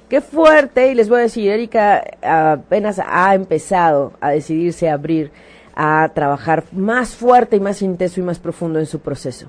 ¡Qué 0.08 0.20
fuerte! 0.20 0.92
Y 0.92 0.94
les 0.94 1.08
voy 1.08 1.18
a 1.18 1.22
decir, 1.22 1.50
Erika 1.50 2.02
apenas 2.22 3.00
ha 3.04 3.34
empezado 3.34 4.12
a 4.20 4.30
decidirse 4.30 4.88
a 4.88 4.94
abrir, 4.94 5.32
a 5.74 6.10
trabajar 6.14 6.64
más 6.72 7.14
fuerte 7.14 7.56
y 7.56 7.60
más 7.60 7.82
intenso 7.82 8.20
y 8.20 8.22
más 8.22 8.38
profundo 8.38 8.78
en 8.78 8.86
su 8.86 9.00
proceso. 9.00 9.48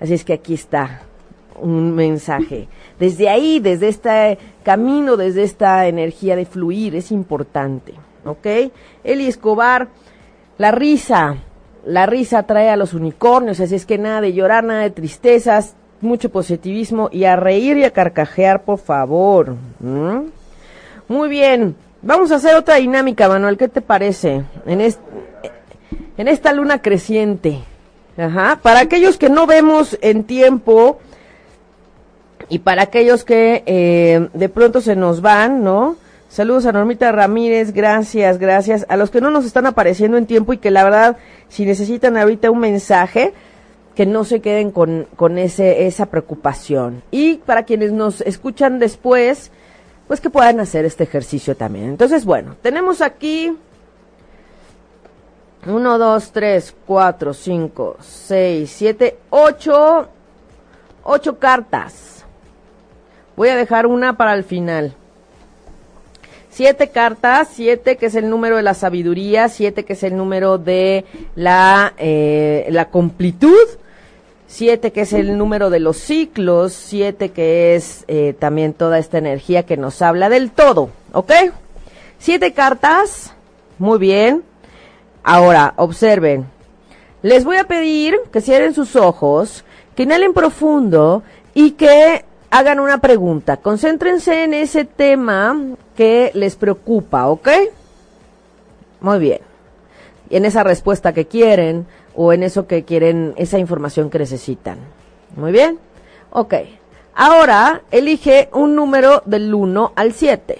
Así 0.00 0.14
es 0.14 0.24
que 0.24 0.32
aquí 0.32 0.54
está 0.54 1.02
un 1.56 1.94
mensaje. 1.94 2.68
Desde 2.98 3.28
ahí, 3.28 3.60
desde 3.60 3.88
este 3.88 4.38
camino, 4.62 5.16
desde 5.16 5.42
esta 5.42 5.86
energía 5.86 6.36
de 6.36 6.46
fluir, 6.46 6.94
es 6.94 7.10
importante. 7.12 7.94
¿Ok? 8.24 8.46
Eli 9.02 9.26
Escobar, 9.26 9.88
la 10.58 10.70
risa, 10.70 11.36
la 11.84 12.06
risa 12.06 12.42
trae 12.42 12.68
a 12.68 12.76
los 12.76 12.92
unicornios, 12.92 13.60
así 13.60 13.74
es 13.74 13.86
que 13.86 13.98
nada 13.98 14.20
de 14.20 14.32
llorar, 14.32 14.64
nada 14.64 14.82
de 14.82 14.90
tristezas, 14.90 15.74
mucho 16.00 16.30
positivismo 16.30 17.08
y 17.12 17.24
a 17.24 17.36
reír 17.36 17.78
y 17.78 17.84
a 17.84 17.92
carcajear, 17.92 18.62
por 18.62 18.78
favor. 18.78 19.56
Muy 21.08 21.28
bien, 21.28 21.76
vamos 22.02 22.30
a 22.32 22.36
hacer 22.36 22.54
otra 22.56 22.76
dinámica, 22.76 23.28
Manuel, 23.28 23.56
¿qué 23.56 23.68
te 23.68 23.80
parece? 23.80 24.42
En, 24.66 24.80
en 24.80 26.28
esta 26.28 26.52
luna 26.52 26.82
creciente. 26.82 27.60
Ajá, 28.18 28.58
para 28.62 28.80
aquellos 28.80 29.16
que 29.16 29.30
no 29.30 29.46
vemos 29.46 29.96
en 30.02 30.24
tiempo, 30.24 30.98
Y 32.50 32.58
para 32.58 32.82
aquellos 32.82 33.24
que 33.24 33.62
eh, 33.64 34.28
de 34.34 34.48
pronto 34.48 34.80
se 34.80 34.96
nos 34.96 35.22
van, 35.22 35.62
¿no? 35.62 35.96
Saludos 36.28 36.66
a 36.66 36.72
Normita 36.72 37.10
Ramírez, 37.12 37.72
gracias, 37.72 38.38
gracias. 38.38 38.84
A 38.88 38.96
los 38.96 39.10
que 39.10 39.20
no 39.20 39.30
nos 39.30 39.44
están 39.44 39.66
apareciendo 39.66 40.16
en 40.16 40.26
tiempo 40.26 40.52
y 40.52 40.58
que 40.58 40.70
la 40.70 40.84
verdad, 40.84 41.16
si 41.48 41.64
necesitan 41.64 42.16
ahorita 42.16 42.50
un 42.50 42.58
mensaje, 42.58 43.32
que 43.94 44.04
no 44.04 44.24
se 44.24 44.40
queden 44.40 44.72
con, 44.72 45.06
con 45.16 45.38
ese, 45.38 45.86
esa 45.86 46.06
preocupación. 46.06 47.02
Y 47.10 47.36
para 47.38 47.64
quienes 47.64 47.92
nos 47.92 48.20
escuchan 48.20 48.78
después, 48.78 49.52
pues 50.08 50.20
que 50.20 50.30
puedan 50.30 50.58
hacer 50.58 50.84
este 50.84 51.04
ejercicio 51.04 51.56
también. 51.56 51.86
Entonces, 51.86 52.24
bueno, 52.24 52.56
tenemos 52.62 53.00
aquí 53.00 53.56
1, 55.66 55.98
2, 55.98 56.32
3, 56.32 56.74
4, 56.86 57.34
5, 57.34 57.96
6, 58.00 58.74
7, 58.76 59.18
8, 59.30 60.08
8 61.04 61.38
cartas. 61.38 62.19
Voy 63.40 63.48
a 63.48 63.56
dejar 63.56 63.86
una 63.86 64.18
para 64.18 64.34
el 64.34 64.44
final. 64.44 64.92
Siete 66.50 66.90
cartas, 66.90 67.48
siete 67.50 67.96
que 67.96 68.04
es 68.04 68.14
el 68.14 68.28
número 68.28 68.56
de 68.56 68.62
la 68.62 68.74
sabiduría, 68.74 69.48
siete 69.48 69.86
que 69.86 69.94
es 69.94 70.02
el 70.02 70.14
número 70.14 70.58
de 70.58 71.06
la, 71.36 71.94
eh, 71.96 72.66
la 72.68 72.90
completud, 72.90 73.66
siete 74.46 74.92
que 74.92 75.00
es 75.00 75.14
el 75.14 75.38
número 75.38 75.70
de 75.70 75.80
los 75.80 75.96
ciclos, 75.96 76.74
siete 76.74 77.30
que 77.30 77.76
es 77.76 78.04
eh, 78.08 78.34
también 78.38 78.74
toda 78.74 78.98
esta 78.98 79.16
energía 79.16 79.62
que 79.62 79.78
nos 79.78 80.02
habla 80.02 80.28
del 80.28 80.50
todo, 80.50 80.90
¿ok? 81.14 81.32
Siete 82.18 82.52
cartas, 82.52 83.32
muy 83.78 83.98
bien. 83.98 84.42
Ahora, 85.22 85.72
observen. 85.76 86.44
Les 87.22 87.46
voy 87.46 87.56
a 87.56 87.64
pedir 87.64 88.18
que 88.34 88.42
cierren 88.42 88.74
sus 88.74 88.96
ojos, 88.96 89.64
que 89.96 90.02
inhalen 90.02 90.34
profundo 90.34 91.22
y 91.54 91.70
que 91.70 92.26
hagan 92.50 92.80
una 92.80 92.98
pregunta. 92.98 93.58
Concéntrense 93.58 94.44
en 94.44 94.54
ese 94.54 94.84
tema 94.84 95.56
que 95.96 96.30
les 96.34 96.56
preocupa, 96.56 97.28
¿ok? 97.28 97.48
Muy 99.00 99.18
bien. 99.18 99.40
Y 100.28 100.36
en 100.36 100.44
esa 100.44 100.62
respuesta 100.62 101.12
que 101.12 101.26
quieren 101.26 101.86
o 102.14 102.32
en 102.32 102.42
eso 102.42 102.66
que 102.66 102.84
quieren, 102.84 103.34
esa 103.36 103.58
información 103.58 104.10
que 104.10 104.18
necesitan. 104.18 104.78
Muy 105.36 105.52
bien. 105.52 105.78
Ok. 106.30 106.54
Ahora 107.14 107.82
elige 107.90 108.48
un 108.52 108.74
número 108.74 109.22
del 109.26 109.52
1 109.52 109.92
al 109.96 110.12
7. 110.12 110.58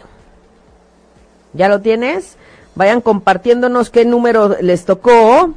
¿Ya 1.52 1.68
lo 1.68 1.80
tienes? 1.80 2.36
Vayan 2.74 3.00
compartiéndonos 3.00 3.90
qué 3.90 4.04
número 4.04 4.56
les 4.60 4.84
tocó 4.84 5.54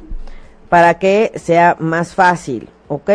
para 0.68 0.98
que 0.98 1.32
sea 1.36 1.76
más 1.78 2.14
fácil, 2.14 2.68
¿ok? 2.88 3.10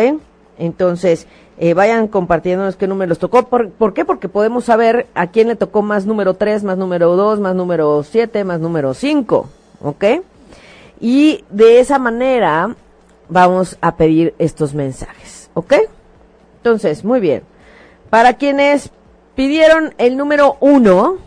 Entonces, 0.58 1.26
eh, 1.62 1.74
vayan 1.74 2.08
compartiéndonos 2.08 2.76
qué 2.76 2.86
número 2.86 3.10
les 3.10 3.18
tocó. 3.18 3.46
¿Por, 3.46 3.68
¿Por, 3.68 3.92
qué? 3.92 4.06
Porque 4.06 4.30
podemos 4.30 4.64
saber 4.64 5.08
a 5.14 5.26
quién 5.26 5.46
le 5.46 5.56
tocó 5.56 5.82
más 5.82 6.06
número 6.06 6.32
3, 6.32 6.64
más 6.64 6.78
número 6.78 7.14
2, 7.16 7.38
más 7.38 7.54
número 7.54 8.02
7, 8.02 8.44
más 8.44 8.60
número 8.60 8.94
5, 8.94 9.46
¿ok? 9.82 10.04
Y 11.00 11.44
de 11.50 11.80
esa 11.80 11.98
manera 11.98 12.74
vamos 13.28 13.76
a 13.82 13.96
pedir 13.96 14.34
estos 14.38 14.72
mensajes, 14.72 15.50
¿ok? 15.52 15.74
Entonces, 16.56 17.04
muy 17.04 17.20
bien. 17.20 17.42
Para 18.08 18.34
quienes 18.38 18.88
pidieron 19.34 19.92
el 19.98 20.16
número 20.16 20.56
1, 20.60 21.18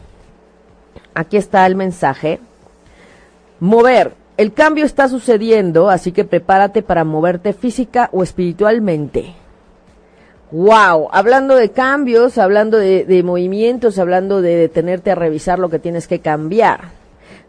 aquí 1.13 1.37
está 1.37 1.63
el 1.67 1.75
mensaje. 1.75 2.39
Mover. 3.59 4.15
El 4.35 4.51
cambio 4.51 4.83
está 4.83 5.07
sucediendo, 5.09 5.91
así 5.91 6.11
que 6.11 6.23
prepárate 6.23 6.81
para 6.81 7.03
moverte 7.03 7.53
física 7.53 8.09
o 8.11 8.23
espiritualmente. 8.23 9.35
Wow, 10.53 11.09
hablando 11.11 11.55
de 11.55 11.71
cambios, 11.71 12.37
hablando 12.37 12.77
de, 12.77 13.23
movimientos, 13.25 13.97
hablando 13.97 14.39
de 14.43 14.55
detenerte 14.55 15.09
a 15.09 15.15
revisar 15.15 15.57
lo 15.57 15.67
que 15.67 15.79
tienes 15.79 16.07
que 16.07 16.19
cambiar. 16.19 16.89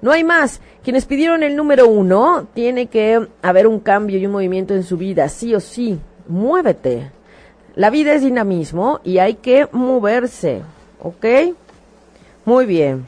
No 0.00 0.11
hay 0.11 0.24
más. 0.24 0.62
Quienes 0.82 1.05
pidieron 1.05 1.42
el 1.42 1.55
número 1.55 1.86
uno, 1.86 2.46
tiene 2.55 2.86
que 2.86 3.28
haber 3.42 3.66
un 3.66 3.80
cambio 3.80 4.16
y 4.16 4.24
un 4.24 4.32
movimiento 4.32 4.72
en 4.74 4.84
su 4.84 4.96
vida, 4.96 5.28
sí 5.28 5.55
o 5.55 5.61
sí. 5.61 5.98
Muévete. 6.28 7.11
La 7.74 7.90
vida 7.90 8.14
es 8.14 8.22
dinamismo 8.22 9.00
y 9.05 9.18
hay 9.18 9.34
que 9.34 9.68
moverse. 9.70 10.62
¿Ok? 11.02 11.26
Muy 12.46 12.64
bien. 12.64 13.07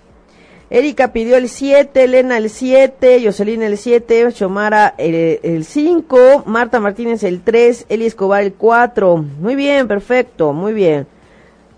Erika 0.69 1.13
pidió 1.13 1.37
el 1.37 1.49
7, 1.49 2.05
Elena 2.05 2.39
el 2.39 2.51
7, 2.51 3.23
Jocelyn 3.25 3.63
el 3.63 3.79
7, 3.79 4.33
Xomara 4.33 4.95
el 4.99 5.65
5, 5.65 6.43
Marta 6.45 6.81
Martínez 6.81 7.23
el 7.23 7.43
3, 7.43 7.87
Eli 7.89 8.07
Escobar 8.07 8.43
el 8.43 8.53
4. 8.53 9.17
Muy 9.17 9.55
bien, 9.55 9.87
perfecto, 9.87 10.53
muy 10.53 10.73
bien. 10.73 11.07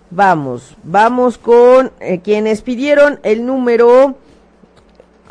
Vamos, 0.09 0.75
vamos 0.81 1.37
con 1.37 1.91
eh, 1.99 2.19
quienes 2.21 2.63
pidieron 2.63 3.19
el 3.21 3.45
número. 3.45 4.15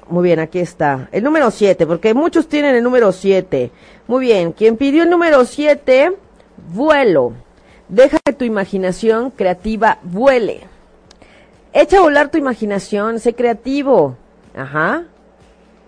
Muy 0.08 0.22
bien, 0.22 0.38
aquí 0.38 0.60
está. 0.60 1.08
El 1.10 1.24
número 1.24 1.50
7, 1.50 1.84
porque 1.84 2.14
muchos 2.14 2.46
tienen 2.46 2.76
el 2.76 2.84
número 2.84 3.10
7. 3.10 3.72
Muy 4.06 4.20
bien, 4.20 4.52
quien 4.52 4.76
pidió 4.76 5.02
el 5.02 5.10
número 5.10 5.44
7, 5.44 6.12
vuelo. 6.72 7.32
Deja 7.88 8.18
que 8.24 8.32
tu 8.32 8.44
imaginación 8.44 9.32
creativa 9.32 9.98
vuele. 10.04 10.67
Echa 11.72 11.98
a 11.98 12.02
volar 12.02 12.30
tu 12.30 12.38
imaginación, 12.38 13.20
sé 13.20 13.34
creativo. 13.34 14.16
Ajá. 14.56 15.04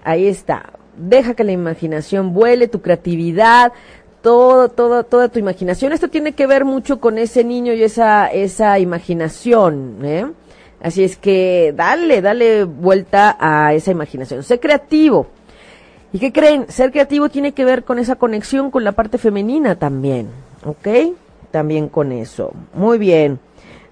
Ahí 0.05 0.27
está. 0.27 0.71
Deja 0.97 1.35
que 1.35 1.45
la 1.45 1.53
imaginación 1.53 2.35
vuele, 2.35 2.69
tu 2.69 2.83
creatividad, 2.83 3.73
todo, 4.23 4.69
todo, 4.69 5.05
toda 5.05 5.29
tu 5.29 5.39
imaginación. 5.39 5.93
Esto 5.93 6.09
tiene 6.09 6.33
que 6.33 6.47
ver 6.47 6.65
mucho 6.65 7.01
con 7.01 7.19
ese 7.19 7.45
niño 7.45 7.73
y 7.73 7.83
esa, 7.83 8.27
esa 8.27 8.79
imaginación, 8.79 9.99
¿eh? 10.05 10.27
Así 10.83 11.05
es 11.05 11.17
que 11.17 11.75
dale, 11.77 12.23
dale 12.23 12.65
vuelta 12.65 13.37
a 13.39 13.75
esa 13.75 13.91
imaginación. 13.91 14.43
Sé 14.43 14.59
creativo. 14.59 15.27
¿Y 16.13 16.19
qué 16.19 16.33
creen? 16.33 16.67
Ser 16.69 16.91
creativo 16.91 17.29
tiene 17.29 17.53
que 17.53 17.65
ver 17.65 17.85
con 17.85 17.99
esa 17.99 18.17
conexión 18.17 18.71
con 18.71 18.83
la 18.83 18.93
parte 18.93 19.19
femenina 19.19 19.77
también, 19.77 20.29
¿ok? 20.65 21.15
También 21.51 21.89
con 21.89 22.13
eso. 22.13 22.53
Muy 22.75 22.99
bien. 22.99 23.39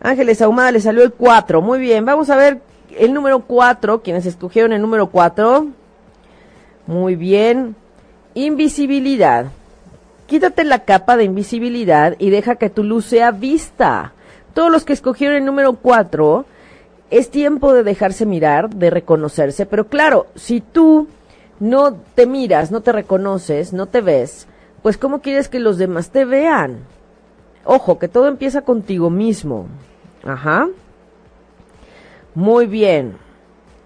Ángeles 0.01 0.41
Ahumada 0.43 0.73
le 0.73 0.81
salió 0.81 1.03
el 1.03 1.13
4. 1.13 1.61
Muy 1.61 1.79
bien, 1.79 2.05
vamos 2.05 2.31
a 2.31 2.37
ver 2.37 2.61
el 2.97 3.13
número 3.13 3.41
4. 3.41 4.03
Quienes 4.03 4.27
escogieron 4.27 4.73
el 4.73 4.83
número 4.83 5.09
4. 5.09 5.67
Muy 6.87 7.17
bien. 7.17 7.77
Invisibilidad. 8.35 9.47
Quítate 10.27 10.65
la 10.65 10.85
capa 10.85 11.17
de 11.17 11.25
invisibilidad 11.25 12.15
y 12.19 12.31
deja 12.31 12.57
que 12.57 12.71
tu 12.71 12.85
luz 12.85 13.07
sea 13.07 13.31
vista. 13.31 14.13
Todos 14.55 14.71
los 14.71 14.85
que 14.85 14.93
escogieron 14.93 15.37
el 15.37 15.45
número 15.45 15.75
4, 15.75 16.45
es 17.11 17.31
tiempo 17.31 17.73
de 17.73 17.83
dejarse 17.83 18.27
mirar, 18.27 18.71
de 18.71 18.91
reconocerse. 18.91 19.67
Pero 19.67 19.87
claro, 19.89 20.27
si 20.35 20.61
tú 20.61 21.09
no 21.61 21.95
te 22.15 22.27
miras, 22.27 22.71
no 22.71 22.83
te 22.83 22.93
reconoces, 22.93 23.73
no 23.73 23.87
te 23.87 24.01
ves, 24.01 24.47
pues 24.83 24.99
¿cómo 24.99 25.21
quieres 25.21 25.49
que 25.49 25.59
los 25.59 25.79
demás 25.79 26.11
te 26.11 26.25
vean? 26.25 26.79
Ojo, 27.65 27.99
que 27.99 28.09
todo 28.09 28.29
empieza 28.29 28.63
contigo 28.63 29.11
mismo. 29.11 29.67
Ajá. 30.25 30.69
Muy 32.35 32.67
bien. 32.67 33.17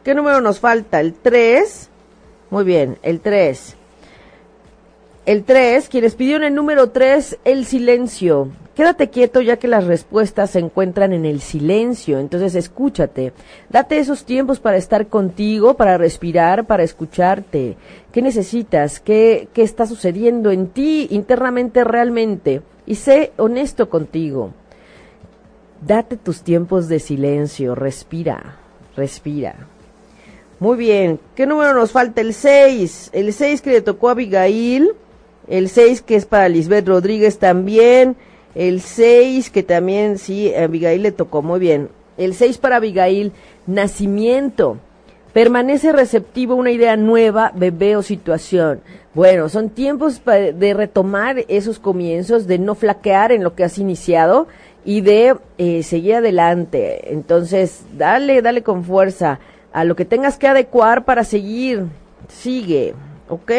¿Qué 0.05 0.15
número 0.15 0.41
nos 0.41 0.61
falta? 0.61 1.01
El 1.01 1.15
3. 1.15 1.91
Muy 2.51 2.65
bien, 2.65 2.99
el 3.03 3.21
3. 3.21 3.77
El 5.25 5.45
3, 5.45 5.89
quienes 5.89 6.17
pidieron 6.17 6.43
el 6.43 6.55
número 6.55 6.91
3, 6.91 7.39
el 7.45 7.65
silencio. 7.65 8.49
Quédate 8.75 9.11
quieto 9.11 9.41
ya 9.41 9.59
que 9.59 9.69
las 9.69 9.85
respuestas 9.85 10.51
se 10.51 10.59
encuentran 10.59 11.13
en 11.13 11.25
el 11.25 11.41
silencio, 11.41 12.19
entonces 12.19 12.55
escúchate. 12.55 13.33
Date 13.69 13.99
esos 13.99 14.25
tiempos 14.25 14.59
para 14.59 14.79
estar 14.79 15.07
contigo, 15.07 15.75
para 15.75 15.97
respirar, 15.97 16.67
para 16.67 16.83
escucharte. 16.83 17.77
¿Qué 18.11 18.23
necesitas? 18.23 18.99
¿Qué, 18.99 19.49
qué 19.53 19.63
está 19.63 19.87
sucediendo 19.87 20.51
en 20.51 20.69
ti 20.69 21.07
internamente 21.11 21.85
realmente? 21.85 22.63
Y 22.85 22.97
sé 22.97 23.33
honesto 23.37 23.89
contigo. 23.89 24.53
Date 25.85 26.17
tus 26.17 26.43
tiempos 26.43 26.87
de 26.87 27.01
silencio, 27.01 27.75
respira, 27.75 28.55
respira. 28.97 29.67
Muy 30.61 30.77
bien, 30.77 31.19
¿qué 31.35 31.45
número 31.45 31.75
nos 31.75 31.91
falta? 31.91 32.21
El 32.21 32.35
6, 32.35 33.11
el 33.13 33.33
6 33.33 33.63
que 33.63 33.71
le 33.71 33.81
tocó 33.81 34.09
a 34.09 34.13
Abigail, 34.13 34.93
el 35.49 35.69
6 35.69 36.03
que 36.03 36.15
es 36.15 36.25
para 36.25 36.49
Lisbeth 36.49 36.87
Rodríguez 36.87 37.39
también, 37.39 38.15
el 38.55 38.81
6 38.81 39.51
que 39.51 39.65
también, 39.65 40.19
sí, 40.19 40.55
a 40.55 40.65
Abigail 40.65 41.03
le 41.03 41.11
tocó 41.11 41.43
muy 41.43 41.59
bien. 41.59 41.89
El 42.17 42.35
6 42.35 42.59
para 42.59 42.77
Abigail, 42.77 43.33
nacimiento. 43.67 44.79
Permanece 45.33 45.91
receptivo 45.91 46.55
una 46.55 46.71
idea 46.71 46.97
nueva, 46.97 47.51
bebé 47.57 47.97
o 47.97 48.03
situación. 48.03 48.83
Bueno, 49.15 49.49
son 49.49 49.71
tiempos 49.71 50.23
de 50.25 50.75
retomar 50.75 51.45
esos 51.49 51.79
comienzos, 51.79 52.47
de 52.47 52.59
no 52.59 52.77
flaquear 52.77 53.33
en 53.33 53.43
lo 53.43 53.57
que 53.57 53.65
has 53.65 53.79
iniciado 53.79 54.47
y 54.85 55.01
de 55.01 55.37
eh, 55.59 55.83
seguir 55.83 56.17
adelante. 56.17 57.13
Entonces, 57.13 57.85
dale, 57.97 58.43
dale 58.43 58.63
con 58.63 58.85
fuerza 58.85 59.39
a 59.73 59.85
lo 59.85 59.97
que 59.97 60.05
tengas 60.05 60.39
que 60.39 60.49
adecuar 60.49 61.05
para 61.05 61.25
seguir. 61.25 61.87
Sigue, 62.29 62.95
¿ok? 63.29 63.53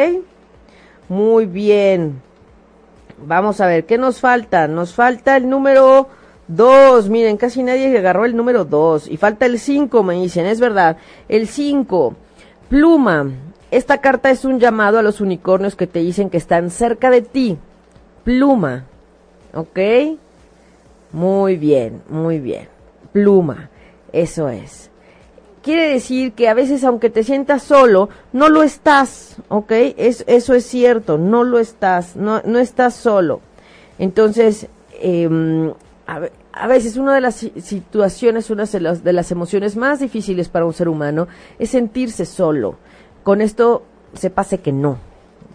Muy 1.10 1.46
bien. 1.46 2.22
Vamos 3.26 3.62
a 3.62 3.68
ver, 3.68 3.86
¿qué 3.86 3.98
nos 3.98 4.20
falta? 4.20 4.68
Nos 4.68 4.94
falta 4.94 5.38
el 5.38 5.50
número 5.50 6.10
Dos, 6.48 7.10
miren, 7.10 7.38
casi 7.38 7.64
nadie 7.64 7.98
agarró 7.98 8.26
el 8.26 8.36
número 8.36 8.66
dos. 8.66 9.08
Y 9.08 9.18
falta 9.18 9.46
el 9.46 9.60
cinco, 9.60 10.04
me 10.04 10.16
dicen, 10.16 10.46
es 10.46 10.60
verdad. 10.60 10.98
El 11.30 11.48
cinco, 11.48 12.16
pluma. 12.70 13.30
Esta 13.72 14.00
carta 14.00 14.30
es 14.30 14.46
un 14.46 14.60
llamado 14.60 15.00
a 15.00 15.04
los 15.04 15.22
unicornios 15.22 15.76
que 15.76 15.88
te 15.88 16.00
dicen 16.00 16.30
que 16.30 16.38
están 16.38 16.70
cerca 16.70 17.10
de 17.10 17.22
ti. 17.22 17.58
Pluma. 18.24 18.86
¿Ok? 19.54 19.80
Muy 21.14 21.58
bien, 21.58 22.02
muy 22.10 22.40
bien. 22.40 22.68
Pluma. 23.14 23.70
Eso 24.12 24.50
es. 24.50 24.90
Quiere 25.62 25.88
decir 25.88 26.34
que 26.34 26.50
a 26.50 26.54
veces 26.54 26.84
aunque 26.84 27.10
te 27.10 27.24
sientas 27.24 27.64
solo, 27.64 28.10
no 28.34 28.50
lo 28.50 28.64
estás, 28.64 29.38
¿ok? 29.48 29.72
Es, 29.98 30.26
eso 30.28 30.54
es 30.54 30.66
cierto, 30.66 31.18
no 31.18 31.44
lo 31.46 31.58
estás, 31.58 32.18
no, 32.18 32.42
no 32.44 32.60
estás 32.60 32.96
solo. 32.96 33.40
Entonces, 33.98 34.68
eh, 34.94 35.30
a, 36.06 36.68
veces 36.68 36.98
una 36.98 37.16
de 37.16 37.22
las 37.22 37.36
situaciones, 37.36 38.50
una 38.50 38.66
de 38.66 38.80
las, 38.82 39.04
de 39.04 39.14
las 39.14 39.32
emociones 39.32 39.78
más 39.78 40.00
difíciles 40.00 40.50
para 40.50 40.66
un 40.66 40.74
ser 40.74 40.90
humano 40.90 41.28
es 41.60 41.70
sentirse 41.70 42.26
solo. 42.26 42.76
Con 43.24 43.40
esto 43.40 43.84
se 44.14 44.30
pase 44.30 44.60
que 44.60 44.74
no, 44.74 44.98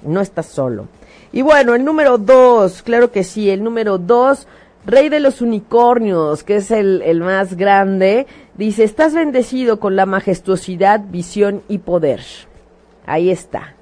no 0.03 0.21
estás 0.21 0.47
solo. 0.47 0.87
Y 1.33 1.43
bueno, 1.43 1.75
el 1.75 1.85
número 1.85 2.17
dos, 2.17 2.83
claro 2.83 3.13
que 3.13 3.25
sí, 3.25 3.51
el 3.51 3.63
número 3.63 3.99
dos, 3.99 4.47
Rey 4.89 5.11
de 5.11 5.21
los 5.21 5.43
Unicornios, 5.43 6.45
que 6.45 6.57
es 6.57 6.71
el, 6.71 7.03
el 7.03 7.21
más 7.21 7.59
grande, 7.59 8.27
dice, 8.57 8.85
estás 8.85 9.13
bendecido 9.13 9.79
con 9.81 9.97
la 9.97 10.07
majestuosidad, 10.07 11.05
visión 11.11 11.63
y 11.69 11.77
poder. 11.77 12.23
Ahí 13.05 13.29
está, 13.29 13.75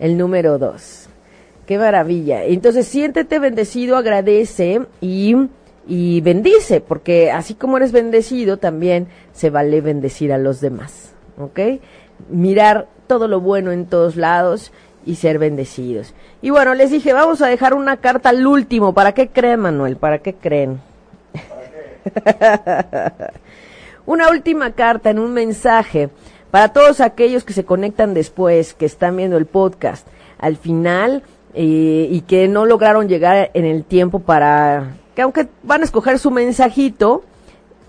el 0.00 0.18
número 0.18 0.58
dos. 0.58 1.08
Qué 1.66 1.78
maravilla. 1.78 2.42
Entonces 2.42 2.88
siéntete 2.88 3.38
bendecido, 3.38 3.96
agradece 3.96 4.80
y 5.00 5.36
y 5.86 6.20
bendice, 6.20 6.80
porque 6.80 7.30
así 7.30 7.54
como 7.54 7.76
eres 7.76 7.92
bendecido, 7.92 8.58
también 8.58 9.06
se 9.32 9.50
vale 9.50 9.80
bendecir 9.80 10.32
a 10.32 10.38
los 10.38 10.60
demás, 10.60 11.14
¿ok? 11.38 11.80
Mirar 12.28 12.88
todo 13.06 13.28
lo 13.28 13.40
bueno 13.40 13.72
en 13.72 13.86
todos 13.86 14.16
lados 14.16 14.72
y 15.06 15.16
ser 15.16 15.38
bendecidos. 15.38 16.14
Y 16.42 16.50
bueno, 16.50 16.74
les 16.74 16.90
dije, 16.90 17.12
vamos 17.12 17.42
a 17.42 17.46
dejar 17.48 17.74
una 17.74 17.96
carta 17.98 18.28
al 18.30 18.46
último. 18.46 18.92
¿Para 18.94 19.12
qué 19.12 19.28
creen, 19.28 19.60
Manuel? 19.60 19.96
¿Para 19.96 20.18
qué 20.18 20.34
creen? 20.34 20.80
una 24.06 24.30
última 24.30 24.72
carta 24.72 25.10
en 25.10 25.18
un 25.18 25.32
mensaje 25.32 26.10
para 26.50 26.72
todos 26.72 27.00
aquellos 27.00 27.44
que 27.44 27.52
se 27.52 27.64
conectan 27.64 28.14
después, 28.14 28.74
que 28.74 28.86
están 28.86 29.16
viendo 29.16 29.36
el 29.36 29.46
podcast. 29.46 30.06
Al 30.38 30.56
final, 30.56 31.22
eh, 31.54 32.08
y 32.10 32.20
que 32.22 32.48
no 32.48 32.64
lograron 32.64 33.08
llegar 33.08 33.50
en 33.54 33.64
el 33.64 33.84
tiempo 33.84 34.20
para 34.20 34.96
que 35.14 35.22
aunque 35.22 35.48
van 35.64 35.80
a 35.80 35.84
escoger 35.84 36.18
su 36.18 36.30
mensajito 36.30 37.24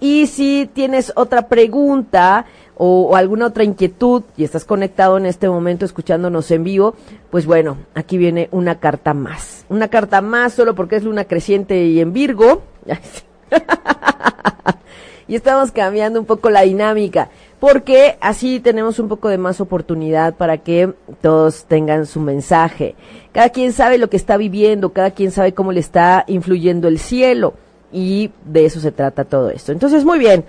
y 0.01 0.25
si 0.25 0.67
tienes 0.73 1.13
otra 1.15 1.47
pregunta 1.47 2.45
o, 2.75 3.15
alguna 3.15 3.45
otra 3.45 3.63
inquietud 3.63 4.23
y 4.35 4.43
estás 4.43 4.65
conectado 4.65 5.17
en 5.17 5.27
este 5.27 5.47
momento 5.47 5.85
escuchándonos 5.85 6.49
en 6.49 6.63
vivo, 6.63 6.95
pues 7.29 7.45
bueno, 7.45 7.77
aquí 7.93 8.17
viene 8.17 8.49
una 8.51 8.79
carta 8.79 9.13
más. 9.13 9.63
Una 9.69 9.89
carta 9.89 10.21
más 10.21 10.53
solo 10.53 10.73
porque 10.73 10.95
es 10.95 11.03
luna 11.03 11.25
creciente 11.25 11.85
y 11.85 11.99
en 11.99 12.13
Virgo. 12.13 12.63
y 15.27 15.35
estamos 15.35 15.71
cambiando 15.71 16.19
un 16.19 16.25
poco 16.25 16.49
la 16.49 16.61
dinámica 16.61 17.29
porque 17.59 18.17
así 18.21 18.59
tenemos 18.59 18.97
un 18.97 19.07
poco 19.07 19.29
de 19.29 19.37
más 19.37 19.61
oportunidad 19.61 20.33
para 20.33 20.57
que 20.57 20.93
todos 21.21 21.65
tengan 21.65 22.07
su 22.07 22.19
mensaje. 22.19 22.95
Cada 23.33 23.49
quien 23.49 23.71
sabe 23.71 23.99
lo 23.99 24.09
que 24.09 24.17
está 24.17 24.37
viviendo, 24.37 24.93
cada 24.93 25.11
quien 25.11 25.29
sabe 25.29 25.53
cómo 25.53 25.71
le 25.71 25.79
está 25.79 26.23
influyendo 26.27 26.87
el 26.87 26.97
cielo 26.97 27.53
y 27.91 28.31
de 28.45 28.65
eso 28.65 28.79
se 28.79 28.91
trata 28.91 29.25
todo 29.25 29.49
esto. 29.49 29.71
Entonces, 29.71 30.05
muy 30.05 30.19
bien. 30.19 30.45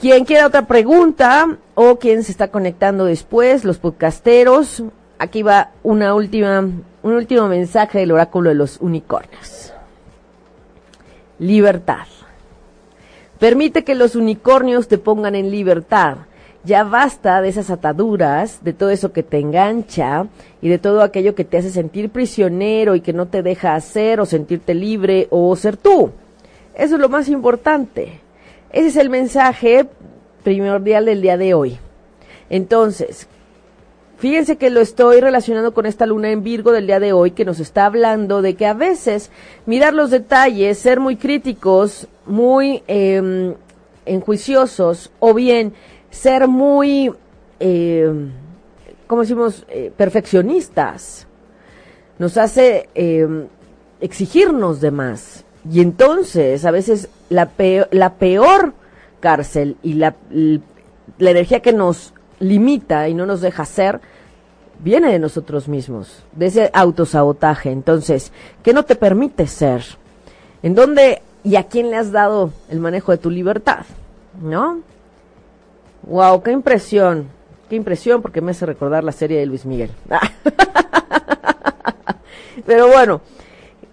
Quien 0.00 0.24
quiera 0.24 0.46
otra 0.46 0.66
pregunta 0.66 1.58
o 1.74 1.98
quien 1.98 2.22
se 2.22 2.30
está 2.30 2.48
conectando 2.48 3.04
después, 3.04 3.64
los 3.64 3.78
podcasteros, 3.78 4.84
aquí 5.18 5.42
va 5.42 5.72
una 5.82 6.14
última, 6.14 6.60
un 6.60 7.12
último 7.12 7.48
mensaje 7.48 7.98
del 7.98 8.12
oráculo 8.12 8.50
de 8.50 8.54
los 8.54 8.80
unicornios. 8.80 9.72
Libertad. 11.40 12.06
Permite 13.38 13.84
que 13.84 13.94
los 13.94 14.16
unicornios 14.16 14.88
te 14.88 14.98
pongan 14.98 15.34
en 15.34 15.50
libertad. 15.50 16.18
Ya 16.64 16.84
basta 16.84 17.40
de 17.40 17.48
esas 17.48 17.70
ataduras, 17.70 18.62
de 18.62 18.72
todo 18.72 18.90
eso 18.90 19.12
que 19.12 19.22
te 19.22 19.38
engancha 19.38 20.26
y 20.60 20.68
de 20.68 20.78
todo 20.78 21.02
aquello 21.02 21.34
que 21.34 21.44
te 21.44 21.58
hace 21.58 21.70
sentir 21.70 22.10
prisionero 22.10 22.94
y 22.94 23.00
que 23.00 23.12
no 23.12 23.26
te 23.26 23.42
deja 23.42 23.74
hacer 23.74 24.20
o 24.20 24.26
sentirte 24.26 24.74
libre 24.74 25.28
o 25.30 25.54
ser 25.56 25.76
tú. 25.76 26.10
Eso 26.78 26.94
es 26.94 27.00
lo 27.00 27.10
más 27.10 27.28
importante. 27.28 28.20
Ese 28.70 28.88
es 28.88 28.96
el 28.96 29.10
mensaje 29.10 29.86
primordial 30.42 31.04
del 31.04 31.20
día 31.20 31.36
de 31.36 31.52
hoy. 31.52 31.78
Entonces, 32.48 33.28
Fíjense 34.18 34.56
que 34.56 34.68
lo 34.68 34.80
estoy 34.80 35.20
relacionando 35.20 35.72
con 35.72 35.86
esta 35.86 36.04
luna 36.04 36.32
en 36.32 36.42
Virgo 36.42 36.72
del 36.72 36.88
día 36.88 36.98
de 36.98 37.12
hoy 37.12 37.30
que 37.30 37.44
nos 37.44 37.60
está 37.60 37.86
hablando 37.86 38.42
de 38.42 38.54
que 38.54 38.66
a 38.66 38.74
veces 38.74 39.30
mirar 39.64 39.94
los 39.94 40.10
detalles, 40.10 40.76
ser 40.76 40.98
muy 40.98 41.14
críticos, 41.14 42.08
muy 42.26 42.82
eh, 42.88 43.54
enjuiciosos 44.06 45.12
o 45.20 45.34
bien 45.34 45.72
ser 46.10 46.48
muy, 46.48 47.12
eh, 47.60 48.12
¿cómo 49.06 49.22
decimos?, 49.22 49.64
eh, 49.68 49.92
perfeccionistas, 49.96 51.28
nos 52.18 52.36
hace 52.38 52.88
em, 52.96 53.46
exigirnos 54.00 54.80
de 54.80 54.90
más. 54.90 55.44
Y 55.70 55.80
entonces, 55.80 56.64
a 56.64 56.70
veces, 56.70 57.08
la 57.28 57.50
peor, 57.50 57.88
la 57.90 58.14
peor 58.14 58.72
cárcel 59.20 59.76
y 59.82 59.94
la, 59.94 60.14
la 60.30 61.30
energía 61.30 61.60
que 61.60 61.72
nos 61.72 62.14
limita 62.40 63.08
y 63.08 63.14
no 63.14 63.26
nos 63.26 63.40
deja 63.40 63.64
ser, 63.64 64.00
viene 64.78 65.12
de 65.12 65.18
nosotros 65.18 65.68
mismos, 65.68 66.22
de 66.32 66.46
ese 66.46 66.70
autosabotaje. 66.72 67.70
Entonces, 67.70 68.32
¿qué 68.62 68.72
no 68.72 68.84
te 68.84 68.94
permite 68.94 69.46
ser? 69.46 69.84
¿En 70.62 70.74
dónde 70.74 71.22
y 71.44 71.56
a 71.56 71.64
quién 71.64 71.90
le 71.90 71.96
has 71.96 72.12
dado 72.12 72.52
el 72.68 72.80
manejo 72.80 73.12
de 73.12 73.18
tu 73.18 73.30
libertad? 73.30 73.84
¿No? 74.40 74.80
Wow, 76.02 76.42
qué 76.42 76.52
impresión. 76.52 77.28
Qué 77.68 77.76
impresión 77.76 78.22
porque 78.22 78.40
me 78.40 78.52
hace 78.52 78.64
recordar 78.64 79.04
la 79.04 79.12
serie 79.12 79.38
de 79.38 79.46
Luis 79.46 79.66
Miguel. 79.66 79.90
Pero 82.66 82.88
bueno, 82.88 83.20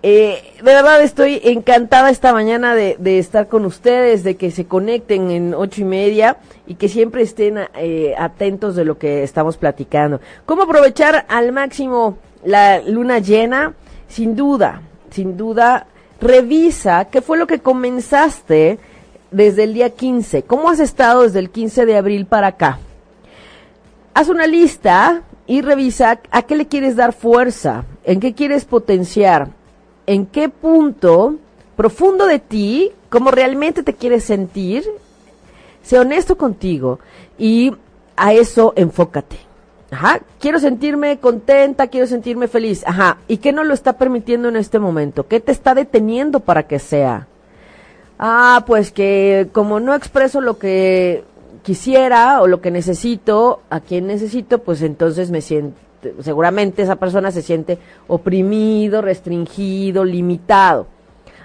eh, 0.07 0.53
de 0.57 0.61
verdad 0.61 1.01
estoy 1.01 1.41
encantada 1.43 2.11
esta 2.11 2.31
mañana 2.31 2.75
de, 2.75 3.17
estar 3.17 3.47
con 3.47 3.65
ustedes, 3.65 4.23
de 4.23 4.35
que 4.35 4.51
se 4.51 4.65
conecten 4.65 5.31
en 5.31 5.55
ocho 5.55 5.81
y 5.81 5.83
media 5.83 6.37
y 6.67 6.75
que 6.75 6.89
siempre 6.89 7.23
estén 7.23 7.57
eh, 7.73 8.13
atentos 8.15 8.75
de 8.75 8.85
lo 8.85 8.99
que 8.99 9.23
estamos 9.23 9.57
platicando. 9.57 10.21
¿Cómo 10.45 10.61
aprovechar 10.61 11.25
al 11.27 11.51
máximo 11.51 12.19
la 12.43 12.81
luna 12.81 13.17
llena? 13.17 13.73
Sin 14.07 14.35
duda, 14.35 14.83
sin 15.09 15.37
duda, 15.37 15.87
revisa 16.21 17.05
qué 17.05 17.23
fue 17.23 17.39
lo 17.39 17.47
que 17.47 17.57
comenzaste 17.57 18.77
desde 19.31 19.63
el 19.63 19.73
día 19.73 19.89
15. 19.89 20.43
¿Cómo 20.43 20.69
has 20.69 20.79
estado 20.79 21.23
desde 21.23 21.39
el 21.39 21.49
15 21.49 21.87
de 21.87 21.97
abril 21.97 22.27
para 22.27 22.49
acá? 22.49 22.77
Haz 24.13 24.29
una 24.29 24.45
lista 24.45 25.23
y 25.47 25.63
revisa 25.63 26.19
a 26.29 26.43
qué 26.43 26.55
le 26.55 26.67
quieres 26.67 26.95
dar 26.95 27.11
fuerza, 27.11 27.85
en 28.03 28.19
qué 28.19 28.35
quieres 28.35 28.65
potenciar 28.65 29.47
en 30.07 30.25
qué 30.25 30.49
punto 30.49 31.35
profundo 31.75 32.25
de 32.25 32.39
ti, 32.39 32.91
cómo 33.09 33.31
realmente 33.31 33.83
te 33.83 33.93
quieres 33.93 34.23
sentir, 34.23 34.85
sé 35.83 35.99
honesto 35.99 36.37
contigo 36.37 36.99
y 37.37 37.73
a 38.15 38.33
eso 38.33 38.73
enfócate. 38.75 39.37
Ajá, 39.91 40.19
quiero 40.39 40.59
sentirme 40.59 41.19
contenta, 41.19 41.87
quiero 41.87 42.07
sentirme 42.07 42.47
feliz. 42.47 42.83
Ajá, 42.85 43.17
¿y 43.27 43.37
qué 43.37 43.51
no 43.51 43.63
lo 43.63 43.73
está 43.73 43.93
permitiendo 43.93 44.49
en 44.49 44.55
este 44.55 44.79
momento? 44.79 45.27
¿Qué 45.27 45.39
te 45.39 45.51
está 45.51 45.75
deteniendo 45.75 46.39
para 46.39 46.63
que 46.63 46.79
sea? 46.79 47.27
Ah, 48.17 48.63
pues 48.65 48.91
que 48.91 49.49
como 49.51 49.79
no 49.79 49.93
expreso 49.93 50.41
lo 50.41 50.57
que 50.57 51.23
quisiera 51.63 52.41
o 52.41 52.47
lo 52.47 52.61
que 52.61 52.71
necesito, 52.71 53.61
a 53.69 53.79
quien 53.79 54.07
necesito, 54.07 54.59
pues 54.59 54.81
entonces 54.81 55.31
me 55.31 55.41
siento 55.41 55.77
seguramente 56.21 56.81
esa 56.81 56.95
persona 56.95 57.31
se 57.31 57.41
siente 57.41 57.77
oprimido, 58.07 59.01
restringido, 59.01 60.03
limitado. 60.03 60.87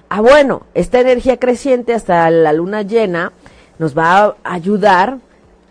Ah, 0.08 0.20
bueno, 0.20 0.62
esta 0.74 1.00
energía 1.00 1.38
creciente 1.38 1.94
hasta 1.94 2.30
la 2.30 2.52
luna 2.52 2.82
llena 2.82 3.32
nos 3.78 3.96
va 3.96 4.24
a 4.24 4.34
ayudar 4.42 5.18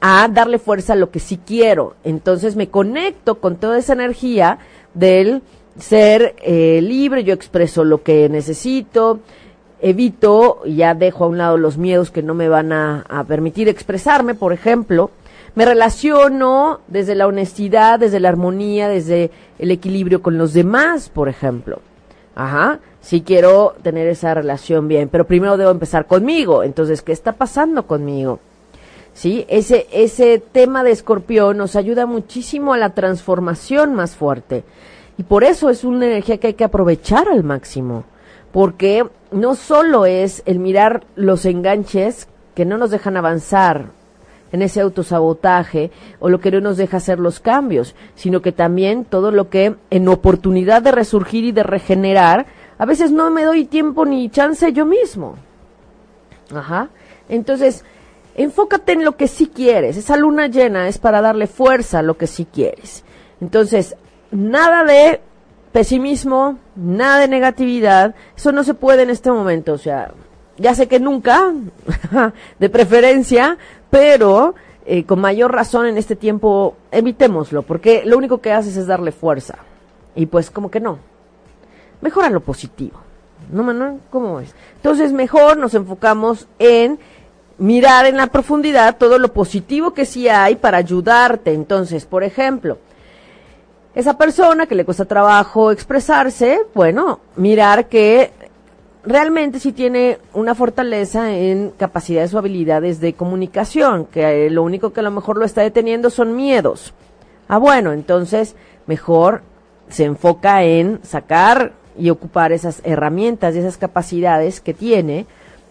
a 0.01 0.27
darle 0.31 0.59
fuerza 0.59 0.93
a 0.93 0.95
lo 0.95 1.11
que 1.11 1.19
sí 1.19 1.39
quiero. 1.45 1.95
Entonces 2.03 2.55
me 2.55 2.69
conecto 2.69 3.39
con 3.39 3.57
toda 3.57 3.77
esa 3.77 3.93
energía 3.93 4.59
del 4.93 5.41
ser 5.77 6.35
eh, 6.41 6.79
libre, 6.81 7.23
yo 7.23 7.33
expreso 7.33 7.83
lo 7.83 8.01
que 8.01 8.29
necesito, 8.29 9.19
evito, 9.81 10.61
ya 10.65 10.93
dejo 10.93 11.25
a 11.25 11.27
un 11.27 11.37
lado 11.37 11.57
los 11.57 11.77
miedos 11.77 12.11
que 12.11 12.23
no 12.23 12.33
me 12.33 12.49
van 12.49 12.71
a 12.71 13.25
permitir 13.27 13.69
expresarme, 13.69 14.35
por 14.35 14.53
ejemplo, 14.53 15.11
me 15.55 15.65
relaciono 15.65 16.81
desde 16.87 17.15
la 17.15 17.27
honestidad, 17.27 17.99
desde 17.99 18.19
la 18.19 18.29
armonía, 18.29 18.87
desde 18.87 19.31
el 19.57 19.71
equilibrio 19.71 20.21
con 20.21 20.37
los 20.37 20.53
demás, 20.53 21.09
por 21.09 21.29
ejemplo. 21.29 21.81
Ajá, 22.35 22.79
sí 23.01 23.21
quiero 23.21 23.75
tener 23.81 24.07
esa 24.07 24.33
relación 24.33 24.87
bien, 24.87 25.09
pero 25.09 25.25
primero 25.25 25.57
debo 25.57 25.71
empezar 25.71 26.05
conmigo. 26.05 26.63
Entonces, 26.63 27.01
¿qué 27.01 27.11
está 27.11 27.33
pasando 27.33 27.85
conmigo? 27.85 28.39
¿Sí? 29.13 29.45
Ese, 29.49 29.87
ese 29.91 30.39
tema 30.39 30.83
de 30.83 30.91
escorpión 30.91 31.57
nos 31.57 31.75
ayuda 31.75 32.05
muchísimo 32.05 32.73
a 32.73 32.77
la 32.77 32.91
transformación 32.91 33.93
más 33.95 34.15
fuerte. 34.15 34.63
Y 35.17 35.23
por 35.23 35.43
eso 35.43 35.69
es 35.69 35.83
una 35.83 36.05
energía 36.05 36.37
que 36.37 36.47
hay 36.47 36.53
que 36.53 36.63
aprovechar 36.63 37.27
al 37.27 37.43
máximo. 37.43 38.05
Porque 38.53 39.05
no 39.31 39.55
solo 39.55 40.05
es 40.05 40.41
el 40.45 40.59
mirar 40.59 41.03
los 41.15 41.43
enganches 41.45 42.29
que 42.55 42.65
no 42.65 42.77
nos 42.77 42.91
dejan 42.91 43.17
avanzar 43.17 43.98
en 44.51 44.61
ese 44.61 44.81
autosabotaje 44.81 45.91
o 46.19 46.29
lo 46.29 46.39
que 46.39 46.51
no 46.51 46.61
nos 46.61 46.77
deja 46.77 46.97
hacer 46.97 47.19
los 47.19 47.39
cambios, 47.39 47.95
sino 48.15 48.41
que 48.41 48.51
también 48.51 49.05
todo 49.05 49.31
lo 49.31 49.49
que 49.49 49.75
en 49.89 50.07
oportunidad 50.07 50.81
de 50.81 50.91
resurgir 50.91 51.43
y 51.43 51.51
de 51.51 51.63
regenerar, 51.63 52.45
a 52.77 52.85
veces 52.85 53.11
no 53.11 53.29
me 53.29 53.43
doy 53.43 53.65
tiempo 53.65 54.05
ni 54.05 54.29
chance 54.29 54.71
yo 54.73 54.85
mismo. 54.85 55.35
Ajá. 56.53 56.89
Entonces, 57.27 57.83
enfócate 58.35 58.93
en 58.93 59.05
lo 59.05 59.17
que 59.17 59.27
sí 59.27 59.47
quieres. 59.53 59.97
Esa 59.97 60.17
luna 60.17 60.47
llena 60.47 60.87
es 60.87 60.97
para 60.97 61.21
darle 61.21 61.47
fuerza 61.47 61.99
a 61.99 62.03
lo 62.03 62.17
que 62.17 62.27
sí 62.27 62.45
quieres. 62.45 63.03
Entonces, 63.41 63.95
nada 64.31 64.83
de 64.83 65.21
pesimismo, 65.71 66.57
nada 66.75 67.19
de 67.19 67.27
negatividad. 67.27 68.15
Eso 68.35 68.51
no 68.51 68.63
se 68.63 68.73
puede 68.73 69.03
en 69.03 69.09
este 69.09 69.31
momento. 69.31 69.73
O 69.73 69.77
sea, 69.77 70.13
ya 70.57 70.73
sé 70.75 70.87
que 70.87 70.99
nunca, 70.99 71.53
de 72.59 72.69
preferencia, 72.69 73.57
pero 73.89 74.55
eh, 74.85 75.03
con 75.03 75.19
mayor 75.19 75.53
razón 75.53 75.85
en 75.85 75.97
este 75.97 76.15
tiempo 76.15 76.75
evitémoslo, 76.91 77.63
porque 77.63 78.03
lo 78.05 78.17
único 78.17 78.39
que 78.39 78.51
haces 78.51 78.75
es 78.75 78.87
darle 78.87 79.11
fuerza. 79.11 79.55
Y 80.15 80.25
pues 80.25 80.49
como 80.49 80.71
que 80.71 80.79
no. 80.79 80.99
Mejora 82.01 82.29
lo 82.29 82.39
positivo. 82.41 82.99
¿No, 83.51 83.63
Manuel? 83.63 83.99
¿Cómo 84.09 84.39
es? 84.39 84.53
Entonces 84.75 85.11
mejor 85.11 85.57
nos 85.57 85.73
enfocamos 85.73 86.47
en 86.59 86.99
mirar 87.57 88.05
en 88.05 88.17
la 88.17 88.27
profundidad 88.27 88.97
todo 88.97 89.17
lo 89.17 89.33
positivo 89.33 89.93
que 89.93 90.05
sí 90.05 90.27
hay 90.29 90.55
para 90.55 90.77
ayudarte. 90.77 91.53
Entonces, 91.53 92.05
por 92.05 92.23
ejemplo, 92.23 92.77
esa 93.95 94.17
persona 94.17 94.65
que 94.65 94.75
le 94.75 94.85
cuesta 94.85 95.05
trabajo 95.05 95.71
expresarse, 95.71 96.61
bueno, 96.73 97.19
mirar 97.35 97.87
que 97.87 98.31
realmente 99.03 99.59
sí 99.59 99.71
tiene 99.71 100.17
una 100.33 100.55
fortaleza 100.55 101.33
en 101.33 101.71
capacidades 101.71 102.33
o 102.33 102.37
habilidades 102.37 102.99
de 102.99 103.13
comunicación, 103.13 104.05
que 104.05 104.47
eh, 104.47 104.49
lo 104.49 104.63
único 104.63 104.91
que 104.91 104.99
a 104.99 105.03
lo 105.03 105.11
mejor 105.11 105.37
lo 105.37 105.45
está 105.45 105.61
deteniendo 105.61 106.09
son 106.09 106.35
miedos. 106.35 106.93
Ah, 107.47 107.57
bueno, 107.57 107.93
entonces 107.93 108.55
mejor 108.87 109.41
se 109.89 110.05
enfoca 110.05 110.63
en 110.63 110.99
sacar 111.03 111.73
y 111.97 112.09
ocupar 112.09 112.51
esas 112.51 112.81
herramientas 112.83 113.55
y 113.55 113.59
esas 113.59 113.77
capacidades 113.77 114.61
que 114.61 114.73
tiene 114.73 115.25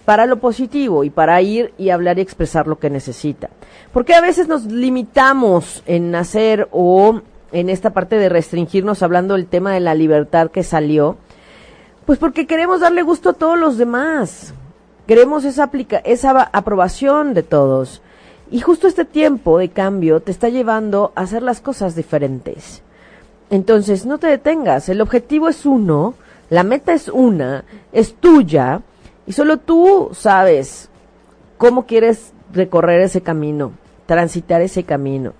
para 0.04 0.26
lo 0.26 0.38
positivo 0.38 1.04
y 1.04 1.10
para 1.10 1.40
ir 1.42 1.74
y 1.76 1.90
hablar 1.90 2.18
y 2.18 2.22
expresar 2.22 2.66
lo 2.66 2.78
que 2.78 2.90
necesita. 2.90 3.50
Porque 3.92 4.14
a 4.14 4.20
veces 4.20 4.48
nos 4.48 4.64
limitamos 4.64 5.82
en 5.86 6.14
hacer 6.14 6.68
o 6.72 7.20
en 7.52 7.68
esta 7.68 7.90
parte 7.90 8.16
de 8.16 8.28
restringirnos 8.28 9.02
hablando 9.02 9.34
del 9.34 9.46
tema 9.46 9.72
de 9.72 9.80
la 9.80 9.94
libertad 9.94 10.50
que 10.50 10.62
salió, 10.62 11.16
pues 12.08 12.18
porque 12.18 12.46
queremos 12.46 12.80
darle 12.80 13.02
gusto 13.02 13.28
a 13.28 13.32
todos 13.34 13.58
los 13.58 13.76
demás. 13.76 14.54
Queremos 15.06 15.44
esa, 15.44 15.64
aplica 15.64 15.98
esa 15.98 16.40
aprobación 16.54 17.34
de 17.34 17.42
todos. 17.42 18.00
Y 18.50 18.60
justo 18.60 18.88
este 18.88 19.04
tiempo 19.04 19.58
de 19.58 19.68
cambio 19.68 20.20
te 20.20 20.30
está 20.30 20.48
llevando 20.48 21.12
a 21.14 21.20
hacer 21.20 21.42
las 21.42 21.60
cosas 21.60 21.94
diferentes. 21.94 22.80
Entonces, 23.50 24.06
no 24.06 24.16
te 24.16 24.26
detengas. 24.26 24.88
El 24.88 25.02
objetivo 25.02 25.50
es 25.50 25.66
uno, 25.66 26.14
la 26.48 26.62
meta 26.62 26.94
es 26.94 27.08
una, 27.08 27.66
es 27.92 28.14
tuya, 28.14 28.80
y 29.26 29.32
solo 29.32 29.58
tú 29.58 30.08
sabes 30.14 30.88
cómo 31.58 31.84
quieres 31.84 32.32
recorrer 32.54 33.02
ese 33.02 33.20
camino, 33.20 33.72
transitar 34.06 34.62
ese 34.62 34.84
camino. 34.84 35.34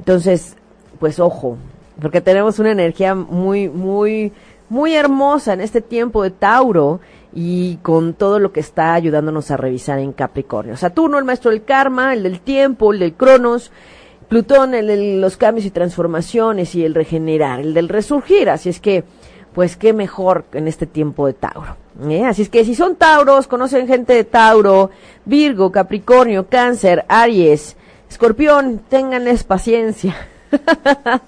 Entonces, 0.00 0.56
pues 0.98 1.20
ojo, 1.20 1.58
porque 2.00 2.20
tenemos 2.20 2.58
una 2.58 2.72
energía 2.72 3.14
muy, 3.14 3.68
muy 3.68 4.32
muy 4.68 4.94
hermosa 4.94 5.52
en 5.52 5.60
este 5.60 5.80
tiempo 5.80 6.22
de 6.22 6.30
Tauro 6.30 7.00
y 7.32 7.76
con 7.82 8.14
todo 8.14 8.38
lo 8.38 8.52
que 8.52 8.60
está 8.60 8.94
ayudándonos 8.94 9.50
a 9.50 9.56
revisar 9.56 9.98
en 9.98 10.12
Capricornio. 10.12 10.76
Saturno, 10.76 11.18
el 11.18 11.24
maestro 11.24 11.50
del 11.50 11.64
karma, 11.64 12.14
el 12.14 12.22
del 12.22 12.40
tiempo, 12.40 12.92
el 12.92 12.98
del 12.98 13.14
cronos, 13.14 13.70
Plutón, 14.28 14.74
el 14.74 14.88
de 14.88 15.20
los 15.20 15.38
cambios 15.38 15.64
y 15.64 15.70
transformaciones 15.70 16.74
y 16.74 16.84
el 16.84 16.94
regenerar, 16.94 17.60
el 17.60 17.72
del 17.72 17.88
resurgir. 17.88 18.50
Así 18.50 18.68
es 18.68 18.78
que, 18.78 19.04
pues 19.54 19.76
qué 19.76 19.94
mejor 19.94 20.44
en 20.52 20.68
este 20.68 20.86
tiempo 20.86 21.26
de 21.26 21.32
Tauro. 21.32 21.76
¿eh? 22.08 22.26
Así 22.26 22.42
es 22.42 22.50
que 22.50 22.64
si 22.64 22.74
son 22.74 22.96
Tauros, 22.96 23.46
conocen 23.46 23.88
gente 23.88 24.12
de 24.12 24.24
Tauro, 24.24 24.90
Virgo, 25.24 25.72
Capricornio, 25.72 26.46
Cáncer, 26.46 27.06
Aries, 27.08 27.76
Escorpión, 28.10 28.82
ténganles 28.88 29.44
paciencia. 29.44 30.14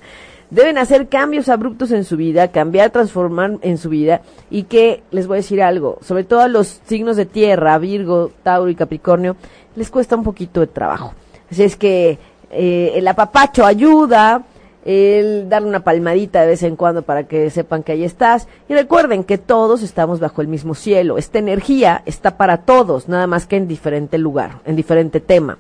deben 0.51 0.79
hacer 0.79 1.09
cambios 1.09 1.49
abruptos 1.49 1.93
en 1.93 2.05
su 2.05 2.17
vida, 2.17 2.49
cambiar, 2.49 2.91
transformar 2.91 3.59
en 3.63 3.79
su 3.79 3.89
vida 3.89 4.23
y 4.51 4.65
que 4.65 5.03
les 5.11 5.27
voy 5.27 5.37
a 5.37 5.43
decir 5.43 5.63
algo, 5.63 5.99
sobre 6.03 6.25
todo 6.25 6.41
a 6.41 6.49
los 6.49 6.81
signos 6.87 7.17
de 7.17 7.27
tierra, 7.27 7.79
Virgo, 7.79 8.31
Tauro 8.43 8.71
y 8.71 8.75
Capricornio, 8.75 9.37
les 9.77 9.91
cuesta 9.91 10.17
un 10.17 10.25
poquito 10.25 10.61
de 10.61 10.67
trabajo. 10.67 11.15
Así 11.51 11.63
es 11.63 11.77
que 11.77 12.19
eh, 12.51 12.93
el 12.95 13.07
apapacho 13.07 13.65
ayuda, 13.65 14.43
el 14.85 15.49
darle 15.49 15.69
una 15.69 15.85
palmadita 15.85 16.41
de 16.41 16.49
vez 16.49 16.63
en 16.63 16.77
cuando 16.77 17.03
para 17.03 17.25
que 17.25 17.51
sepan 17.51 17.83
que 17.83 17.93
ahí 17.93 18.05
estás. 18.05 18.49
Y 18.69 18.75
recuerden 18.75 19.25
que 19.25 19.39
todos 19.39 19.83
estamos 19.83 20.21
bajo 20.21 20.43
el 20.43 20.49
mismo 20.49 20.75
cielo. 20.75 21.19
Esta 21.19 21.39
energía 21.39 22.03
está 22.07 22.37
para 22.37 22.59
todos, 22.59 23.09
nada 23.09 23.27
más 23.27 23.47
que 23.47 23.57
en 23.57 23.69
diferente 23.69 24.19
lugar, 24.19 24.61
en 24.65 24.77
diferente 24.77 25.21
tema. 25.21 25.59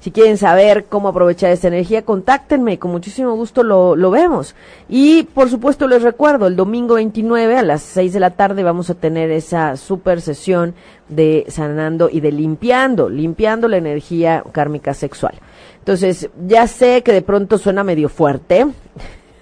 Si 0.00 0.10
quieren 0.10 0.38
saber 0.38 0.86
cómo 0.86 1.08
aprovechar 1.08 1.50
esta 1.50 1.68
energía, 1.68 2.02
contáctenme, 2.02 2.78
con 2.78 2.90
muchísimo 2.90 3.34
gusto 3.34 3.62
lo, 3.62 3.96
lo 3.96 4.10
vemos. 4.10 4.54
Y 4.88 5.24
por 5.24 5.50
supuesto 5.50 5.86
les 5.86 6.02
recuerdo, 6.02 6.46
el 6.46 6.56
domingo 6.56 6.94
29 6.94 7.58
a 7.58 7.62
las 7.62 7.82
6 7.82 8.14
de 8.14 8.20
la 8.20 8.30
tarde 8.30 8.62
vamos 8.62 8.88
a 8.88 8.94
tener 8.94 9.30
esa 9.30 9.76
super 9.76 10.22
sesión 10.22 10.74
de 11.08 11.44
sanando 11.48 12.08
y 12.10 12.20
de 12.20 12.32
limpiando, 12.32 13.10
limpiando 13.10 13.68
la 13.68 13.76
energía 13.76 14.42
kármica 14.52 14.94
sexual. 14.94 15.34
Entonces, 15.80 16.30
ya 16.46 16.66
sé 16.66 17.02
que 17.02 17.12
de 17.12 17.22
pronto 17.22 17.58
suena 17.58 17.84
medio 17.84 18.08
fuerte. 18.08 18.66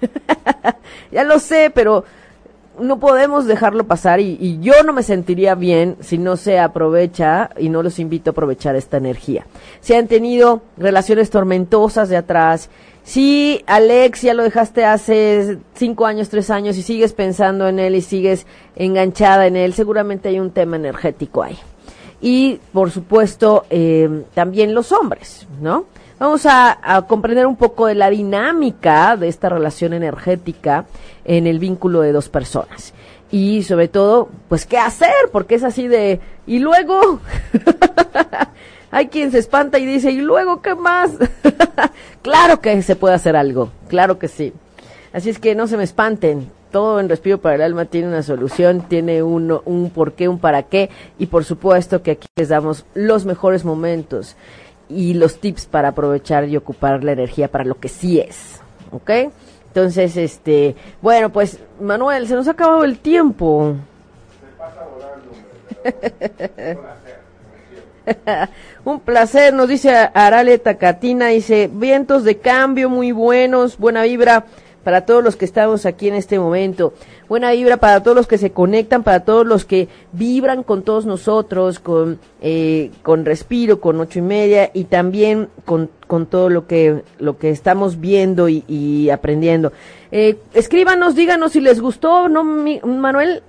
ya 1.13 1.23
lo 1.23 1.39
sé, 1.39 1.71
pero 1.73 2.05
no 2.81 2.99
podemos 3.01 3.47
dejarlo 3.47 3.85
pasar 3.85 4.21
y, 4.21 4.59
yo 4.61 4.83
no 4.85 4.93
me 4.93 5.03
sentiría 5.03 5.55
bien 5.55 5.97
si 6.01 6.19
no 6.19 6.37
se 6.37 6.59
aprovecha 6.59 7.51
y 7.59 7.69
no 7.69 7.83
los 7.83 7.99
invito 7.99 8.31
a 8.31 8.33
aprovechar 8.33 8.77
esta 8.77 8.97
energía. 8.97 9.47
Si 9.81 9.95
han 9.95 10.09
tenido 10.09 10.63
relaciones 10.77 11.31
tormentosas 11.31 12.09
de 12.09 12.17
atrás, 12.17 12.71
si 13.05 13.63
Alex 13.67 14.23
ya 14.23 14.35
lo 14.35 14.43
dejaste 14.43 14.85
hace 14.85 15.59
cinco 15.75 16.07
años, 16.07 16.29
tres 16.29 16.51
años 16.51 16.77
y 16.77 16.83
sigues 16.83 17.13
pensando 17.13 17.69
en 17.69 17.79
él 17.79 17.95
y 17.95 18.03
sigues 18.03 18.47
enganchada 18.77 19.47
en 19.47 19.57
él, 19.57 19.73
seguramente 19.73 20.29
hay 20.29 20.41
un 20.41 20.51
tema 20.51 20.77
energético 20.77 21.43
ahí. 21.43 21.59
Y 22.21 22.61
por 22.73 22.91
supuesto 22.91 23.65
eh, 23.71 24.25
también 24.35 24.75
los 24.75 24.93
hombres, 24.93 25.47
¿no? 25.61 25.87
Vamos 26.19 26.47
a, 26.47 27.05
comprender 27.07 27.47
un 27.47 27.55
poco 27.55 27.87
de 27.87 27.95
la 27.95 28.11
dinámica 28.11 29.17
de 29.17 29.29
esta 29.29 29.49
relación 29.49 29.93
energética 29.93 30.85
en 31.25 31.47
el 31.47 31.61
vínculo 31.61 32.01
de 32.01 32.11
dos 32.11 32.29
personas. 32.29 32.93
Y 33.31 33.63
sobre 33.63 33.87
todo, 33.87 34.29
pues, 34.49 34.67
¿qué 34.67 34.79
hacer? 34.79 35.13
Porque 35.31 35.55
es 35.55 35.63
así 35.63 35.87
de, 35.87 36.19
y 36.47 36.59
luego, 36.59 37.21
hay 38.91 39.07
quien 39.09 39.31
se 39.31 39.39
espanta 39.39 39.79
y 39.79 39.87
dice, 39.87 40.11
¿y 40.11 40.21
luego 40.21 40.61
qué 40.61 40.75
más? 40.75 41.13
claro 42.23 42.61
que 42.61 42.83
se 42.83 42.97
puede 42.97 43.15
hacer 43.15 43.37
algo, 43.37 43.71
claro 43.87 44.19
que 44.19 44.27
sí. 44.27 44.53
Así 45.13 45.31
es 45.31 45.39
que 45.39 45.55
no 45.55 45.69
se 45.69 45.77
me 45.77 45.85
espanten, 45.85 46.51
todo 46.73 46.99
en 46.99 47.09
Respiro 47.09 47.39
para 47.39 47.55
el 47.55 47.63
Alma 47.63 47.85
tiene 47.85 48.09
una 48.09 48.23
solución, 48.23 48.83
tiene 48.89 49.23
un, 49.23 49.61
un 49.65 49.91
por 49.91 50.13
qué, 50.15 50.27
un 50.27 50.39
para 50.39 50.65
qué, 50.65 50.91
y 51.19 51.27
por 51.27 51.45
supuesto 51.45 52.03
que 52.03 52.13
aquí 52.13 52.27
les 52.37 52.49
damos 52.49 52.87
los 52.95 53.25
mejores 53.25 53.65
momentos 53.65 54.37
y 54.89 55.15
los 55.15 55.41
tips 55.41 55.67
para 55.67 55.89
aprovechar 55.89 56.49
y 56.49 56.57
ocupar 56.57 57.03
la 57.05 57.13
energía 57.13 57.49
para 57.49 57.65
lo 57.65 57.79
que 57.79 57.89
sí 57.89 58.21
es. 58.21 58.61
¿Ok? 58.91 59.11
Entonces, 59.67 60.17
este, 60.17 60.75
bueno, 61.03 61.31
pues 61.31 61.59
Manuel, 61.81 62.27
se 62.27 62.35
nos 62.35 62.49
ha 62.49 62.53
acabado 62.53 62.85
el 62.85 62.99
tiempo. 62.99 63.77
Un 68.85 69.01
placer, 69.01 69.53
nos 69.53 69.69
dice 69.69 69.91
Arale 70.15 70.59
Tacatina, 70.59 71.27
dice, 71.29 71.69
vientos 71.73 72.25
de 72.25 72.39
cambio 72.39 72.89
muy 72.89 73.13
buenos, 73.13 73.77
buena 73.77 74.05
vibra 74.05 74.47
para 74.89 75.05
todos 75.05 75.23
los 75.23 75.37
que 75.37 75.45
estamos 75.45 75.85
aquí 75.85 76.09
en 76.09 76.15
este 76.15 76.39
momento. 76.39 76.95
Buena 77.29 77.51
vibra 77.51 77.77
para 77.77 78.03
todos 78.03 78.17
los 78.17 78.27
que 78.27 78.39
se 78.39 78.53
conectan, 78.53 79.03
para 79.03 79.21
todos 79.21 79.47
los 79.47 79.67
que 79.67 79.87
vibran 80.13 80.63
con 80.63 80.81
todos 80.81 81.05
nosotros, 81.05 81.79
con, 81.79 82.19
eh, 82.41 82.91
con 83.03 83.27
respiro, 83.27 83.83
con 83.83 84.01
ocho 84.01 84.21
y 84.21 84.23
media 84.23 84.71
y 84.73 84.85
también 84.85 85.51
con, 85.67 85.91
con 86.07 86.25
todo 86.25 86.49
lo 86.49 86.67
que, 86.67 87.03
lo 87.19 87.37
que 87.37 87.51
estamos 87.51 88.01
viendo 88.01 88.49
y, 88.49 89.11
aprendiendo. 89.11 89.75
Eh, 90.11 90.39
escríbanos, 90.55 91.15
díganos 91.15 91.53
si 91.53 91.61
les 91.61 91.83
gustó, 91.83 92.31
¿no, 92.31 92.43
Manuel? 92.43 93.43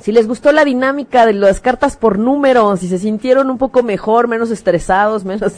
si 0.00 0.12
les 0.12 0.26
gustó 0.26 0.52
la 0.52 0.64
dinámica 0.64 1.26
de 1.26 1.32
las 1.32 1.60
cartas 1.60 1.96
por 1.96 2.18
números, 2.18 2.80
si 2.80 2.88
se 2.88 2.98
sintieron 2.98 3.50
un 3.50 3.58
poco 3.58 3.82
mejor, 3.82 4.28
menos 4.28 4.50
estresados, 4.50 5.24
menos, 5.24 5.54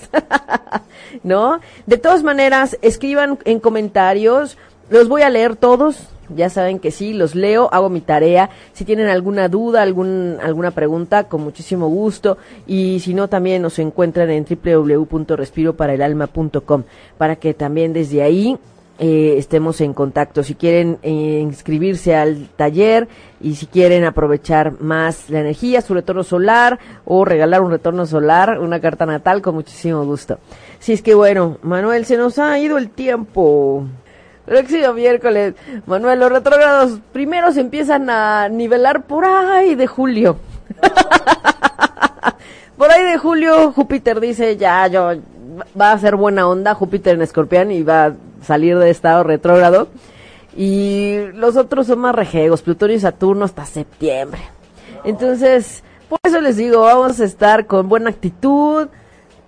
¿no? 1.22 1.60
De 1.86 1.98
todas 1.98 2.22
maneras, 2.22 2.78
escriban 2.82 3.38
en 3.44 3.60
comentarios, 3.60 4.56
los 4.90 5.08
voy 5.08 5.22
a 5.22 5.30
leer 5.30 5.56
todos, 5.56 6.08
ya 6.34 6.50
saben 6.50 6.78
que 6.78 6.90
sí, 6.90 7.14
los 7.14 7.34
leo, 7.34 7.70
hago 7.72 7.88
mi 7.88 8.00
tarea. 8.00 8.50
Si 8.72 8.84
tienen 8.84 9.08
alguna 9.08 9.48
duda, 9.48 9.82
algún, 9.82 10.36
alguna 10.42 10.72
pregunta, 10.72 11.24
con 11.24 11.42
muchísimo 11.42 11.88
gusto. 11.88 12.36
Y 12.66 13.00
si 13.00 13.14
no, 13.14 13.28
también 13.28 13.62
nos 13.62 13.78
encuentran 13.78 14.28
en 14.30 14.44
www.respiroparaelalma.com 14.44 16.82
para 17.16 17.36
que 17.36 17.54
también 17.54 17.94
desde 17.94 18.22
ahí 18.22 18.58
eh, 18.98 19.36
estemos 19.38 19.80
en 19.80 19.94
contacto. 19.94 20.42
Si 20.42 20.54
quieren 20.54 20.98
eh, 21.02 21.40
inscribirse 21.40 22.14
al 22.14 22.48
taller 22.56 23.08
y 23.40 23.54
si 23.54 23.64
quieren 23.66 24.04
aprovechar 24.04 24.78
más 24.80 25.30
la 25.30 25.40
energía, 25.40 25.80
su 25.80 25.94
retorno 25.94 26.24
solar 26.24 26.78
o 27.04 27.24
regalar 27.24 27.62
un 27.62 27.70
retorno 27.70 28.04
solar, 28.06 28.58
una 28.60 28.80
carta 28.80 29.06
natal, 29.06 29.40
con 29.40 29.54
muchísimo 29.54 30.04
gusto. 30.04 30.40
Si 30.78 30.92
es 30.92 31.00
que 31.00 31.14
bueno, 31.14 31.56
Manuel, 31.62 32.04
se 32.04 32.16
nos 32.16 32.38
ha 32.38 32.58
ido 32.58 32.76
el 32.76 32.90
tiempo. 32.90 33.86
Próximo 34.48 34.94
miércoles, 34.94 35.54
Manuel, 35.84 36.20
los 36.20 36.32
retrógrados 36.32 37.00
primero 37.12 37.52
se 37.52 37.60
empiezan 37.60 38.08
a 38.08 38.48
nivelar 38.48 39.02
por 39.02 39.26
ahí 39.26 39.74
de 39.74 39.86
julio. 39.86 40.38
por 42.78 42.90
ahí 42.90 43.04
de 43.04 43.18
julio, 43.18 43.72
Júpiter 43.72 44.20
dice, 44.20 44.56
ya, 44.56 44.86
yo, 44.86 45.10
va 45.78 45.92
a 45.92 45.98
ser 45.98 46.16
buena 46.16 46.48
onda, 46.48 46.74
Júpiter 46.74 47.16
en 47.16 47.22
escorpión 47.22 47.70
y 47.70 47.82
va 47.82 48.06
a 48.06 48.12
salir 48.42 48.78
de 48.78 48.88
estado 48.88 49.22
retrógrado. 49.22 49.88
Y 50.56 51.18
los 51.34 51.58
otros 51.58 51.86
son 51.86 51.98
más 51.98 52.14
rejegos, 52.14 52.62
Plutón 52.62 52.92
y 52.92 53.00
Saturno 53.00 53.44
hasta 53.44 53.66
septiembre. 53.66 54.40
Entonces, 55.04 55.84
por 56.08 56.20
eso 56.22 56.40
les 56.40 56.56
digo, 56.56 56.80
vamos 56.80 57.20
a 57.20 57.24
estar 57.24 57.66
con 57.66 57.90
buena 57.90 58.08
actitud, 58.08 58.88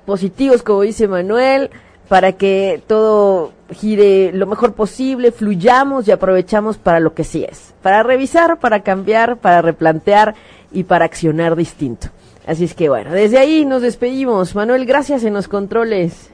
positivos, 0.05 0.63
como 0.63 0.83
dice 0.83 1.09
Manuel 1.09 1.71
para 2.11 2.33
que 2.33 2.83
todo 2.89 3.53
gire 3.71 4.33
lo 4.33 4.49
mejor 4.49 4.73
posible, 4.73 5.31
fluyamos 5.31 6.09
y 6.09 6.11
aprovechamos 6.11 6.77
para 6.77 6.99
lo 6.99 7.15
que 7.15 7.23
sí 7.23 7.47
es, 7.49 7.73
para 7.83 8.03
revisar, 8.03 8.59
para 8.59 8.81
cambiar, 8.81 9.37
para 9.37 9.63
replantear 9.63 10.35
y 10.73 10.83
para 10.83 11.05
accionar 11.05 11.55
distinto. 11.55 12.09
Así 12.49 12.65
es 12.65 12.75
que 12.75 12.89
bueno, 12.89 13.13
desde 13.13 13.39
ahí 13.39 13.65
nos 13.65 13.83
despedimos. 13.83 14.57
Manuel, 14.57 14.87
gracias 14.87 15.23
en 15.23 15.35
los 15.35 15.47
controles. 15.47 16.31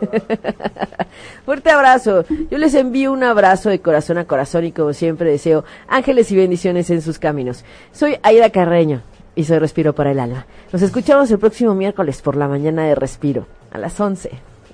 Fuerte 1.44 1.70
abrazo. 1.70 2.24
Yo 2.50 2.56
les 2.56 2.72
envío 2.72 3.12
un 3.12 3.24
abrazo 3.24 3.68
de 3.68 3.80
corazón 3.80 4.16
a 4.16 4.24
corazón 4.24 4.64
y 4.64 4.72
como 4.72 4.94
siempre 4.94 5.30
deseo 5.30 5.66
ángeles 5.86 6.32
y 6.32 6.36
bendiciones 6.36 6.88
en 6.88 7.02
sus 7.02 7.18
caminos. 7.18 7.62
Soy 7.92 8.16
Aida 8.22 8.48
Carreño 8.48 9.02
y 9.34 9.44
soy 9.44 9.58
Respiro 9.58 9.94
para 9.94 10.12
el 10.12 10.18
Alma. 10.18 10.46
Nos 10.72 10.80
escuchamos 10.80 11.30
el 11.30 11.38
próximo 11.38 11.74
miércoles 11.74 12.22
por 12.22 12.36
la 12.36 12.48
mañana 12.48 12.84
de 12.84 12.94
Respiro 12.94 13.46
a 13.70 13.76
las 13.76 14.00
11. 14.00 14.53